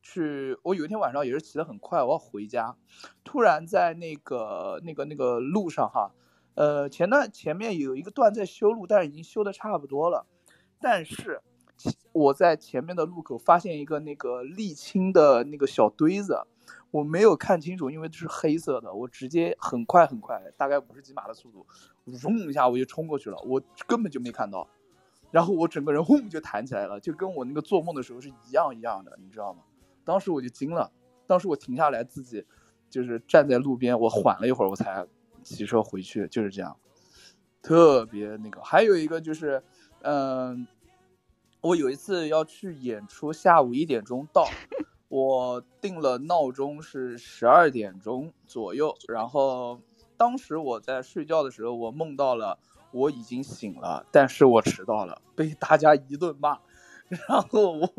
[0.02, 2.76] 去，我有一天晚上也是骑得很快，我要回家，
[3.24, 6.12] 突然在那个那个那个路上哈，
[6.56, 10.26] 呃，前段前面有一个段在修路，但是已经修的差不多了，
[10.80, 11.42] 但是
[12.18, 16.42] 我在前面的路口发现一个那个沥青的那个小堆子，
[16.90, 21.66] 我没有看清楚，因为这是黑色的，我直接很快很快，大概五十几码的速度，
[22.24, 24.68] 嗡一下我就冲过去了，我根本就没看到，
[25.30, 29.60] 然后我整个人 轰就弹起来了，就跟我那个做梦的时候是一样一样的，你知道吗？
[30.04, 30.92] 当时我就惊了，
[31.28, 32.46] 当时我停下来自己
[32.90, 35.06] 就是站在路边，我缓了一会儿，我才
[35.44, 36.76] 骑车回去，就是这样，
[37.62, 38.62] 特别那个。
[38.62, 39.62] 还有一个就是，
[40.02, 40.66] 嗯、
[41.62, 44.48] 我有一次要去演出，下午一点钟到，
[45.10, 49.82] 我定了闹钟是十二点钟左右，然后
[50.16, 52.60] 当时我在睡觉的时候，我梦到了
[52.92, 56.60] 我已经醒了，但是我迟到了，被大家一顿骂，
[57.10, 57.94] 然后我，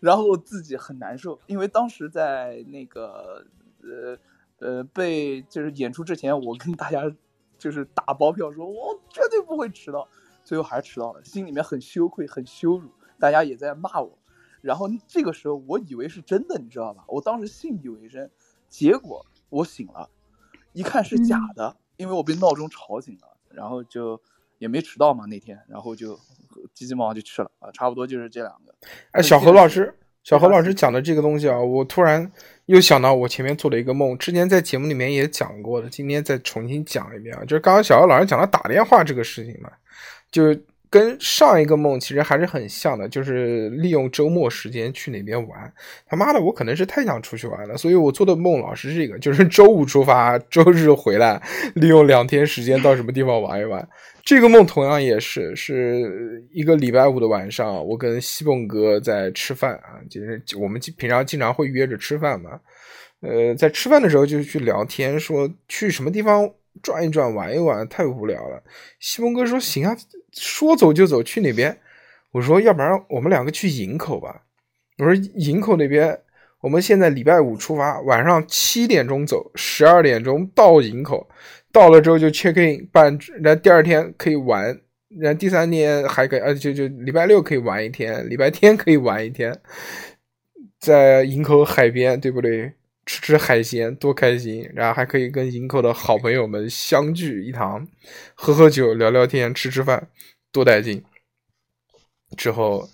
[0.00, 3.44] 然后我自己很难受，因为当时在那个
[3.82, 4.16] 呃
[4.60, 7.12] 呃被就是演出之前，我跟大家
[7.58, 10.08] 就是打包票说，我绝对不会迟到。
[10.46, 14.16] 最后还是迟到了，心里面很羞愧，很羞辱，大家也在骂我。
[14.62, 17.04] 然后这个时候，我以为是真的，你知道吧？
[17.08, 18.30] 我当时信以为真，
[18.68, 20.08] 结果我醒了，
[20.72, 23.36] 一看是假的，因为我被闹钟吵醒了。
[23.50, 24.20] 然后就
[24.58, 26.18] 也没迟到嘛那天，然后就
[26.74, 28.74] 急急忙忙就去了啊，差不多就是这两个。
[29.12, 32.30] 哎，小何老师，小何老师讲的这个东西啊，我突然
[32.66, 39.70] 又想到我前面做了一个梦，之前在节目里面也讲过的，今天再重新讲一遍啊，就是刚刚小何老师讲到打电话这个事情嘛。
[40.30, 45.72] 就是跟上一个梦其实还是很像的，就是利用周末时间去哪边玩。
[46.06, 51.42] 他妈的，我可能是太想出去玩了，所以我做的梦老是这个，就是周五出发，周日回来，
[51.74, 53.86] 利用两天时间到什么地方玩一玩。
[54.22, 62.60] 这个梦同样也是是一个礼拜五的晚上，我跟西蹦哥在吃饭啊，就是我们平常经常会约着吃饭嘛。
[63.20, 66.48] 呃，在吃饭的时候就去聊天，说去什么地方。
[66.82, 68.62] 转一转，玩一玩，太无聊了。
[69.00, 69.96] 西蒙哥说：“行啊，
[70.32, 71.78] 说走就走，去哪边？”
[72.32, 74.42] 我说：“要不然我们两个去营口吧。”
[74.98, 76.18] 我说：“营口那边，
[76.60, 81.28] 我们现在礼拜五出发，晚上七点钟走，十二点钟到营口，
[81.70, 84.80] 到了之后就 check in 办，然后第二天可以玩，
[85.18, 89.58] 然后第三天还可以，呃，就就礼拜六可以玩一天，礼拜天可以玩一天，
[90.78, 92.72] 在营口海边，对不对？”
[93.06, 97.86] 吃吃海鲜多开心，然后还可以跟营口的好朋友们相聚一堂，
[98.34, 100.10] 喝喝酒、聊聊天、吃吃饭，
[100.52, 101.02] 多带劲。
[102.36, 102.88] 之后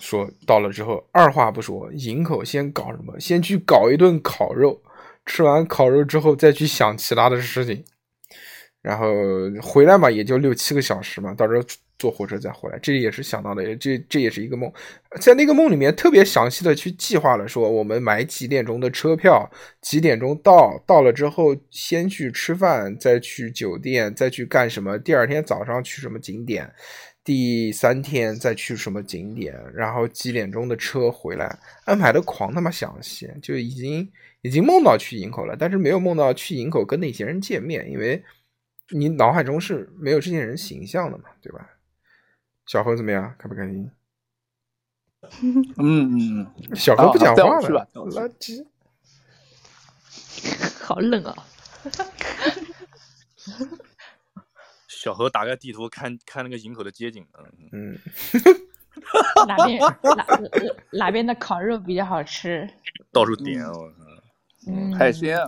[0.00, 3.18] 说到了之后，二话不说，营口先搞什么？
[3.20, 4.82] 先去搞一顿烤肉，
[5.24, 7.84] 吃完烤肉之后再去想其他的事情，
[8.82, 9.06] 然后
[9.62, 11.62] 回来嘛，也就六七个小时嘛，到时候。
[12.00, 14.72] 坐火车再回来，这也是想到的，这这也是一个梦，
[15.20, 19.50] 在那个梦里面特别详细的去计划了，说我们买几点钟的车票，
[19.80, 26.72] 几点钟到，到了之后先去吃饭，再去酒店，再去干什么，第二天早上去什么景点，
[27.24, 34.08] 第三天再去什么景点，然后几点钟的车回来，安排的狂他妈详细，就已经
[34.42, 38.22] 已经梦到去营口了，但是没有梦到去营口跟那些人见面，因为
[38.90, 41.70] 你脑海中是没有这些人形象的嘛，对吧？
[42.66, 43.34] 小何怎么样？
[43.38, 43.90] 开不开心？
[45.78, 48.64] 嗯嗯，小何不讲话了，垃圾。
[50.80, 51.34] 好冷啊！
[54.86, 57.26] 小何打开地图看看那个营口的街景，
[57.72, 57.98] 嗯，
[59.46, 60.26] 哪边哪
[60.92, 62.68] 哪边的烤肉比较好吃？
[63.12, 63.92] 到处点我
[64.66, 65.38] 嗯，海鲜。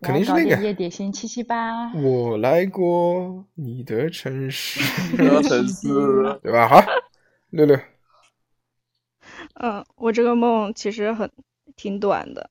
[0.00, 1.92] 肯定是那个夜点心七七八。
[1.94, 4.80] 我来过你的城市，
[5.16, 5.88] 城 市，
[6.42, 6.68] 对吧？
[6.68, 6.82] 好，
[7.50, 7.78] 六六。
[9.54, 11.30] 嗯，我这个梦其实很
[11.76, 12.50] 挺短的，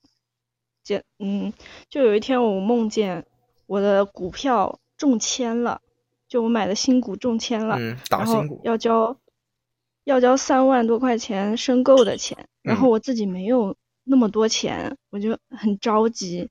[0.84, 1.52] 就嗯，
[1.90, 3.26] 就有一天我梦见
[3.66, 5.82] 我的股票中签了，
[6.28, 9.18] 就我买的新股中签了，嗯，打新股要交
[10.04, 16.50] 要交三万多块钱申购的钱，然后我自己没有那么多钱，我就很着急。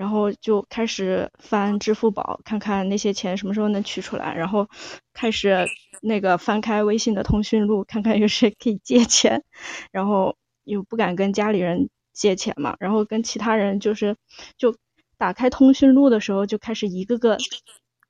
[0.00, 4.34] 然后就开始翻支付宝，看看那些钱什么时候能取出来。
[4.34, 4.66] 然后
[5.12, 5.68] 开始
[6.00, 9.44] 那个翻开微信的通讯录，看看有谁可以借钱。
[9.92, 14.16] 然后又不敢跟家里人借钱嘛，然后跟其他人就是
[14.56, 14.74] 就
[15.18, 17.36] 打开通讯录的时候，就开始一个个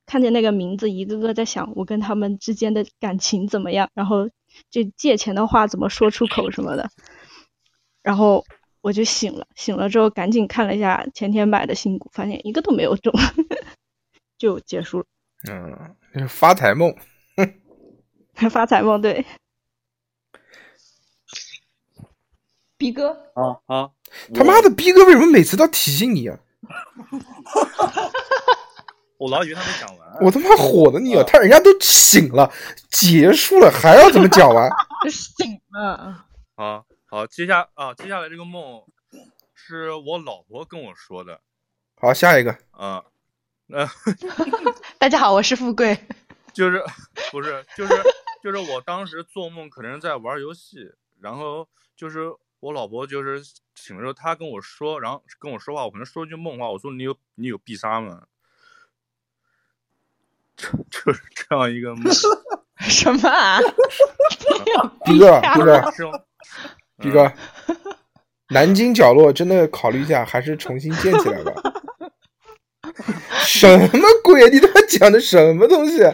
[0.06, 4.30] 看见那个名字，一个个在想我跟他们之间的感情怎么样，然后
[4.70, 6.88] 这借钱的话怎么说出口什么的。
[8.04, 8.44] 然后。
[8.80, 13.12] 我就醒了，醒了之后赶紧看了一下前天买的新股，发现一个都没有中，
[14.38, 15.06] 就结束了。
[15.50, 16.94] 嗯，发财梦，
[18.50, 19.24] 发财梦，对。
[22.78, 23.90] 逼哥啊啊！
[24.34, 26.38] 他妈的，逼哥为什么每次都提醒你啊？
[29.18, 30.16] 我老以为他没讲完。
[30.22, 31.22] 我他妈火的你啊！
[31.26, 32.50] 他人家都醒了，
[32.90, 34.70] 结束了，还要怎么讲完？
[35.12, 36.24] 醒了
[36.56, 36.82] 啊。
[37.10, 38.84] 好，接下啊，接下来这个梦
[39.52, 41.40] 是我老婆跟我说的。
[41.96, 43.02] 好，下一个啊，
[43.66, 43.84] 呃，
[44.96, 46.06] 大家好，我是富贵。
[46.54, 46.80] 就是
[47.32, 47.94] 不是就是
[48.44, 53.42] 就是我当时做梦可能在玩游戏，然后就是我老婆就是
[53.74, 58.28] 醒了之后，她跟我说，然后跟我说话，我可能说句梦话，我说你有你有必杀吗？
[60.56, 62.04] 就 就是这样一个梦。
[62.88, 63.58] 什么啊？
[65.04, 66.04] 逼哥，逼哥，是
[67.00, 67.04] 吗？
[67.04, 67.32] 逼哥，
[68.54, 71.52] 南京角落真的考虑一下，还是重新建起来吧。
[73.42, 73.88] 什么
[74.22, 74.48] 鬼？
[74.50, 75.98] 你他妈讲的什么东西？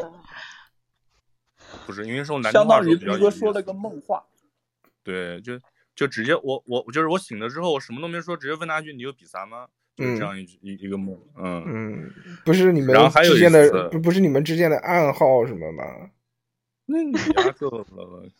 [1.87, 4.25] 不是，因为说南京相当于逼话说比较哥说了个梦话。
[5.05, 5.59] 对，就
[5.95, 12.13] 就直接我我就是我醒了之后，我什么都没说，直接问他一句：“你有比赛吗？”就是这样一句一一个梦，嗯，嗯，
[12.45, 12.95] 不是你们
[13.25, 15.85] 之间的不不是你们之间的暗号什么吗？
[16.87, 18.31] 那你丫够了！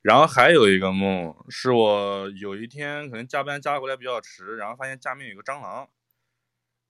[0.00, 5.88] 然后还有一个梦，是我有一天可能加班加回来比较迟，然后发现家里面有个蟑螂，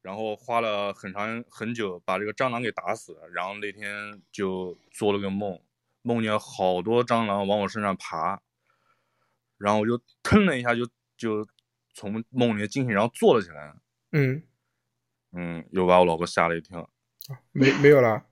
[0.00, 5.60] 然后花了很长很久把这个蟑螂给打死了，然后那天就做了个梦，
[6.02, 8.40] 梦见好多蟑螂往我身上爬，
[9.58, 10.86] 然后我就腾了一下就
[11.16, 11.46] 就
[11.94, 13.74] 从梦里惊醒，然后坐了起来，
[14.12, 14.42] 嗯，
[15.32, 16.88] 嗯，又把我老婆吓了一跳，
[17.50, 18.24] 没没有了。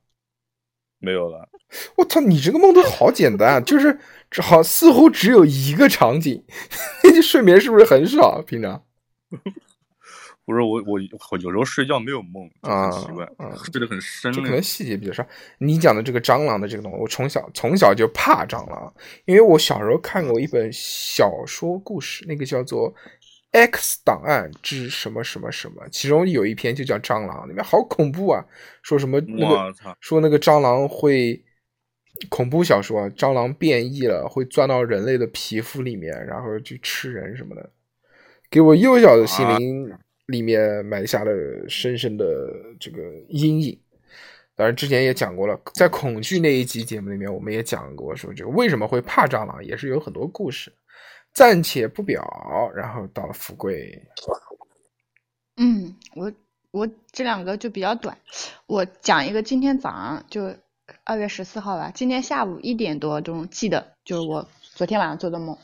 [1.02, 1.48] 没有了。
[1.96, 3.98] 我操，你这个梦都好简单，啊就是
[4.30, 6.42] 只好似乎只有一个场景，
[7.12, 8.40] 你睡眠是不是很少？
[8.42, 8.82] 平常
[10.44, 10.98] 不是我我
[11.30, 14.32] 我有时候睡觉没有梦，就啊很奇怪，啊睡得很深。
[14.32, 15.24] 就可能细节比较少。
[15.58, 18.92] 你讲的这个蟑螂的这个东西，我从小从小就怕蟑螂，
[19.24, 22.92] 因为我小时候看过一本小说故事，那个叫做
[23.52, 28.44] 《X 档案之什么什么什么》，其中有一篇就叫蟑螂，里面好恐怖啊！
[28.82, 31.44] 说什么那个说那个蟑螂会
[32.30, 37.70] 恐怖小说，蟑螂变异了，会钻到人类的皮肤里面，然后去吃人什么的，
[38.50, 41.32] 给我幼小的心灵里面埋下了
[41.68, 42.24] 深深的
[42.80, 42.98] 这个
[43.28, 43.78] 阴影。
[44.54, 50.72] 当然，之前也讲过了，在恐惧那一集节目里面，我们也讲过，说这个为什么会怕蟑螂，也是有很多故事。
[51.34, 52.22] 暂且不表，
[52.74, 54.02] 然后到了富贵，
[55.56, 56.32] 嗯，我
[56.70, 58.18] 我这两个就比较短，
[58.66, 60.54] 我讲一个今天早上就
[61.04, 65.56] 二月十四号吧，今天下午一点多钟记得，就是我昨天晚上做的梦，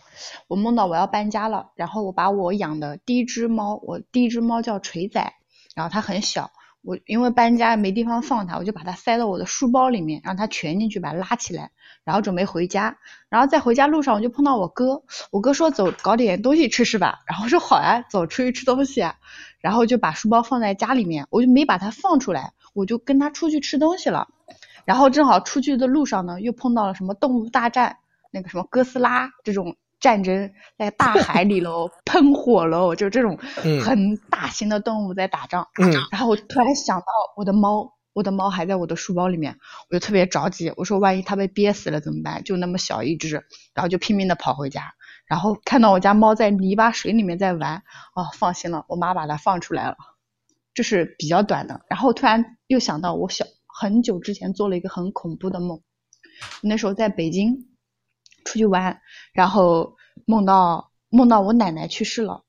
[0.47, 5.35] 我梦到我要搬家了，然后我把我养的第一只猫，我第一只猫叫锤仔，
[5.74, 6.51] 然后它很小，
[6.82, 11.73] 我因为搬家没地方放它，我就把它塞到我的书包里面，让它蜷进去，把它拉起来，
[12.09, 12.97] 然后准备回家。
[13.28, 19.16] 然后在回家路上我就碰到我哥，我哥说走搞点东西吃吃吧，然后我说好呀，走出去吃东西啊。
[19.60, 24.26] 然后就把书包放在家里面，我就没把它放出来，我就跟他出去吃东西了。
[24.86, 27.98] 然后正好出去的路上呢，又碰到了什么动物大战，
[28.30, 35.68] 那个什么哥斯拉这种战争，在大海里喽，喷火喽，就这种嗯很大型的动物在打仗。
[35.78, 37.06] 嗯然后我突然想到
[37.36, 39.57] 我的猫，我的猫还在我的书包里面，
[39.89, 42.43] 我就特别着急，我说万一它被憋死了怎么办？
[42.43, 43.31] 就那么小一只，
[43.74, 44.93] 然后就拼命的跑回家，
[45.24, 47.77] 然后看到我家猫在泥巴水里面在玩，
[48.16, 49.97] 哦，放心了，我妈把它放出来了，
[50.74, 51.81] 这是比较短的。
[51.89, 55.81] 然后突然又想到我小很久之前做了一个很恐怖的梦，
[56.61, 57.69] 那时候在北京
[58.45, 59.01] 出去玩，
[59.32, 59.95] 然后
[60.27, 62.43] 梦到梦到我奶奶去世了。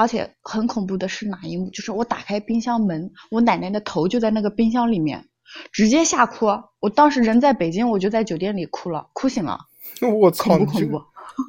[0.00, 1.70] 而且很恐怖的是哪一幕？
[1.70, 5.26] 就是我打开冰箱门，我奶奶的头就在那个冰箱里面，
[5.72, 6.46] 直接吓哭。
[6.80, 9.58] 我当时人在北京，我就在酒店里哭了，哭醒了，
[10.20, 11.02] 我操，恐怖？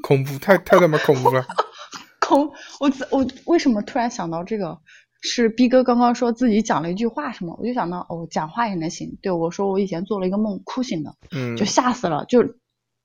[0.04, 1.46] 恐怖，太太他妈恐怖了！
[2.20, 4.78] 恐，我我为什么突然想到这个？
[5.24, 9.20] 是逼哥刚刚说自己讲了一句话什么，我就想到哦，讲话也能行。
[9.22, 12.26] 对我说我以前做了一个梦，哭醒的，嗯，就吓死了。
[12.26, 12.42] 就，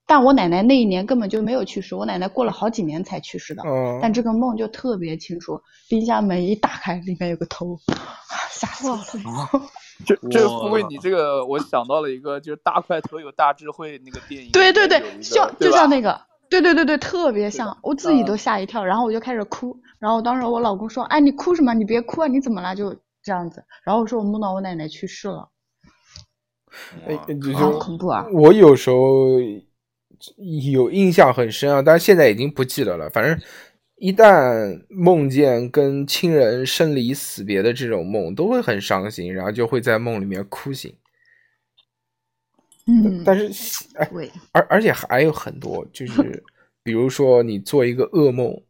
[0.07, 3.63] 但我奶奶那一年根本就没有去世，我奶奶过了好几年才去世的。
[3.65, 7.77] 哦，但这个梦就特别清楚，冰箱门一打开，里面有个头，
[8.51, 9.03] 吓死我了。
[10.07, 14.53] 这这哇富贵，你这个我想到了一个，就是大块头有大智慧那个电影。
[14.53, 16.21] 对对对像就像那个，
[16.51, 21.73] 对对对对，特别像，我自己嗯都吓一跳，然后我就开始哭，然后当时我老公说，哎，你哭什么？
[21.75, 22.77] 你别哭啊，你怎么了？
[22.77, 25.49] 就这样子，然后我说我梦到我奶奶去世了，
[27.09, 27.15] 哎
[27.55, 28.27] 哇，好恐怖啊！
[28.33, 29.41] 我有时候
[30.73, 33.09] 有印象很深啊，但是现在已经不记得了。
[33.11, 33.39] 反正
[33.97, 40.95] 一旦梦见跟亲人生离死别的这种梦，都会很伤心，然后就会在梦里面哭醒。
[42.87, 46.43] 嗯，但是，哎，对，而而且还有很多，就是
[46.85, 48.63] 比如说你做一个噩梦，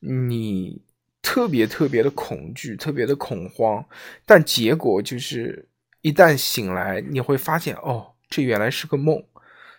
[0.00, 0.82] 你
[1.22, 3.82] 特别特别的恐惧，特别的恐慌，
[4.26, 5.66] 但结果就是
[6.02, 9.24] 一旦醒来，你会发现哦，这原来是个梦，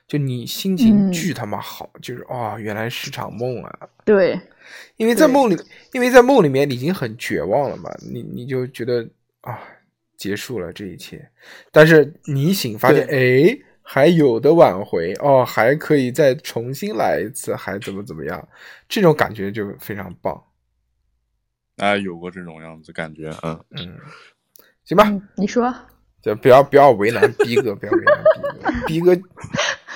[0.07, 3.79] 就你心情嗯巨他妈好，就是哦，原来是场梦啊。
[4.03, 4.39] 对，
[4.97, 5.57] 因为在梦里，
[5.93, 9.07] 因为在梦里面你已经很绝望了嘛，你你就觉得
[9.41, 9.59] 啊，
[10.15, 11.27] 结束了这一切，
[11.71, 18.47] 但是你醒发现，哎，还有的挽回哦，还可以再重新来一次，还怎么怎么样，
[18.87, 20.39] 这种感觉就非常棒。
[21.77, 23.97] 哎，有过这种样子感觉，嗯，嗯，
[24.85, 25.73] 行吧，嗯，你说，
[26.21, 28.23] 就不要不要为难逼哥，不要为难
[28.87, 29.29] 逼哥，逼哥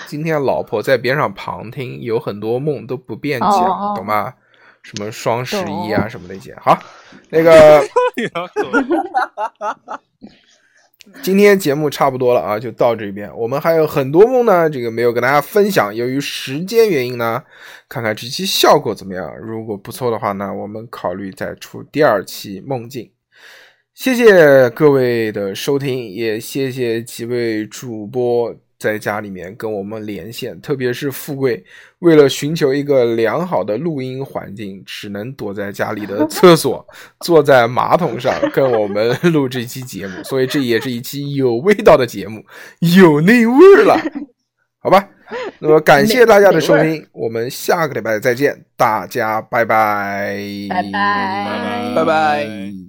[0.10, 4.34] 今天老婆在边上旁听，有很多梦都不便讲，哦懂吗？
[4.82, 6.56] 什么双十一啊，什么那些。
[6.60, 6.76] 好，
[7.30, 7.80] 那个
[11.22, 13.32] 今天节目差不多了啊，就到这边。
[13.38, 15.94] 我们还有很多梦呢，这个没有跟大家分享。
[15.94, 17.44] 由于时间原因呢，
[17.88, 19.38] 看看这期效果怎么样。
[19.38, 23.12] 如果不错的话呢，我们考虑再出第二期梦境。
[23.94, 31.62] 谢谢各位的收听，也谢谢几位主播在家里面跟我们连线，特别是富贵，
[32.00, 36.88] 为了寻求一个良好的录音环境，只能躲在家里的 厕所，
[37.20, 42.42] 坐在马桶上跟我们录这期节目，所以这也是一期有味道的节目，
[42.98, 44.00] 有那味儿了，
[44.80, 45.10] 好吧？
[45.60, 50.40] 那么感 谢大家的收听，我们下个礼拜再见，大家拜拜，
[50.70, 52.89] 拜拜拜拜。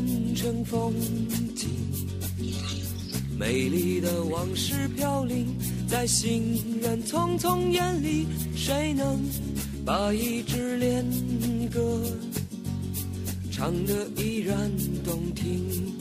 [0.00, 0.94] 变成风
[1.54, 1.68] 景，
[3.38, 5.46] 美丽的往事飘零
[5.86, 9.20] 在行人匆匆眼里，谁能
[9.84, 11.04] 把一支恋
[11.70, 12.02] 歌
[13.50, 14.70] 唱得依然
[15.04, 15.92] 动听？